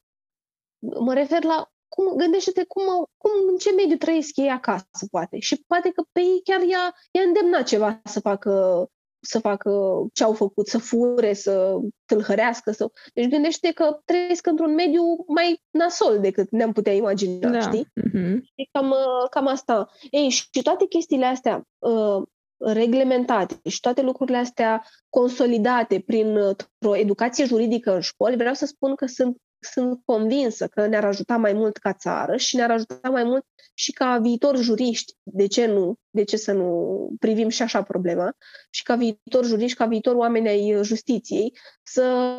mă 0.78 1.14
refer 1.14 1.44
la 1.44 1.70
cum, 1.88 2.16
gândește-te 2.16 2.64
cum, 2.64 2.82
cum, 3.16 3.30
în 3.48 3.56
ce 3.56 3.72
mediu 3.72 3.96
trăiesc 3.96 4.36
ei 4.36 4.50
acasă, 4.50 5.06
poate. 5.10 5.38
Și 5.38 5.64
poate 5.66 5.90
că 5.90 6.02
pe 6.12 6.20
ei 6.20 6.40
chiar 6.44 6.60
i-a, 6.60 6.94
i-a 7.10 7.22
îndemnat 7.22 7.62
ceva 7.62 8.00
să 8.04 8.20
facă 8.20 8.86
să 9.20 9.38
facă 9.38 9.70
ce 10.12 10.24
au 10.24 10.32
făcut, 10.32 10.68
să 10.68 10.78
fure, 10.78 11.32
să 11.32 11.76
tâlhărească. 12.04 12.70
Să... 12.70 12.90
Deci 13.14 13.28
gândește 13.28 13.72
că 13.72 14.00
trăiesc 14.04 14.46
într-un 14.46 14.74
mediu 14.74 15.02
mai 15.26 15.62
nasol 15.70 16.18
decât 16.20 16.50
ne-am 16.50 16.72
putea 16.72 16.92
imagina, 16.92 17.50
da. 17.50 17.60
știi? 17.60 17.84
Mm-hmm. 17.84 18.36
E 18.54 18.64
cam, 18.70 18.94
cam 19.30 19.46
asta. 19.46 19.88
Ei, 20.10 20.28
și 20.28 20.62
toate 20.62 20.86
chestiile 20.86 21.24
astea 21.24 21.62
uh, 21.78 22.22
reglementate 22.58 23.68
și 23.68 23.80
toate 23.80 24.02
lucrurile 24.02 24.36
astea 24.36 24.84
consolidate 25.08 26.00
prin 26.06 26.38
o 26.86 26.96
educație 26.96 27.44
juridică 27.44 27.94
în 27.94 28.00
școli, 28.00 28.36
vreau 28.36 28.54
să 28.54 28.66
spun 28.66 28.94
că 28.94 29.06
sunt 29.06 29.36
sunt 29.72 30.00
convinsă 30.04 30.66
că 30.66 30.86
ne-ar 30.86 31.04
ajuta 31.04 31.36
mai 31.36 31.52
mult 31.52 31.76
ca 31.76 31.92
țară 31.92 32.36
și 32.36 32.56
ne-ar 32.56 32.70
ajuta 32.70 33.08
mai 33.10 33.24
mult 33.24 33.44
și 33.74 33.92
ca 33.92 34.18
viitor 34.18 34.56
juriști. 34.56 35.12
De 35.22 35.46
ce 35.46 35.66
nu? 35.66 35.94
De 36.10 36.24
ce 36.24 36.36
să 36.36 36.52
nu 36.52 37.08
privim 37.18 37.48
și 37.48 37.62
așa 37.62 37.82
problema? 37.82 38.36
Și 38.70 38.82
ca 38.82 38.94
viitor 38.94 39.44
juriști, 39.44 39.76
ca 39.76 39.86
viitor 39.86 40.14
oameni 40.14 40.48
ai 40.48 40.78
justiției, 40.82 41.52
să, 41.82 42.36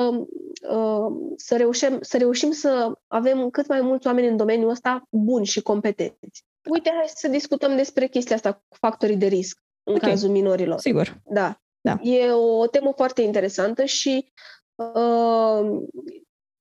uh, 0.69 1.31
să, 1.35 1.57
reușim, 1.57 1.97
să 2.01 2.17
reușim 2.17 2.51
să 2.51 2.91
avem 3.07 3.49
cât 3.49 3.67
mai 3.67 3.81
mulți 3.81 4.07
oameni 4.07 4.27
în 4.27 4.37
domeniul 4.37 4.69
ăsta 4.69 5.07
buni 5.09 5.45
și 5.45 5.61
competenți. 5.61 6.45
Uite, 6.69 6.91
hai 6.95 7.05
să 7.15 7.27
discutăm 7.27 7.75
despre 7.75 8.07
chestia 8.07 8.35
asta 8.35 8.53
cu 8.53 8.77
factorii 8.79 9.17
de 9.17 9.27
risc 9.27 9.59
în 9.83 9.95
okay. 9.95 10.09
cazul 10.09 10.29
minorilor. 10.29 10.79
Sigur. 10.79 11.21
Da. 11.25 11.61
da. 11.81 11.99
E 12.01 12.31
o 12.31 12.67
temă 12.67 12.93
foarte 12.95 13.21
interesantă 13.21 13.85
și 13.85 14.31
uh, 14.75 15.79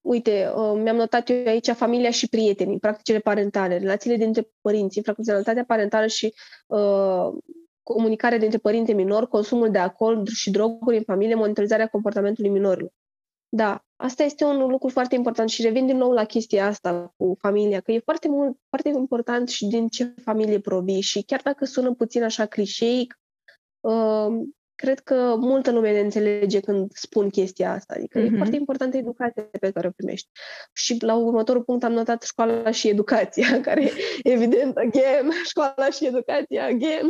uite, 0.07 0.53
uh, 0.57 0.81
mi-am 0.83 0.97
notat 0.97 1.29
eu 1.29 1.47
aici 1.47 1.71
familia 1.71 2.11
și 2.11 2.29
prietenii, 2.29 2.79
practicile 2.79 3.19
parentale, 3.19 3.79
relațiile 3.79 4.17
dintre 4.17 4.51
părinți, 4.61 4.97
infracționalitatea 4.97 5.65
parentală 5.65 6.07
și 6.07 6.35
uh, 6.67 7.29
comunicarea 7.83 8.39
dintre 8.39 8.59
părinte 8.59 8.93
minor, 8.93 9.29
consumul 9.29 9.71
de 9.71 9.79
alcool 9.79 10.27
și 10.27 10.51
droguri 10.51 10.97
în 10.97 11.03
familie, 11.03 11.35
monitorizarea 11.35 11.87
comportamentului 11.87 12.51
minorilor. 12.51 12.93
Da, 13.49 13.85
asta 13.97 14.23
este 14.23 14.45
un 14.45 14.71
lucru 14.71 14.89
foarte 14.89 15.15
important 15.15 15.49
și 15.49 15.63
revin 15.63 15.87
din 15.87 15.97
nou 15.97 16.13
la 16.13 16.25
chestia 16.25 16.67
asta 16.67 17.15
cu 17.17 17.37
familia, 17.39 17.81
că 17.81 17.93
e 17.93 17.99
foarte 17.99 18.29
mult, 18.29 18.59
foarte 18.69 18.89
important 18.89 19.49
și 19.49 19.67
din 19.67 19.89
ce 19.89 20.15
familie 20.25 20.61
provii 20.61 21.01
și 21.01 21.23
chiar 21.23 21.41
dacă 21.45 21.65
sună 21.65 21.95
puțin 21.95 22.23
așa 22.23 22.47
clișeic, 22.47 23.21
uh, 23.81 24.27
cred 24.77 24.99
că 24.99 25.37
multă 25.39 25.71
lume 25.71 25.93
ne 25.93 26.01
înțelege 26.01 26.61
când 26.61 26.93
spun 26.93 27.29
chestia 27.31 27.73
asta. 27.73 27.95
Adică 27.97 28.19
mm-hmm. 28.19 28.25
e 28.25 28.29
mhm. 28.29 28.37
foarte 28.37 28.57
importantă 28.57 28.97
educația 28.97 29.49
pe 29.61 29.71
care 29.71 29.87
o 29.87 29.91
primești. 29.91 30.29
Și 30.73 30.97
la 31.01 31.15
următorul 31.15 31.63
punct 31.63 31.85
am 31.85 31.93
notat 31.93 32.23
școala 32.23 32.71
și 32.71 32.89
educația, 32.89 33.61
care 33.67 33.91
evident, 34.23 34.77
again, 34.77 35.31
școala 35.45 35.91
și 35.93 36.07
educația, 36.07 36.65
again. 36.65 37.09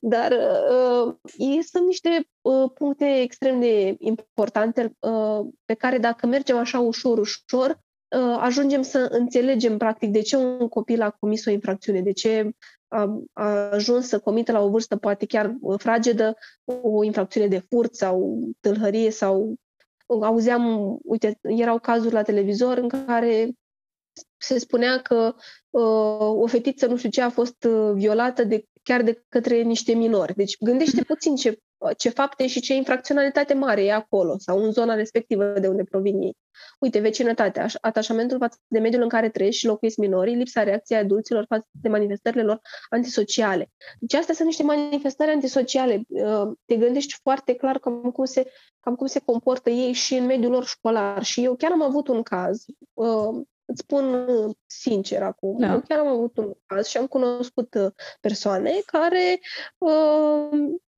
Dar 0.00 0.32
uh, 0.32 1.14
sunt 1.62 1.86
niște 1.86 2.28
uh, 2.40 2.70
puncte 2.74 3.20
extrem 3.20 3.60
de 3.60 3.94
importante 3.98 4.96
uh, 4.98 5.46
pe 5.64 5.74
care 5.74 5.98
dacă 5.98 6.26
mergem 6.26 6.56
așa 6.56 6.78
ușor, 6.78 7.18
ușor, 7.18 7.78
uh, 8.16 8.36
ajungem 8.38 8.82
să 8.82 9.08
înțelegem 9.10 9.76
practic 9.76 10.10
de 10.10 10.20
ce 10.20 10.36
un 10.36 10.68
copil 10.68 11.02
a 11.02 11.10
comis 11.10 11.46
o 11.46 11.50
infracțiune, 11.50 12.00
de 12.00 12.12
ce 12.12 12.50
a, 12.90 13.22
a 13.32 13.44
ajuns 13.70 14.08
să 14.08 14.18
comită 14.18 14.52
la 14.52 14.60
o 14.60 14.68
vârstă 14.68 14.96
poate 14.96 15.26
chiar 15.26 15.56
fragedă 15.76 16.36
o 16.64 17.04
infracțiune 17.04 17.46
de 17.46 17.64
furt 17.68 17.94
sau 17.94 18.38
tâlhărie 18.60 19.10
sau 19.10 19.54
auzeam, 20.06 20.98
uite, 21.02 21.38
erau 21.42 21.78
cazuri 21.78 22.14
la 22.14 22.22
televizor 22.22 22.78
în 22.78 22.88
care 22.88 23.50
se 24.36 24.58
spunea 24.58 25.02
că 25.02 25.34
uh, 25.70 26.42
o 26.42 26.46
fetiță 26.46 26.86
nu 26.86 26.96
știu 26.96 27.10
ce 27.10 27.22
a 27.22 27.30
fost 27.30 27.64
uh, 27.64 27.92
violată 27.94 28.44
de, 28.44 28.64
chiar 28.82 29.02
de 29.02 29.24
către 29.28 29.60
niște 29.62 29.92
minori. 29.92 30.34
Deci 30.34 30.56
gândește 30.58 31.02
puțin 31.02 31.36
ce 31.36 31.58
ce 31.96 32.08
fapte 32.08 32.46
și 32.46 32.60
ce 32.60 32.74
infracționalitate 32.74 33.54
mare 33.54 33.84
e 33.84 33.92
acolo 33.92 34.38
sau 34.38 34.64
în 34.64 34.72
zona 34.72 34.94
respectivă 34.94 35.44
de 35.44 35.68
unde 35.68 35.84
provin 35.84 36.20
ei. 36.20 36.36
Uite, 36.78 36.98
vecinătatea, 36.98 37.66
atașamentul 37.80 38.38
față 38.38 38.58
de 38.66 38.78
mediul 38.78 39.02
în 39.02 39.08
care 39.08 39.28
trăiesc 39.28 39.58
și 39.58 39.66
locuiesc 39.66 39.96
minorii, 39.96 40.34
lipsa 40.34 40.62
reacției 40.62 40.98
adulților 40.98 41.44
față 41.48 41.66
de 41.70 41.88
manifestările 41.88 42.42
lor 42.42 42.60
antisociale. 42.88 43.70
Deci 43.98 44.14
astea 44.14 44.34
sunt 44.34 44.46
niște 44.46 44.62
manifestări 44.62 45.30
antisociale. 45.30 46.02
Uh, 46.08 46.50
te 46.64 46.76
gândești 46.76 47.18
foarte 47.22 47.54
clar 47.54 47.78
cam 47.78 48.10
cum 48.10 48.24
se, 48.24 48.50
cam 48.80 48.94
cum 48.94 49.06
se 49.06 49.20
comportă 49.24 49.70
ei 49.70 49.92
și 49.92 50.14
în 50.14 50.26
mediul 50.26 50.52
lor 50.52 50.64
școlar. 50.64 51.22
Și 51.22 51.44
eu 51.44 51.56
chiar 51.56 51.72
am 51.72 51.82
avut 51.82 52.08
un 52.08 52.22
caz, 52.22 52.64
uh, 52.92 53.40
îți 53.70 53.80
spun 53.80 54.26
sincer 54.66 55.22
acum, 55.22 55.58
da. 55.58 55.72
eu 55.72 55.82
chiar 55.88 55.98
am 55.98 56.06
avut 56.06 56.36
un 56.36 56.52
caz 56.66 56.86
și 56.86 56.96
am 56.96 57.06
cunoscut 57.06 57.74
uh, 57.74 57.92
persoane 58.20 58.72
care 58.86 59.40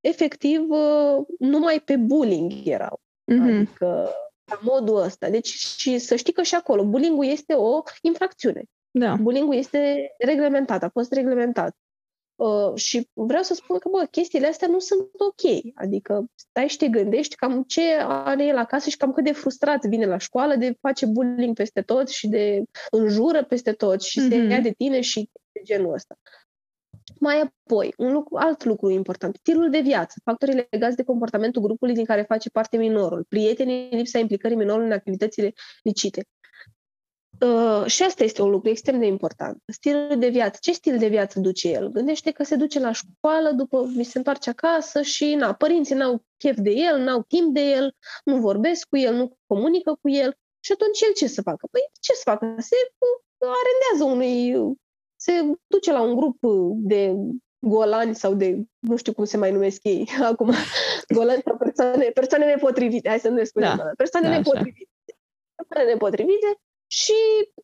efectiv 0.01 0.71
uh, 0.71 1.25
numai 1.39 1.81
pe 1.81 1.97
bullying 1.97 2.53
erau. 2.65 3.01
Mm-hmm. 3.33 3.57
Adică 3.57 4.11
la 4.45 4.59
modul 4.63 4.97
ăsta. 4.97 5.31
Deci 5.31 5.47
și 5.47 5.99
să 5.99 6.17
știi 6.17 6.33
că 6.33 6.43
și 6.43 6.55
acolo 6.55 6.85
bullying 6.85 7.25
este 7.25 7.55
o 7.55 7.83
infracțiune. 8.01 8.65
Da. 8.91 9.17
bullying 9.21 9.55
este 9.55 10.11
reglementat, 10.19 10.83
a 10.83 10.89
fost 10.89 11.13
reglementat. 11.13 11.77
Uh, 12.37 12.75
și 12.75 13.09
vreau 13.13 13.43
să 13.43 13.55
spun 13.55 13.79
că, 13.79 13.89
bă, 13.89 14.07
chestiile 14.11 14.47
astea 14.47 14.69
nu 14.69 14.79
sunt 14.79 15.01
ok. 15.01 15.75
Adică 15.75 16.25
stai 16.35 16.69
și 16.69 16.77
te 16.77 16.89
gândești 16.89 17.35
cam 17.35 17.63
ce 17.63 17.83
are 18.01 18.47
el 18.47 18.57
acasă 18.57 18.91
și 18.91 18.97
cam 18.97 19.13
cât 19.13 19.25
de 19.25 19.33
frustrat 19.33 19.85
vine 19.85 20.07
la 20.07 20.19
școală 20.19 20.57
de 20.57 20.77
face 20.81 21.07
bullying 21.07 21.55
peste 21.55 21.83
tot 21.83 22.09
și 22.09 22.29
de 22.29 22.63
înjură 22.91 23.45
peste 23.45 23.73
tot 23.73 24.03
și 24.03 24.21
mm-hmm. 24.21 24.29
se 24.29 24.37
ia 24.37 24.61
de 24.61 24.71
tine 24.71 25.01
și 25.01 25.31
de 25.53 25.61
genul 25.65 25.93
ăsta. 25.93 26.15
Mai 27.21 27.41
apoi, 27.41 27.95
un 27.97 28.13
lucru, 28.13 28.37
alt 28.37 28.65
lucru 28.65 28.91
important, 28.91 29.37
stilul 29.37 29.71
de 29.71 29.81
viață, 29.81 30.21
factorii 30.25 30.67
legați 30.71 30.97
de 30.97 31.03
comportamentul 31.03 31.63
grupului 31.63 31.95
din 31.95 32.05
care 32.05 32.23
face 32.23 32.51
parte 32.51 32.77
minorul, 32.77 33.25
prietenii, 33.29 33.89
lipsa 33.91 34.19
implicării 34.19 34.57
minorului 34.57 34.87
în 34.87 34.93
activitățile 34.93 35.53
licite. 35.83 36.27
Uh, 37.43 37.87
și 37.87 38.03
asta 38.03 38.25
este 38.25 38.43
un 38.43 38.51
lucru 38.51 38.69
extrem 38.69 38.99
de 38.99 39.07
important. 39.07 39.63
Stilul 39.67 40.19
de 40.19 40.29
viață. 40.29 40.59
Ce 40.61 40.73
stil 40.73 40.99
de 40.99 41.09
viață 41.09 41.41
duce 41.41 41.69
el? 41.69 41.89
Gândește 41.89 42.31
că 42.31 42.45
se 42.45 42.57
duce 42.57 42.79
la 42.79 42.93
școală, 42.93 43.51
după 43.51 43.91
mi 43.95 44.05
se 44.05 44.19
întoarce 44.19 44.51
acasă 44.51 45.03
și 45.03 45.35
na, 45.35 45.55
părinții 45.55 45.95
n-au 45.95 46.25
chef 46.37 46.57
de 46.61 46.71
el, 46.71 46.99
n-au 47.01 47.23
timp 47.23 47.55
de 47.55 47.61
el, 47.61 47.95
nu 48.25 48.37
vorbesc 48.37 48.89
cu 48.89 48.97
el, 48.97 49.15
nu 49.15 49.37
comunică 49.47 49.99
cu 50.01 50.09
el. 50.11 50.35
Și 50.61 50.73
atunci 50.73 51.01
el 51.01 51.13
ce 51.13 51.27
să 51.27 51.43
facă? 51.43 51.69
Păi 51.71 51.81
ce 52.01 52.13
să 52.13 52.23
facă? 52.25 52.55
Se 52.59 52.77
arendează 53.39 54.15
unui 54.15 54.55
se 55.17 55.33
duce 55.67 55.93
la 55.93 56.03
un 56.03 56.17
grup 56.17 56.39
de 56.77 57.15
golani 57.67 58.15
sau 58.15 58.35
de, 58.35 58.63
nu 58.79 58.97
știu 58.97 59.13
cum 59.13 59.25
se 59.25 59.37
mai 59.37 59.53
numesc 59.53 59.85
ei 59.85 60.09
acum, 60.31 60.53
golani 61.15 61.43
sau 61.45 61.57
persoane, 61.57 62.05
persoane 62.05 62.45
nepotrivite, 62.45 63.09
hai 63.09 63.21
să 63.21 63.29
nu 63.29 63.37
le 63.37 63.45
spunem, 63.45 63.77
da. 63.77 63.91
persoane 63.97 64.29
da, 64.29 64.37
nepotrivite. 64.37 64.89
Persoane 65.55 65.91
nepotrivite 65.91 66.61
și 66.95 67.13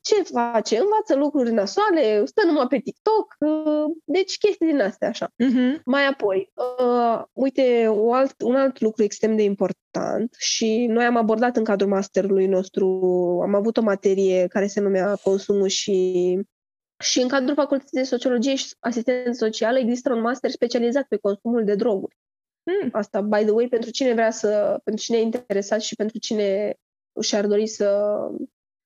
ce 0.03 0.23
face? 0.23 0.79
Învață 0.79 1.15
lucruri 1.17 1.53
nasoale, 1.53 2.25
stă 2.25 2.47
numai 2.47 2.67
pe 2.67 2.79
TikTok, 2.79 3.37
uh, 3.39 3.85
deci 4.05 4.39
chestii 4.39 4.67
din 4.67 4.81
astea 4.81 5.09
așa. 5.09 5.27
Uh-huh. 5.27 5.83
Mai 5.85 6.07
apoi, 6.07 6.53
uh, 6.55 7.23
uite, 7.33 7.87
o 7.89 8.13
alt, 8.13 8.41
un 8.43 8.57
alt 8.57 8.81
lucru 8.81 9.03
extrem 9.03 9.37
de 9.37 9.43
important 9.43 10.35
și 10.39 10.87
noi 10.87 11.05
am 11.05 11.17
abordat 11.17 11.57
în 11.57 11.65
cadrul 11.65 11.89
masterului 11.89 12.47
nostru, 12.47 12.87
am 13.43 13.55
avut 13.55 13.77
o 13.77 13.83
materie 13.83 14.47
care 14.47 14.67
se 14.67 14.81
numea 14.81 15.15
consumul 15.15 15.69
și 15.69 16.39
și 17.03 17.21
în 17.21 17.29
cadrul 17.29 17.55
Facultății 17.55 17.99
de 17.99 18.07
Sociologie 18.07 18.55
și 18.55 18.75
Asistență 18.81 19.45
Socială 19.45 19.79
există 19.79 20.13
un 20.13 20.21
master 20.21 20.51
specializat 20.51 21.05
pe 21.09 21.17
consumul 21.17 21.65
de 21.65 21.75
droguri. 21.75 22.17
Hmm. 22.63 22.89
Asta, 22.93 23.21
by 23.21 23.43
the 23.43 23.51
way, 23.51 23.69
pentru 23.69 23.91
cine 23.91 24.13
vrea 24.13 24.31
să, 24.31 24.81
pentru 24.85 25.05
cine 25.05 25.19
e 25.19 25.21
interesat 25.21 25.81
și 25.81 25.95
pentru 25.95 26.19
cine 26.19 26.75
și-ar 27.21 27.47
dori 27.47 27.67
să 27.67 28.17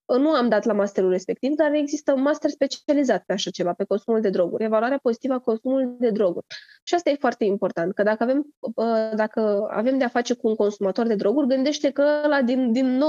nu 0.07 0.29
am 0.29 0.49
dat 0.49 0.65
la 0.65 0.73
masterul 0.73 1.11
respectiv, 1.11 1.55
dar 1.55 1.75
există 1.75 2.13
un 2.13 2.23
master 2.23 2.51
specializat 2.51 3.23
pe 3.27 3.33
așa 3.33 3.51
ceva, 3.51 3.73
pe 3.73 3.85
consumul 3.85 4.21
de 4.21 4.29
droguri, 4.31 4.65
evaluarea 4.65 4.99
pozitivă 5.03 5.35
a 5.35 5.39
consumului 5.39 5.87
de 5.99 6.11
droguri. 6.11 6.47
Și 6.83 6.95
asta 6.95 7.11
e 7.11 7.17
foarte 7.21 7.45
important, 7.45 7.95
că 7.95 8.03
dacă 8.03 8.23
avem, 8.23 8.47
dacă 9.15 9.69
avem 9.71 9.99
de-a 9.99 10.09
face 10.09 10.35
cu 10.35 10.49
un 10.49 10.55
consumator 10.55 11.07
de 11.07 11.15
droguri, 11.15 11.47
gândește 11.47 11.91
că 11.91 12.05
la 12.29 12.43
din, 12.43 12.73
din 12.73 13.03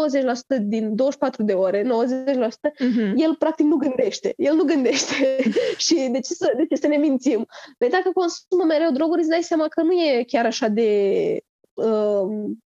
90%, 0.58 0.62
din 0.62 0.96
24 0.96 1.44
de 1.44 1.54
ore, 1.54 1.84
90%, 1.84 1.86
uh-huh. 1.86 2.90
Mhm. 2.90 3.14
el 3.16 3.36
practic 3.36 3.66
nu 3.66 3.76
gândește. 3.76 4.34
El 4.38 4.56
nu 4.56 4.64
gândește. 4.64 5.38
și 5.86 6.10
de 6.12 6.20
ce, 6.20 6.34
să, 6.34 6.54
de 6.58 6.66
ce 6.66 6.76
să 6.76 6.88
ne 6.88 6.98
mințim? 6.98 7.46
Păi 7.78 7.90
dacă 7.90 8.12
consumă 8.14 8.64
mereu 8.68 8.92
droguri, 8.92 9.20
îți 9.20 9.30
dai 9.30 9.44
seama 9.44 9.68
că 9.68 9.82
nu 9.82 9.92
e 9.92 10.24
chiar 10.28 10.46
așa 10.46 10.68
de, 10.68 11.40
uh, 11.74 12.22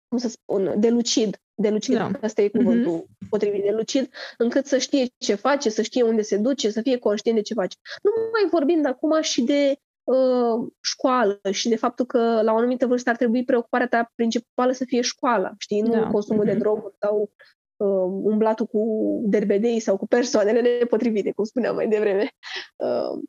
cum 0.08 0.18
să 0.18 0.30
spun, 0.30 0.74
de 0.78 0.90
lucid. 0.90 1.38
De 1.60 1.70
lucid, 1.70 1.96
da. 1.96 2.12
asta 2.22 2.42
e 2.42 2.48
cuvântul. 2.48 3.02
Uh-huh 3.02 3.18
potrivit 3.30 3.64
de 3.64 3.72
lucid, 3.72 4.10
încât 4.38 4.66
să 4.66 4.78
știe 4.78 5.08
ce 5.18 5.36
face, 5.36 5.70
să 5.70 5.82
știe 5.82 6.04
unde 6.04 6.22
se 6.22 6.38
duce, 6.38 6.70
să 6.70 6.82
fie 6.82 6.98
conștient 6.98 7.38
de 7.38 7.44
ce 7.44 7.54
face. 7.54 7.78
Nu 8.04 8.12
mai 8.32 8.50
vorbim 8.50 8.82
de 8.82 8.88
acum 8.88 9.22
și 9.22 9.42
de 9.42 9.76
uh, 10.04 10.68
școală 10.82 11.40
și 11.52 11.70
de 11.70 11.76
faptul 11.76 12.06
că 12.06 12.42
la 12.44 12.54
o 12.54 12.58
anumită 12.58 12.86
vârstă 12.86 13.10
ar 13.10 13.16
trebui 13.16 13.44
preocuparea 13.44 13.88
ta 13.88 14.12
principală 14.16 14.72
să 14.72 14.84
fie 14.86 15.02
școala, 15.02 15.52
știi, 15.58 15.82
nu 15.82 15.92
da. 15.92 16.08
consumul 16.08 16.44
mm-hmm. 16.44 16.46
de 16.46 16.52
mhm. 16.52 16.62
droguri 16.62 16.96
sau 17.00 17.32
uh, 17.78 18.32
umblatul 18.32 18.66
cu 18.66 18.82
derbedei 19.24 19.80
sau 19.80 19.98
cu 19.98 20.08
persoanele 20.08 20.62
nepotrivite, 20.62 21.32
cum 21.32 21.44
spuneam 21.44 21.76
mai 21.76 21.88
devreme. 21.88 22.30
Uh, 22.76 23.24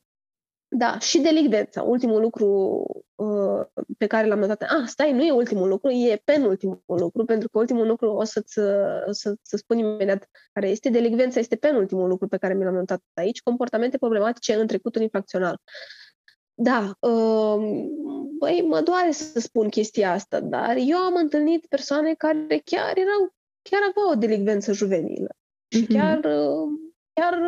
da, 0.71 0.99
și 0.99 1.21
delicvența. 1.21 1.83
Ultimul 1.83 2.21
lucru 2.21 2.47
uh, 3.15 3.85
pe 3.99 4.07
care 4.07 4.27
l-am 4.27 4.39
notat. 4.39 4.63
Ah, 4.63 4.87
stai, 4.87 5.13
nu 5.13 5.23
e 5.23 5.31
ultimul 5.31 5.69
lucru, 5.69 5.91
e 5.91 6.23
penultimul 6.25 6.83
lucru, 6.87 7.25
pentru 7.25 7.49
că 7.49 7.59
ultimul 7.59 7.87
lucru 7.87 8.11
o 8.11 8.25
să-ți 8.25 8.53
să, 9.11 9.35
să 9.43 9.57
spun 9.57 9.79
imediat 9.79 10.29
care 10.53 10.69
este. 10.69 10.91
Delicvența 10.91 11.41
este 11.41 11.57
penultimul 11.57 12.09
lucru 12.09 12.29
pe 12.29 12.37
care 12.37 12.55
mi 12.55 12.65
l-am 12.65 12.75
notat 12.75 13.03
aici. 13.15 13.43
Comportamente 13.43 13.99
problematice 13.99 14.55
în 14.55 14.67
trecutul 14.67 15.03
infracțional. 15.03 15.61
Da, 16.55 16.97
uh, 17.01 17.61
băi, 18.39 18.65
mă 18.69 18.81
doare 18.81 19.11
să 19.11 19.41
spun 19.41 19.69
chestia 19.69 20.13
asta, 20.13 20.41
dar 20.41 20.77
eu 20.77 20.97
am 20.97 21.15
întâlnit 21.15 21.67
persoane 21.67 22.15
care 22.15 22.61
chiar 22.65 22.97
erau, 22.97 23.35
chiar 23.63 23.81
aveau 23.89 24.11
o 24.11 24.19
delicvență 24.19 24.73
juvenilă. 24.73 25.37
Și 25.69 25.85
mm-hmm. 25.85 25.89
chiar 25.89 26.19
uh, 26.19 26.88
chiar 27.19 27.39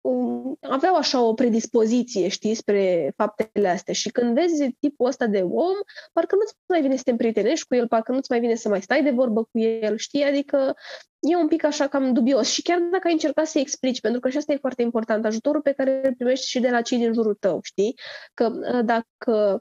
uh, 0.00 0.56
aveau 0.60 0.94
așa 0.94 1.22
o 1.22 1.34
predispoziție, 1.34 2.28
știi, 2.28 2.54
spre 2.54 3.12
faptele 3.16 3.68
astea. 3.68 3.94
Și 3.94 4.10
când 4.10 4.34
vezi 4.34 4.70
tipul 4.80 5.06
ăsta 5.06 5.26
de 5.26 5.40
om, 5.40 5.74
parcă 6.12 6.34
nu-ți 6.34 6.54
mai 6.66 6.80
vine 6.80 6.96
să 6.96 7.02
te 7.02 7.10
împrietenești 7.10 7.66
cu 7.66 7.74
el, 7.74 7.88
parcă 7.88 8.12
nu-ți 8.12 8.30
mai 8.30 8.40
vine 8.40 8.54
să 8.54 8.68
mai 8.68 8.82
stai 8.82 9.02
de 9.02 9.10
vorbă 9.10 9.42
cu 9.42 9.58
el, 9.58 9.96
știi? 9.96 10.24
Adică 10.24 10.74
e 11.18 11.36
un 11.36 11.48
pic 11.48 11.64
așa 11.64 11.88
cam 11.88 12.12
dubios. 12.12 12.48
Și 12.48 12.62
chiar 12.62 12.78
dacă 12.78 13.06
ai 13.06 13.12
încercat 13.12 13.46
să 13.46 13.58
explici, 13.58 14.00
pentru 14.00 14.20
că 14.20 14.28
și 14.28 14.36
asta 14.36 14.52
e 14.52 14.56
foarte 14.56 14.82
important, 14.82 15.24
ajutorul 15.24 15.60
pe 15.60 15.72
care 15.72 16.00
îl 16.04 16.14
primești 16.14 16.46
și 16.46 16.60
de 16.60 16.70
la 16.70 16.80
cei 16.80 16.98
din 16.98 17.12
jurul 17.12 17.34
tău, 17.34 17.58
știi? 17.62 17.94
Că 18.34 18.52
uh, 18.74 18.84
dacă 18.84 19.20
Uh, 19.30 19.60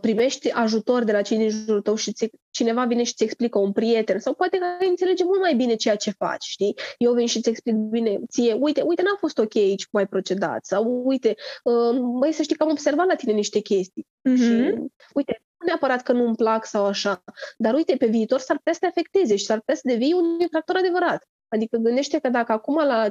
primești 0.00 0.50
ajutor 0.50 1.04
de 1.04 1.12
la 1.12 1.22
cei 1.22 1.36
din 1.36 1.48
jurul 1.48 1.80
tău 1.80 1.94
și 1.94 2.12
ți, 2.12 2.30
cineva 2.50 2.84
vine 2.84 3.02
și 3.02 3.14
ți 3.14 3.24
explică 3.24 3.58
un 3.58 3.72
prieten 3.72 4.18
sau 4.18 4.34
poate 4.34 4.58
că 4.58 4.84
înțelege 4.88 5.24
mult 5.24 5.40
mai 5.40 5.54
bine 5.54 5.74
ceea 5.74 5.96
ce 5.96 6.10
faci, 6.10 6.44
știi? 6.44 6.74
Eu 6.98 7.12
vin 7.12 7.26
și 7.26 7.36
îți 7.36 7.48
explic 7.48 7.74
bine 7.74 8.18
ție, 8.30 8.52
uite, 8.52 8.82
uite, 8.82 9.02
n-a 9.02 9.16
fost 9.18 9.38
ok 9.38 9.56
aici 9.56 9.86
cum 9.86 10.00
ai 10.00 10.06
procedat 10.06 10.64
sau 10.64 11.02
uite, 11.04 11.34
uh, 11.64 11.98
băi, 12.18 12.32
să 12.32 12.42
știi 12.42 12.56
că 12.56 12.62
am 12.62 12.70
observat 12.70 13.06
la 13.06 13.14
tine 13.14 13.32
niște 13.32 13.60
chestii 13.60 14.06
mm-hmm. 14.28 14.36
și 14.36 14.74
uite, 15.14 15.42
nu 15.58 15.66
neapărat 15.66 16.02
că 16.02 16.12
nu-mi 16.12 16.36
plac 16.36 16.64
sau 16.66 16.84
așa, 16.84 17.24
dar 17.58 17.74
uite, 17.74 17.96
pe 17.96 18.06
viitor 18.06 18.38
s-ar 18.38 18.56
putea 18.56 18.72
să 18.72 18.78
te 18.78 18.86
afecteze 18.86 19.36
și 19.36 19.44
s-ar 19.44 19.58
putea 19.58 19.74
să 19.74 19.82
devii 19.84 20.12
un 20.12 20.40
infractor 20.40 20.76
adevărat. 20.76 21.28
Adică 21.48 21.76
gândește 21.76 22.18
că 22.18 22.28
dacă 22.28 22.52
acum 22.52 22.76
la 22.76 23.08
15-16 23.08 23.10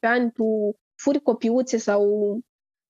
ani 0.00 0.30
tu 0.32 0.76
furi 0.94 1.22
copiuțe 1.22 1.76
sau 1.76 2.38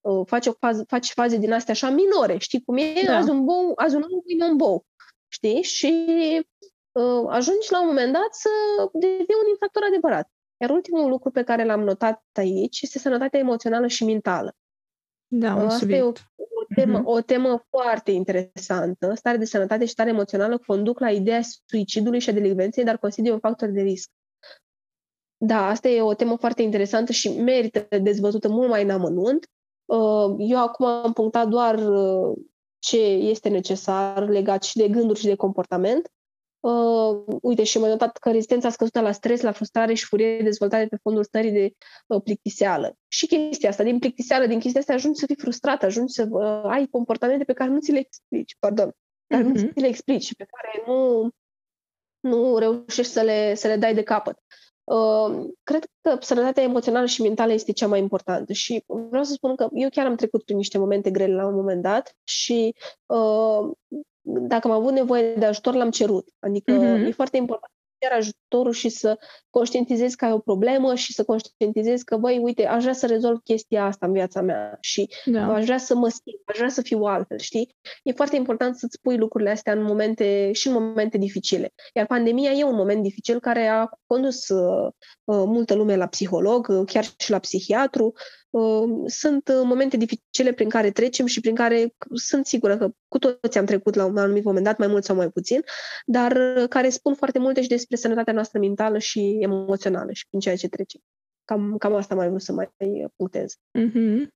Uh, 0.00 0.26
faci, 0.26 0.46
o 0.46 0.52
fază, 0.52 0.84
faci 0.88 1.12
faze 1.12 1.36
din 1.36 1.52
astea 1.52 1.74
așa 1.74 1.90
minore, 1.90 2.38
știi 2.38 2.62
cum 2.62 2.76
e? 2.76 3.02
Da. 3.06 3.16
Azi 3.16 3.30
un 3.30 3.44
bou, 3.44 3.72
azi 3.74 3.96
un 3.96 4.02
ou, 4.02 4.48
un 4.50 4.56
bou, 4.56 4.86
știi? 5.28 5.62
Și 5.62 6.06
uh, 6.92 7.24
ajungi 7.28 7.70
la 7.70 7.80
un 7.80 7.86
moment 7.86 8.12
dat 8.12 8.34
să 8.34 8.48
devii 8.92 9.40
un 9.42 9.48
infractor 9.48 9.82
adevărat. 9.86 10.28
Iar 10.56 10.70
ultimul 10.70 11.08
lucru 11.08 11.30
pe 11.30 11.42
care 11.42 11.64
l-am 11.64 11.80
notat 11.80 12.22
aici 12.32 12.80
este 12.80 12.98
sănătatea 12.98 13.38
emoțională 13.38 13.86
și 13.86 14.04
mentală. 14.04 14.54
Da, 15.26 15.54
un 15.54 15.64
Asta 15.64 15.78
subiect. 15.78 16.02
e 16.02 16.08
o, 16.08 16.42
o, 16.60 16.74
temă, 16.74 17.00
uh-huh. 17.00 17.04
o 17.04 17.20
temă 17.20 17.64
foarte 17.68 18.10
interesantă. 18.10 19.14
Stare 19.14 19.36
de 19.36 19.44
sănătate 19.44 19.84
și 19.84 19.92
stare 19.92 20.08
emoțională 20.08 20.58
conduc 20.58 20.98
la 20.98 21.10
ideea 21.10 21.40
suicidului 21.66 22.20
și 22.20 22.30
a 22.30 22.32
delicvenței, 22.32 22.84
dar 22.84 22.98
consider 22.98 23.32
un 23.32 23.38
factor 23.38 23.68
de 23.68 23.80
risc. 23.80 24.10
Da, 25.36 25.66
asta 25.66 25.88
e 25.88 26.02
o 26.02 26.14
temă 26.14 26.36
foarte 26.36 26.62
interesantă 26.62 27.12
și 27.12 27.28
merită 27.28 27.98
dezvăzută 27.98 28.48
mult 28.48 28.68
mai 28.68 28.82
în 28.82 28.90
amănunt. 28.90 29.46
Uh, 29.90 30.34
eu 30.38 30.58
acum 30.58 30.86
am 30.86 31.12
punctat 31.12 31.48
doar 31.48 31.74
uh, 31.74 32.38
ce 32.78 33.00
este 33.02 33.48
necesar 33.48 34.28
legat 34.28 34.62
și 34.62 34.76
de 34.76 34.88
gânduri 34.88 35.18
și 35.18 35.26
de 35.26 35.34
comportament. 35.34 36.10
Uh, 36.60 37.38
uite, 37.42 37.64
și 37.64 37.78
m-am 37.78 37.88
notat 37.88 38.16
că 38.16 38.30
rezistența 38.30 38.70
scăzută 38.70 39.00
la 39.00 39.12
stres, 39.12 39.40
la 39.40 39.52
frustrare 39.52 39.94
și 39.94 40.04
furie 40.04 40.42
dezvoltate 40.42 40.86
pe 40.86 40.96
fondul 41.02 41.24
stării 41.24 41.50
de 41.50 41.72
uh, 42.06 42.22
plictiseală. 42.22 42.96
Și 43.08 43.26
chestia 43.26 43.68
asta, 43.68 43.82
din 43.82 43.98
plictiseală, 43.98 44.46
din 44.46 44.58
chestia 44.58 44.80
asta, 44.80 44.92
ajungi 44.92 45.18
să 45.18 45.26
fii 45.26 45.36
frustrat, 45.36 45.82
ajungi 45.82 46.12
să 46.12 46.26
uh, 46.30 46.62
ai 46.64 46.86
comportamente 46.86 47.44
pe 47.44 47.52
care 47.52 47.70
nu 47.70 47.80
ți 47.80 47.92
le 47.92 47.98
explici, 47.98 48.56
pardon, 48.58 48.96
care 49.26 49.42
mm-hmm. 49.42 49.46
nu 49.46 49.52
mhm. 49.52 49.72
ți 49.72 49.80
le 49.80 49.86
explici 49.86 50.24
și 50.24 50.34
pe 50.34 50.46
care 50.50 50.84
nu, 50.86 51.28
nu 52.20 52.58
reușești 52.58 53.12
să 53.12 53.22
le, 53.22 53.54
să 53.54 53.66
le 53.66 53.76
dai 53.76 53.94
de 53.94 54.02
capăt. 54.02 54.38
Uh, 54.90 55.48
cred 55.62 55.84
că 56.00 56.16
sănătatea 56.20 56.62
emoțională 56.62 57.06
și 57.06 57.22
mentală 57.22 57.52
este 57.52 57.72
cea 57.72 57.86
mai 57.86 57.98
importantă 57.98 58.52
și 58.52 58.84
vreau 58.86 59.24
să 59.24 59.32
spun 59.32 59.56
că 59.56 59.68
eu 59.72 59.88
chiar 59.88 60.06
am 60.06 60.16
trecut 60.16 60.44
prin 60.44 60.56
niște 60.56 60.78
momente 60.78 61.10
grele 61.10 61.34
la 61.34 61.46
un 61.46 61.54
moment 61.54 61.82
dat 61.82 62.16
și 62.24 62.74
uh, 63.06 63.70
dacă 64.22 64.68
am 64.68 64.72
avut 64.72 64.92
nevoie 64.92 65.34
de 65.34 65.44
ajutor, 65.44 65.74
l-am 65.74 65.90
cerut. 65.90 66.28
Adică 66.38 66.72
mm-hmm. 66.72 67.06
e 67.06 67.10
foarte 67.10 67.36
important 67.36 67.72
cer 68.00 68.12
ajutorul 68.12 68.72
și 68.72 68.88
să 68.88 69.18
conștientizezi 69.50 70.16
că 70.16 70.24
ai 70.24 70.32
o 70.32 70.38
problemă 70.38 70.94
și 70.94 71.12
să 71.12 71.24
conștientizezi 71.24 72.04
că, 72.04 72.16
băi, 72.16 72.38
uite, 72.38 72.66
aș 72.66 72.82
vrea 72.82 72.94
să 72.94 73.06
rezolv 73.06 73.38
chestia 73.44 73.84
asta 73.84 74.06
în 74.06 74.12
viața 74.12 74.40
mea 74.40 74.78
și 74.80 75.08
da. 75.24 75.54
aș 75.54 75.64
vrea 75.64 75.78
să 75.78 75.94
mă 75.94 76.08
schimb, 76.08 76.38
aș 76.44 76.56
vrea 76.56 76.68
să 76.68 76.82
fiu 76.82 77.02
altfel, 77.02 77.38
știi? 77.38 77.76
E 78.02 78.12
foarte 78.12 78.36
important 78.36 78.76
să-ți 78.76 79.00
pui 79.00 79.16
lucrurile 79.16 79.50
astea 79.50 79.72
în 79.72 79.82
momente, 79.82 80.52
și 80.52 80.66
în 80.66 80.72
momente 80.72 81.18
dificile. 81.18 81.72
Iar 81.94 82.06
pandemia 82.06 82.50
e 82.50 82.64
un 82.64 82.74
moment 82.74 83.02
dificil 83.02 83.40
care 83.40 83.66
a 83.66 83.88
condus 84.06 84.48
uh, 84.48 84.92
uh 85.24 85.44
multă 85.46 85.74
lume 85.74 85.96
la 85.96 86.06
psiholog, 86.06 86.68
uh, 86.68 86.82
chiar 86.86 87.04
și 87.18 87.30
la 87.30 87.38
psihiatru, 87.38 88.12
Ehm, 88.12 88.39
sunt 89.06 89.48
uh, 89.48 89.60
momente 89.64 89.96
dificile 89.96 90.52
prin 90.52 90.68
care 90.68 90.90
trecem 90.90 91.26
și 91.26 91.40
prin 91.40 91.54
care 91.54 91.94
sunt 92.14 92.46
sigură 92.46 92.76
că 92.76 92.90
cu 93.08 93.18
toți 93.18 93.58
am 93.58 93.64
trecut 93.64 93.94
la 93.94 94.04
un 94.04 94.16
anumit 94.16 94.44
moment 94.44 94.64
dat, 94.64 94.78
mai 94.78 94.86
mult 94.86 95.04
sau 95.04 95.16
mai 95.16 95.28
puțin, 95.28 95.62
dar 96.06 96.36
uh, 96.56 96.68
care 96.68 96.88
spun 96.88 97.14
foarte 97.14 97.38
multe 97.38 97.62
și 97.62 97.68
despre 97.68 97.96
sănătatea 97.96 98.32
noastră 98.32 98.58
mentală 98.58 98.98
și 98.98 99.38
emoțională 99.40 100.12
și 100.12 100.26
prin 100.28 100.40
ceea 100.40 100.56
ce 100.56 100.68
trecem. 100.68 101.00
Cam, 101.44 101.76
cam 101.78 101.94
asta 101.94 102.14
mai 102.14 102.28
vrut 102.28 102.42
să 102.42 102.52
mai 102.52 102.70
punctez. 103.16 103.54
Mm-hmm. 103.78 104.26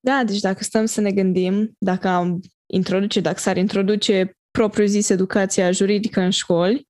Da, 0.00 0.24
deci 0.24 0.40
dacă 0.40 0.64
stăm 0.64 0.84
să 0.84 1.00
ne 1.00 1.12
gândim, 1.12 1.76
dacă 1.78 2.08
am 2.08 2.40
introduce, 2.66 3.20
dacă 3.20 3.38
s-ar 3.38 3.56
introduce 3.56 4.36
propriu 4.50 4.86
zis 4.86 5.08
educația 5.08 5.70
juridică 5.70 6.20
în 6.20 6.30
școli, 6.30 6.88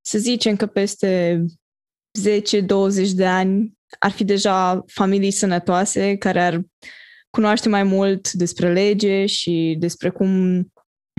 să 0.00 0.18
zicem 0.18 0.56
că 0.56 0.66
peste 0.66 1.44
10-20 2.18 3.10
de 3.14 3.26
ani 3.26 3.78
ar 3.98 4.10
fi 4.10 4.24
deja 4.24 4.84
familii 4.86 5.30
sănătoase 5.30 6.16
care 6.16 6.40
ar 6.40 6.60
cunoaște 7.30 7.68
mai 7.68 7.82
mult 7.82 8.32
despre 8.32 8.72
lege 8.72 9.26
și 9.26 9.76
despre 9.78 10.10
cum 10.10 10.60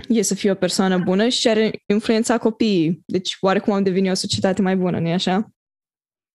e 0.08 0.22
să 0.22 0.34
fie 0.34 0.50
o 0.50 0.54
persoană 0.54 0.98
bună 0.98 1.28
și 1.28 1.48
ar 1.48 1.70
influența 1.86 2.38
copiii. 2.38 3.02
Deci 3.06 3.36
oarecum 3.40 3.72
am 3.72 3.82
devenit 3.82 4.10
o 4.10 4.14
societate 4.14 4.62
mai 4.62 4.76
bună, 4.76 4.98
nu-i 4.98 5.12
așa? 5.12 5.52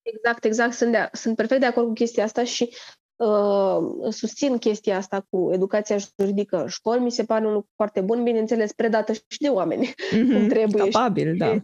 Exact, 0.01 0.43
exact. 0.43 0.73
Sunt, 0.73 0.91
de, 0.91 1.09
sunt 1.11 1.35
perfect 1.35 1.59
de 1.59 1.65
acord 1.65 1.87
cu 1.87 1.93
chestia 1.93 2.23
asta 2.23 2.43
și 2.43 2.69
uh, 3.15 4.09
susțin 4.09 4.57
chestia 4.57 4.97
asta 4.97 5.25
cu 5.29 5.49
educația 5.53 5.97
juridică 6.19 6.61
în 6.61 6.67
școli. 6.67 7.01
Mi 7.01 7.11
se 7.11 7.23
pare 7.23 7.45
un 7.45 7.53
lucru 7.53 7.69
foarte 7.75 8.01
bun, 8.01 8.23
bineînțeles, 8.23 8.71
predată 8.71 9.13
și 9.13 9.39
de 9.39 9.49
oameni, 9.49 9.87
mm-hmm, 9.93 10.33
cum 10.33 10.47
trebuie. 10.47 10.89
Capabil, 10.89 11.37
da. 11.37 11.61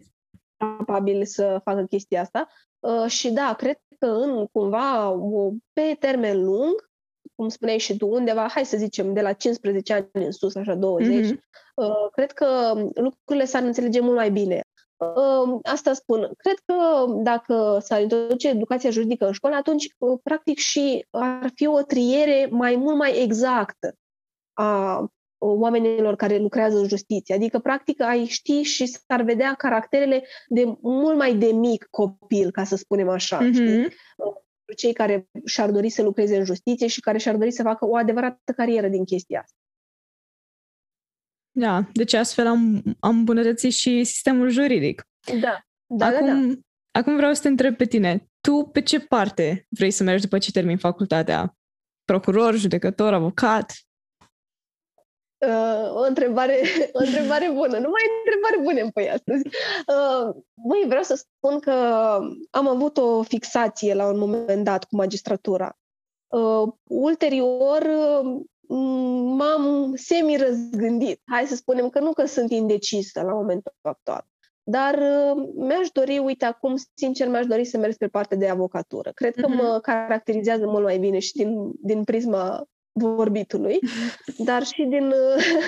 Capabil 0.58 1.26
să 1.26 1.60
facă 1.64 1.84
chestia 1.84 2.22
asta. 2.22 2.48
Uh, 2.80 3.10
și 3.10 3.32
da, 3.32 3.54
cred 3.58 3.78
că 4.04 4.10
în 4.10 4.46
cumva 4.52 5.10
o, 5.10 5.52
pe 5.74 5.96
termen 6.00 6.44
lung, 6.44 6.90
cum 7.36 7.50
spuneai 7.50 7.78
și 7.78 7.98
tu, 7.98 8.08
undeva, 8.08 8.48
hai 8.48 8.66
să 8.66 8.78
zicem, 8.78 9.14
de 9.14 9.22
la 9.22 9.34
15 9.34 9.94
ani 9.94 10.26
în 10.26 10.32
sus, 10.32 10.56
așa 10.56 10.76
20, 10.76 11.26
mm-hmm. 11.26 11.38
uh, 11.76 12.10
cred 12.12 12.32
că 12.32 12.74
lucrurile 12.94 13.46
s-ar 13.46 13.64
înțelege 13.64 14.00
mult 14.00 14.16
mai 14.16 14.32
bine. 14.32 14.62
Uh, 14.98 15.60
asta 15.64 15.94
spun. 15.94 16.32
Cred 16.38 16.56
că 16.66 17.06
dacă 17.24 17.78
s-ar 17.82 18.02
introduce 18.02 18.50
educația 18.50 18.90
juridică 18.90 19.26
în 19.26 19.32
școală, 19.32 19.56
atunci, 19.56 19.88
uh, 19.98 20.20
practic, 20.24 20.58
și 20.58 21.08
ar 21.10 21.52
fi 21.56 21.68
o 21.68 21.82
triere 21.82 22.48
mai 22.52 22.76
mult 22.76 22.98
mai 22.98 23.22
exactă 23.22 23.96
a 24.54 25.06
oamenilor 25.46 26.16
care 26.16 26.38
lucrează 26.38 26.78
în 26.78 26.88
justiție. 26.88 27.36
Adică, 27.36 27.60
practic, 27.60 28.02
ai 28.02 28.26
ști 28.26 28.62
și 28.62 28.86
s-ar 28.86 29.22
vedea 29.22 29.54
caracterele 29.54 30.24
de 30.48 30.78
mult 30.82 31.18
mai 31.18 31.36
de 31.36 31.46
mic 31.46 31.88
copil, 31.90 32.52
ca 32.52 32.64
să 32.64 32.76
spunem 32.76 33.10
așa. 33.10 33.40
Mm-hmm. 33.40 33.54
Știi? 33.54 33.88
Cei 34.76 34.94
care 34.94 35.28
și-ar 35.46 35.72
dori 35.72 35.90
să 35.90 36.02
lucreze 36.02 36.38
în 36.38 36.46
justiție 36.46 36.88
și 36.88 37.00
care 37.00 37.18
și-ar 37.18 37.36
dori 37.36 37.52
să 37.52 37.64
facă 37.64 37.86
o 37.86 37.96
adevărată 37.96 38.54
carieră 38.56 38.88
din 38.88 39.06
chestia 39.06 39.40
asta. 39.40 39.58
Da, 41.56 41.90
deci 41.94 42.14
astfel 42.14 42.48
am, 42.48 42.84
am 43.00 43.18
îmbunătățit 43.18 43.74
și 43.74 44.04
sistemul 44.04 44.50
juridic. 44.50 45.08
Da, 45.40 45.66
da, 45.86 46.06
acum, 46.06 46.26
da, 46.28 46.34
da. 46.34 46.54
Acum 46.92 47.16
vreau 47.16 47.34
să 47.34 47.42
te 47.42 47.48
întreb 47.48 47.76
pe 47.76 47.86
tine. 47.86 48.28
Tu 48.42 48.70
pe 48.72 48.82
ce 48.82 49.00
parte 49.00 49.66
vrei 49.70 49.92
să 49.92 50.04
mergi 50.04 50.24
după 50.24 50.38
ce 50.38 50.52
termini 50.52 50.80
facultatea? 50.80 51.58
Procuror, 52.04 52.56
judecător, 52.56 53.14
avocat? 53.14 53.74
Uh, 55.48 55.96
o, 55.96 56.00
întrebare, 56.00 56.62
o 56.94 57.00
întrebare 57.00 57.52
bună. 57.54 57.78
Nu 57.78 57.90
mai 57.90 58.04
întrebare 58.26 58.58
bune 58.64 58.82
în 58.82 58.90
păi 58.90 59.10
astăzi. 59.10 59.44
Uh, 59.88 60.36
băi, 60.68 60.84
vreau 60.88 61.04
să 61.04 61.16
spun 61.16 61.60
că 61.60 61.72
am 62.50 62.68
avut 62.68 62.98
o 62.98 63.24
fixație 63.24 63.94
la 63.94 64.08
un 64.08 64.18
moment 64.20 64.64
dat 64.64 64.84
cu 64.84 64.96
magistratura. 64.96 65.78
Uh, 66.28 66.74
ulterior, 66.84 67.82
uh, 67.82 68.42
m-am 69.38 69.94
semi-răzgândit. 69.96 71.22
Hai 71.26 71.46
să 71.46 71.56
spunem 71.56 71.90
că 71.90 72.00
nu 72.00 72.14
că 72.14 72.26
sunt 72.26 72.52
indecisă 72.52 73.22
la 73.22 73.34
momentul 73.34 73.74
actual. 73.82 74.26
Dar 74.64 74.94
uh, 74.94 75.44
mi-aș 75.56 75.90
dori, 75.90 76.18
uite, 76.18 76.46
acum, 76.46 76.76
sincer, 76.94 77.28
mi-aș 77.28 77.46
dori 77.46 77.66
să 77.66 77.78
merg 77.78 77.96
pe 77.96 78.08
partea 78.08 78.38
de 78.38 78.48
avocatură. 78.48 79.12
Cred 79.12 79.36
că 79.36 79.48
mm-hmm. 79.48 79.62
mă 79.62 79.80
caracterizează 79.82 80.66
mult 80.66 80.84
mai 80.84 80.98
bine 80.98 81.20
și 81.20 81.34
din, 81.34 81.72
din 81.82 82.04
prisma 82.04 82.68
vorbitului, 82.94 83.80
dar 84.46 84.64
și 84.64 84.84
din, 84.84 85.14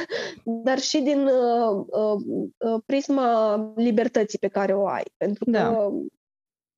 dar 0.65 0.80
și 0.80 1.01
din 1.01 1.26
uh, 1.26 1.86
uh, 1.88 2.21
uh, 2.57 2.82
prisma 2.86 3.55
libertății 3.76 4.39
pe 4.39 4.47
care 4.47 4.73
o 4.76 4.88
ai. 4.88 5.03
Pentru 5.17 5.45
că, 5.45 5.51
da. 5.51 5.89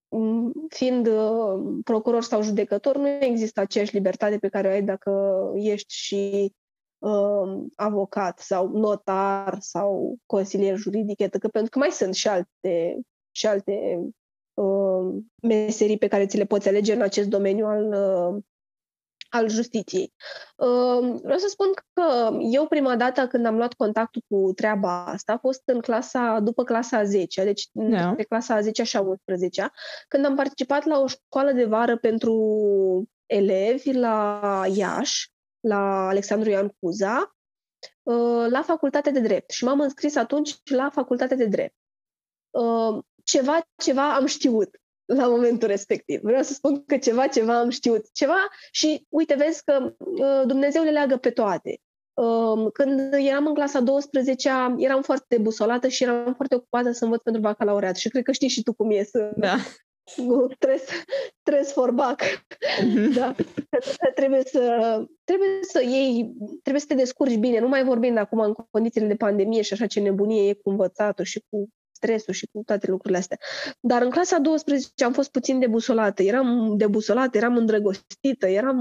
Mm, 0.10 0.52
fiind 0.70 1.08
uh, 1.08 1.80
procuror 1.84 2.24
sau 2.24 2.42
judecător, 2.42 2.98
nu 2.98 3.08
există 3.08 3.60
aceeași 3.60 3.94
libertate 3.94 4.38
pe 4.38 4.48
care 4.48 4.68
o 4.68 4.72
ai 4.72 4.84
dacă 4.84 5.42
ești 5.56 5.94
și 5.94 6.54
uh, 7.00 7.64
avocat 7.76 8.40
sau 8.40 8.68
notar 8.68 9.58
sau 9.60 10.16
consilier 10.26 10.78
juridic, 10.78 11.20
etc. 11.20 11.48
Pentru 11.52 11.70
că 11.70 11.80
mai 11.80 11.90
sunt 11.90 12.16
și 12.16 12.28
alte, 12.28 13.00
și 13.32 13.48
alte 13.48 14.00
uh, 14.54 15.24
meserii 15.42 15.98
pe 15.98 16.08
care 16.08 16.26
ți 16.26 16.38
le 16.38 16.46
poți 16.46 16.68
alege 16.68 16.94
în 16.94 17.02
acest 17.02 17.28
domeniu 17.28 17.66
al 17.66 17.86
uh, 17.86 18.44
al 19.30 19.50
justiției. 19.50 20.14
Vreau 21.22 21.38
să 21.38 21.48
spun 21.48 21.68
că 21.94 22.38
eu 22.52 22.68
prima 22.68 22.96
dată 22.96 23.28
când 23.28 23.46
am 23.46 23.56
luat 23.56 23.74
contactul 23.74 24.22
cu 24.28 24.52
treaba 24.54 25.06
asta 25.06 25.34
a 25.34 25.38
fost 25.38 25.62
în 25.66 25.80
clasa, 25.80 26.40
după 26.40 26.64
clasa 26.64 27.04
10, 27.04 27.44
deci 27.44 27.68
da. 27.72 28.14
pe 28.16 28.24
clasa 28.24 28.62
10 28.62 28.84
și 28.84 28.98
11 28.98 29.72
când 30.08 30.26
am 30.26 30.36
participat 30.36 30.86
la 30.86 31.00
o 31.00 31.08
școală 31.08 31.52
de 31.52 31.66
vară 31.66 31.98
pentru 31.98 32.34
elevi 33.26 33.94
la 33.94 34.64
Iași, 34.74 35.32
la 35.60 36.08
Alexandru 36.08 36.50
Ioan 36.50 36.70
Cuza, 36.80 37.36
la 38.50 38.62
facultate 38.62 39.12
de 39.12 39.20
drept. 39.20 39.50
Și 39.50 39.64
m-am 39.64 39.80
înscris 39.80 40.16
atunci 40.16 40.56
la 40.64 40.90
facultate 40.90 41.36
de 41.36 41.46
drept. 41.46 41.76
Ceva, 43.24 43.60
ceva 43.76 44.16
am 44.16 44.26
știut 44.26 44.70
la 45.08 45.28
momentul 45.28 45.68
respectiv. 45.68 46.20
Vreau 46.22 46.42
să 46.42 46.54
spun 46.54 46.84
că 46.86 46.98
ceva, 46.98 47.28
ceva 47.28 47.60
am 47.60 47.70
știut. 47.70 48.06
Ceva 48.12 48.48
și 48.72 49.06
uite, 49.10 49.36
vezi 49.36 49.64
că 49.64 49.94
uh, 49.98 50.42
Dumnezeu 50.46 50.84
le 50.84 50.92
leagă 50.92 51.18
pe 51.18 51.30
toate. 51.30 51.80
Uh, 52.14 52.72
când 52.74 53.14
eram 53.14 53.46
în 53.46 53.54
clasa 53.54 53.80
12 53.80 54.50
eram 54.78 55.02
foarte 55.02 55.38
busolată 55.38 55.88
și 55.88 56.04
eram 56.04 56.34
foarte 56.34 56.56
ocupată 56.56 56.92
să 56.92 57.04
învăț 57.04 57.22
pentru 57.22 57.42
bacalaureat 57.42 57.96
și 57.96 58.10
cred 58.10 58.24
că 58.24 58.32
știi 58.32 58.48
și 58.48 58.64
tu 58.64 58.74
cum 58.74 58.92
e 58.92 59.04
să... 59.04 59.32
Da. 59.36 59.56
Stres, 60.56 60.84
stres 61.40 61.72
for 61.72 61.92
bac. 61.92 62.22
Mm-hmm. 62.22 63.14
Da. 63.16 63.36
Trebuie 64.16 64.44
să, 64.44 64.62
trebuie 65.24 65.50
să 65.62 65.84
iei, 65.84 66.34
trebuie 66.62 66.82
să 66.82 66.88
te 66.88 66.96
descurci 66.96 67.36
bine. 67.36 67.60
Nu 67.60 67.68
mai 67.68 67.84
vorbind 67.84 68.18
acum 68.18 68.40
în 68.40 68.54
condițiile 68.72 69.08
de 69.08 69.16
pandemie 69.16 69.62
și 69.62 69.74
așa 69.74 69.86
ce 69.86 70.00
nebunie 70.00 70.50
e 70.50 70.54
cu 70.54 70.70
învățatul 70.70 71.26
și 71.26 71.44
cu 71.50 71.70
stresul 71.98 72.34
și 72.34 72.48
cu 72.52 72.62
toate 72.66 72.88
lucrurile 72.90 73.20
astea. 73.20 73.38
Dar 73.80 74.02
în 74.02 74.10
clasa 74.10 74.38
12 74.38 75.04
am 75.04 75.14
fost 75.14 75.32
puțin 75.32 75.60
debusolată. 75.60 76.24
Eram 76.24 76.78
debusolată, 76.78 77.38
eram 77.38 77.56
îndrăgostită, 77.56 78.48
eram, 78.48 78.80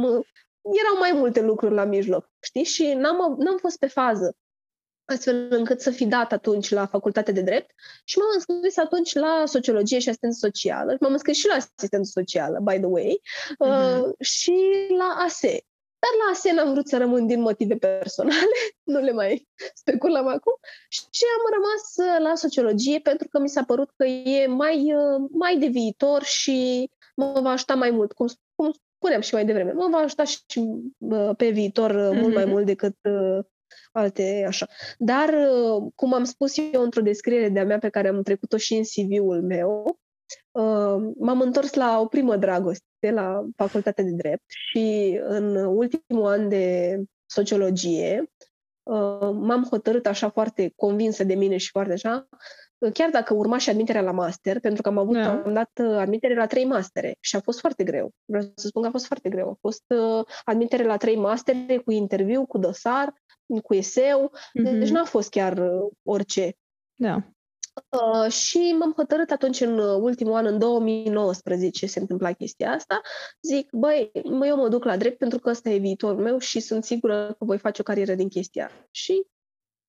erau 0.62 0.96
mai 0.98 1.12
multe 1.14 1.40
lucruri 1.40 1.74
la 1.74 1.84
mijloc, 1.84 2.30
știi? 2.40 2.64
Și 2.64 2.92
n-am, 2.92 3.36
n-am 3.38 3.56
fost 3.60 3.78
pe 3.78 3.86
fază 3.86 4.36
astfel 5.06 5.46
încât 5.50 5.80
să 5.80 5.90
fi 5.90 6.06
dat 6.06 6.32
atunci 6.32 6.70
la 6.70 6.86
facultate 6.86 7.32
de 7.32 7.40
drept 7.40 7.70
și 8.04 8.18
m-am 8.18 8.28
înscris 8.34 8.76
atunci 8.76 9.14
la 9.14 9.42
sociologie 9.46 9.98
și 9.98 10.08
asistență 10.08 10.38
socială. 10.40 10.96
M-am 11.00 11.12
înscris 11.12 11.36
și 11.36 11.46
la 11.46 11.54
asistență 11.54 12.10
socială, 12.10 12.58
by 12.62 12.76
the 12.76 12.86
way, 12.86 13.20
uh-huh. 13.20 14.00
uh, 14.00 14.12
și 14.20 14.54
la 14.98 15.24
ASE. 15.24 15.64
Dar 15.98 16.10
la 16.24 16.32
ASE 16.32 16.52
n-am 16.52 16.72
vrut 16.72 16.88
să 16.88 16.96
rămân 16.96 17.26
din 17.26 17.40
motive 17.40 17.74
personale, 17.76 18.56
nu 18.92 19.00
le 19.00 19.12
mai 19.12 19.48
speculăm 19.74 20.26
acum, 20.26 20.52
și 20.88 21.24
am 21.36 21.52
rămas 21.54 21.82
uh, 21.96 22.28
la 22.28 22.34
sociologie 22.34 22.98
pentru 22.98 23.28
că 23.28 23.38
mi 23.38 23.48
s-a 23.48 23.64
părut 23.64 23.90
că 23.96 24.04
e 24.04 24.46
mai, 24.46 24.94
uh, 24.94 25.28
mai 25.30 25.58
de 25.58 25.66
viitor 25.66 26.22
și 26.22 26.90
mă 27.16 27.40
va 27.42 27.50
ajuta 27.50 27.74
mai 27.74 27.90
mult, 27.90 28.12
cum, 28.12 28.26
cum 28.54 28.72
spuneam 28.96 29.20
și 29.20 29.34
mai 29.34 29.44
devreme, 29.44 29.72
mă 29.72 29.88
va 29.90 29.98
ajuta 29.98 30.24
și 30.24 30.40
uh, 30.98 31.30
pe 31.36 31.48
viitor 31.48 31.90
mm-hmm. 31.90 32.20
mult 32.20 32.34
mai 32.34 32.44
mhm. 32.44 32.52
mult 32.52 32.66
decât 32.66 32.96
alte 33.92 34.44
așa. 34.46 34.66
Dar, 34.98 35.34
cum 35.94 36.12
am 36.12 36.24
spus 36.24 36.56
eu 36.72 36.82
într-o 36.82 37.00
descriere 37.00 37.48
de-a 37.48 37.64
mea 37.64 37.78
pe 37.78 37.88
care 37.88 38.08
am 38.08 38.22
trecut-o 38.22 38.56
și 38.56 38.74
în 38.74 38.82
CV-ul 38.82 39.42
meu, 39.42 39.98
m-am 41.18 41.40
întors 41.40 41.74
la 41.74 42.00
o 42.00 42.06
primă 42.06 42.36
dragoste 42.36 43.10
la 43.10 43.44
facultatea 43.56 44.04
de 44.04 44.10
drept 44.10 44.44
și 44.46 45.18
în 45.22 45.56
ultimul 45.56 46.26
an 46.26 46.48
de 46.48 46.96
sociologie 47.26 48.30
m-am 49.32 49.66
hotărât 49.70 50.06
așa 50.06 50.28
foarte 50.28 50.72
convinsă 50.76 51.24
de 51.24 51.34
mine 51.34 51.56
și 51.56 51.70
foarte 51.70 51.92
așa, 51.92 52.28
chiar 52.92 53.10
dacă 53.10 53.34
urma 53.34 53.58
și 53.58 53.70
admiterea 53.70 54.00
la 54.02 54.10
master, 54.10 54.60
pentru 54.60 54.82
că 54.82 54.88
am 54.88 54.98
avut, 54.98 55.14
da. 55.14 55.42
am 55.44 55.52
dat 55.52 55.70
admitere 55.78 56.34
la 56.34 56.46
trei 56.46 56.64
mastere 56.64 57.16
și 57.20 57.36
a 57.36 57.40
fost 57.40 57.60
foarte 57.60 57.84
greu. 57.84 58.10
Vreau 58.24 58.52
să 58.54 58.66
spun 58.66 58.82
că 58.82 58.88
a 58.88 58.90
fost 58.90 59.06
foarte 59.06 59.28
greu. 59.28 59.50
A 59.50 59.56
fost 59.60 59.84
admitere 60.44 60.84
la 60.84 60.96
trei 60.96 61.16
mastere 61.16 61.76
cu 61.84 61.90
interviu, 61.90 62.46
cu 62.46 62.58
dosar, 62.58 63.12
cu 63.62 63.74
eseu, 63.74 64.32
mm-hmm. 64.32 64.78
deci 64.78 64.90
n-a 64.90 65.04
fost 65.04 65.30
chiar 65.30 65.70
orice. 66.02 66.52
Da. 66.94 67.30
Uh, 67.76 68.32
și 68.32 68.74
m-am 68.78 68.92
hotărât 68.96 69.30
atunci 69.30 69.60
în 69.60 69.78
ultimul 69.78 70.34
an, 70.34 70.46
în 70.46 70.58
2019, 70.58 71.86
se 71.86 72.00
întâmpla 72.00 72.32
chestia 72.32 72.70
asta. 72.70 73.00
Zic, 73.40 73.70
băi, 73.72 74.10
mă, 74.24 74.46
eu 74.46 74.56
mă 74.56 74.68
duc 74.68 74.84
la 74.84 74.96
drept 74.96 75.18
pentru 75.18 75.38
că 75.38 75.50
ăsta 75.50 75.70
e 75.70 75.78
viitorul 75.78 76.22
meu 76.22 76.38
și 76.38 76.60
sunt 76.60 76.84
sigură 76.84 77.34
că 77.38 77.44
voi 77.44 77.58
face 77.58 77.80
o 77.80 77.84
carieră 77.84 78.14
din 78.14 78.28
chestia. 78.28 78.70
Și 78.90 79.26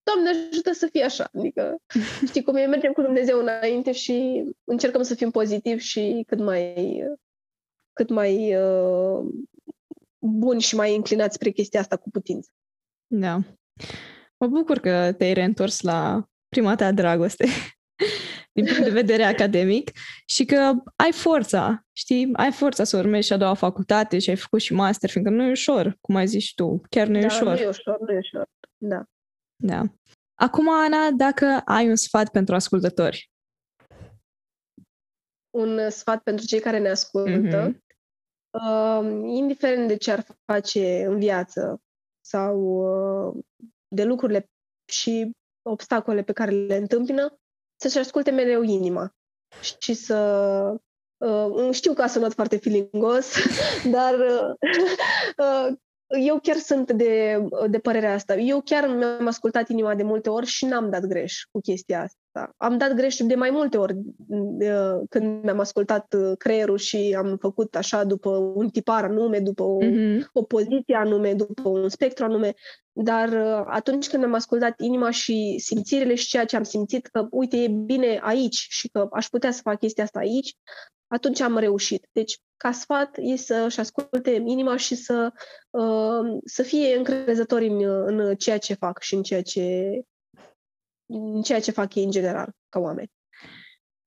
Doamne 0.03 0.29
ajută 0.29 0.71
să 0.71 0.87
fie 0.91 1.03
așa. 1.03 1.29
Adică, 1.33 1.77
știi 2.27 2.43
cum 2.43 2.55
e, 2.55 2.65
mergem 2.65 2.91
cu 2.91 3.01
Dumnezeu 3.01 3.39
înainte 3.39 3.91
și 3.91 4.43
încercăm 4.63 5.01
să 5.01 5.15
fim 5.15 5.31
pozitivi 5.31 5.83
și 5.83 6.23
cât 6.27 6.39
mai, 6.39 7.03
cât 7.93 8.09
mai 8.09 8.55
uh, 8.55 9.25
buni 10.19 10.61
și 10.61 10.75
mai 10.75 10.93
inclinați 10.93 11.35
spre 11.35 11.49
chestia 11.49 11.79
asta 11.79 11.97
cu 11.97 12.09
putință. 12.09 12.49
Da. 13.07 13.39
Mă 14.37 14.47
bucur 14.47 14.79
că 14.79 15.13
te-ai 15.17 15.33
reîntors 15.33 15.81
la 15.81 16.27
prima 16.49 16.75
ta 16.75 16.91
dragoste 16.91 17.45
din 18.57 18.65
punct 18.65 18.83
de 18.83 19.01
vedere 19.01 19.23
academic 19.23 19.91
și 20.25 20.45
că 20.45 20.73
ai 20.95 21.11
forța, 21.11 21.85
știi? 21.93 22.29
Ai 22.33 22.51
forța 22.51 22.83
să 22.83 22.97
urmezi 22.97 23.27
și 23.27 23.33
a 23.33 23.37
doua 23.37 23.53
facultate 23.53 24.19
și 24.19 24.29
ai 24.29 24.35
făcut 24.35 24.61
și 24.61 24.73
master, 24.73 25.09
fiindcă 25.09 25.33
nu 25.33 25.43
e 25.43 25.49
ușor, 25.49 25.97
cum 26.01 26.15
ai 26.15 26.27
zis 26.27 26.51
tu. 26.51 26.81
Chiar 26.89 27.07
nu 27.07 27.17
e 27.17 27.21
da, 27.21 27.27
ușor. 27.27 27.53
nu 27.53 27.61
e 27.61 27.67
ușor, 27.67 27.99
nu 27.99 28.13
e 28.13 28.17
ușor. 28.17 28.47
Da. 28.77 29.03
Da. 29.63 29.81
Acum, 30.39 30.69
Ana, 30.69 31.11
dacă 31.11 31.61
ai 31.65 31.89
un 31.89 31.95
sfat 31.95 32.31
pentru 32.31 32.55
ascultători. 32.55 33.31
Un 35.49 35.89
sfat 35.89 36.21
pentru 36.21 36.45
cei 36.45 36.59
care 36.59 36.79
ne 36.79 36.89
ascultă. 36.89 37.71
Mm-hmm. 37.71 37.85
Uh, 38.49 39.21
indiferent 39.23 39.87
de 39.87 39.97
ce 39.97 40.11
ar 40.11 40.25
face 40.45 41.05
în 41.05 41.19
viață 41.19 41.81
sau 42.25 42.59
uh, 43.27 43.43
de 43.87 44.03
lucrurile 44.03 44.45
și 44.91 45.31
obstacole 45.69 46.23
pe 46.23 46.33
care 46.33 46.51
le 46.51 46.75
întâmpină, 46.75 47.37
să-și 47.77 47.97
asculte 47.97 48.31
mereu 48.31 48.61
inima 48.61 49.15
și 49.81 49.93
să... 49.93 50.17
Uh, 51.17 51.69
știu 51.71 51.93
că 51.93 52.01
a 52.01 52.07
sunat 52.07 52.33
foarte 52.33 52.57
filingos, 52.57 53.33
dar 53.95 54.13
uh, 55.37 55.77
eu 56.07 56.39
chiar 56.39 56.55
sunt 56.55 56.91
de, 56.91 57.43
de 57.69 57.79
părerea 57.79 58.13
asta. 58.13 58.35
Eu 58.35 58.61
chiar 58.61 58.87
mi-am 58.87 59.27
ascultat 59.27 59.69
inima 59.69 59.95
de 59.95 60.03
multe 60.03 60.29
ori 60.29 60.45
și 60.45 60.65
n-am 60.65 60.89
dat 60.89 61.05
greș 61.05 61.43
cu 61.51 61.59
chestia 61.59 62.01
asta. 62.01 62.53
Am 62.57 62.77
dat 62.77 62.93
greș 62.93 63.15
de 63.15 63.35
mai 63.35 63.49
multe 63.49 63.77
ori 63.77 63.93
de, 64.57 64.73
când 65.09 65.43
mi-am 65.43 65.59
ascultat 65.59 66.15
creierul 66.37 66.77
și 66.77 67.15
am 67.17 67.37
făcut 67.39 67.75
așa 67.75 68.03
după 68.03 68.29
un 68.29 68.69
tipar 68.69 69.03
anume, 69.03 69.39
după 69.39 69.63
o, 69.63 69.77
mm-hmm. 69.83 70.19
o 70.33 70.41
poziție 70.43 70.95
anume, 70.95 71.33
după 71.33 71.69
un 71.69 71.89
spectru 71.89 72.25
anume. 72.25 72.53
Dar 72.91 73.33
atunci 73.67 74.09
când 74.09 74.23
am 74.23 74.33
ascultat 74.33 74.79
inima 74.79 75.09
și 75.09 75.55
simțirile 75.63 76.15
și 76.15 76.27
ceea 76.27 76.45
ce 76.45 76.55
am 76.55 76.63
simțit 76.63 77.07
că, 77.07 77.27
uite, 77.31 77.57
e 77.57 77.67
bine 77.67 78.19
aici 78.21 78.65
și 78.69 78.89
că 78.89 79.07
aș 79.11 79.27
putea 79.27 79.51
să 79.51 79.61
fac 79.63 79.79
chestia 79.79 80.03
asta 80.03 80.19
aici, 80.19 80.55
atunci 81.07 81.39
am 81.39 81.57
reușit. 81.57 82.07
Deci, 82.11 82.37
ca 82.57 82.71
sfat, 82.71 83.17
e 83.17 83.35
să-și 83.35 83.79
asculte 83.79 84.31
inima 84.45 84.75
și 84.75 84.95
să, 84.95 85.31
uh, 85.69 86.39
să 86.45 86.63
fie 86.63 86.95
încrezători 86.95 87.67
în, 87.67 87.83
în 87.83 88.35
ceea 88.35 88.57
ce 88.57 88.73
fac 88.73 89.01
și 89.01 89.15
în 89.15 89.23
ceea 89.23 89.41
ce, 89.41 89.99
în 91.05 91.41
ceea 91.41 91.59
ce 91.59 91.71
fac 91.71 91.95
ei 91.95 92.03
în 92.03 92.11
general, 92.11 92.51
ca 92.69 92.79
oameni. 92.79 93.11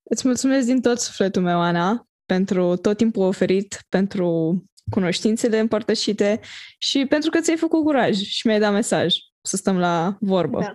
Îți 0.02 0.26
mulțumesc 0.26 0.66
din 0.66 0.80
tot 0.80 0.98
sufletul 0.98 1.42
meu, 1.42 1.60
Ana, 1.60 2.06
pentru 2.26 2.76
tot 2.76 2.96
timpul 2.96 3.22
oferit, 3.22 3.84
pentru 3.88 4.62
cunoștințele 4.90 5.58
împărtășite 5.58 6.40
și 6.78 7.06
pentru 7.06 7.30
că 7.30 7.40
ți-ai 7.40 7.56
făcut 7.56 7.84
curaj 7.84 8.16
și 8.16 8.46
mi-ai 8.46 8.60
dat 8.60 8.72
mesaj. 8.72 9.14
să 9.42 9.56
stăm 9.56 9.78
la 9.78 10.16
vorbă. 10.20 10.60
Da. 10.60 10.74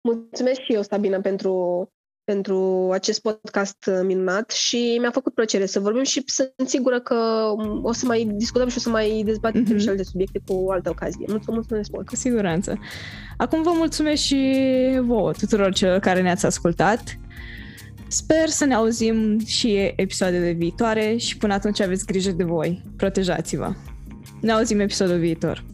Mulțumesc 0.00 0.60
și 0.60 0.72
eu, 0.72 0.82
Sabina, 0.82 1.20
pentru, 1.20 1.88
pentru 2.24 2.90
acest 2.92 3.20
podcast 3.20 3.90
minunat 4.02 4.50
și 4.50 4.96
mi-a 5.00 5.10
făcut 5.10 5.34
plăcere 5.34 5.66
să 5.66 5.80
vorbim 5.80 6.02
și 6.02 6.22
sunt 6.26 6.52
sigură 6.64 7.00
că 7.00 7.14
o 7.82 7.92
să 7.92 8.06
mai 8.06 8.30
discutăm 8.34 8.68
și 8.68 8.76
o 8.76 8.80
să 8.80 8.88
mai 8.88 9.22
dezbatem 9.24 9.64
mm-hmm. 9.64 9.76
și 9.76 9.88
alte 9.88 10.02
subiecte 10.02 10.40
cu 10.46 10.52
o 10.52 10.70
altă 10.70 10.90
ocazie. 10.90 11.24
Mulțumesc, 11.28 11.50
mulțumesc 11.50 11.90
mult! 11.90 12.08
Cu 12.08 12.16
siguranță! 12.16 12.78
Acum 13.36 13.62
vă 13.62 13.70
mulțumesc 13.74 14.22
și 14.22 14.52
vouă, 15.00 15.32
tuturor 15.32 15.72
celor 15.72 15.98
care 15.98 16.22
ne-ați 16.22 16.46
ascultat. 16.46 17.18
Sper 18.08 18.48
să 18.48 18.64
ne 18.64 18.74
auzim 18.74 19.38
și 19.44 19.92
episoadele 19.96 20.50
viitoare 20.50 21.16
și 21.16 21.36
până 21.36 21.52
atunci 21.52 21.80
aveți 21.80 22.06
grijă 22.06 22.30
de 22.30 22.44
voi. 22.44 22.82
Protejați-vă! 22.96 23.72
Ne 24.40 24.52
auzim 24.52 24.80
episodul 24.80 25.18
viitor! 25.18 25.64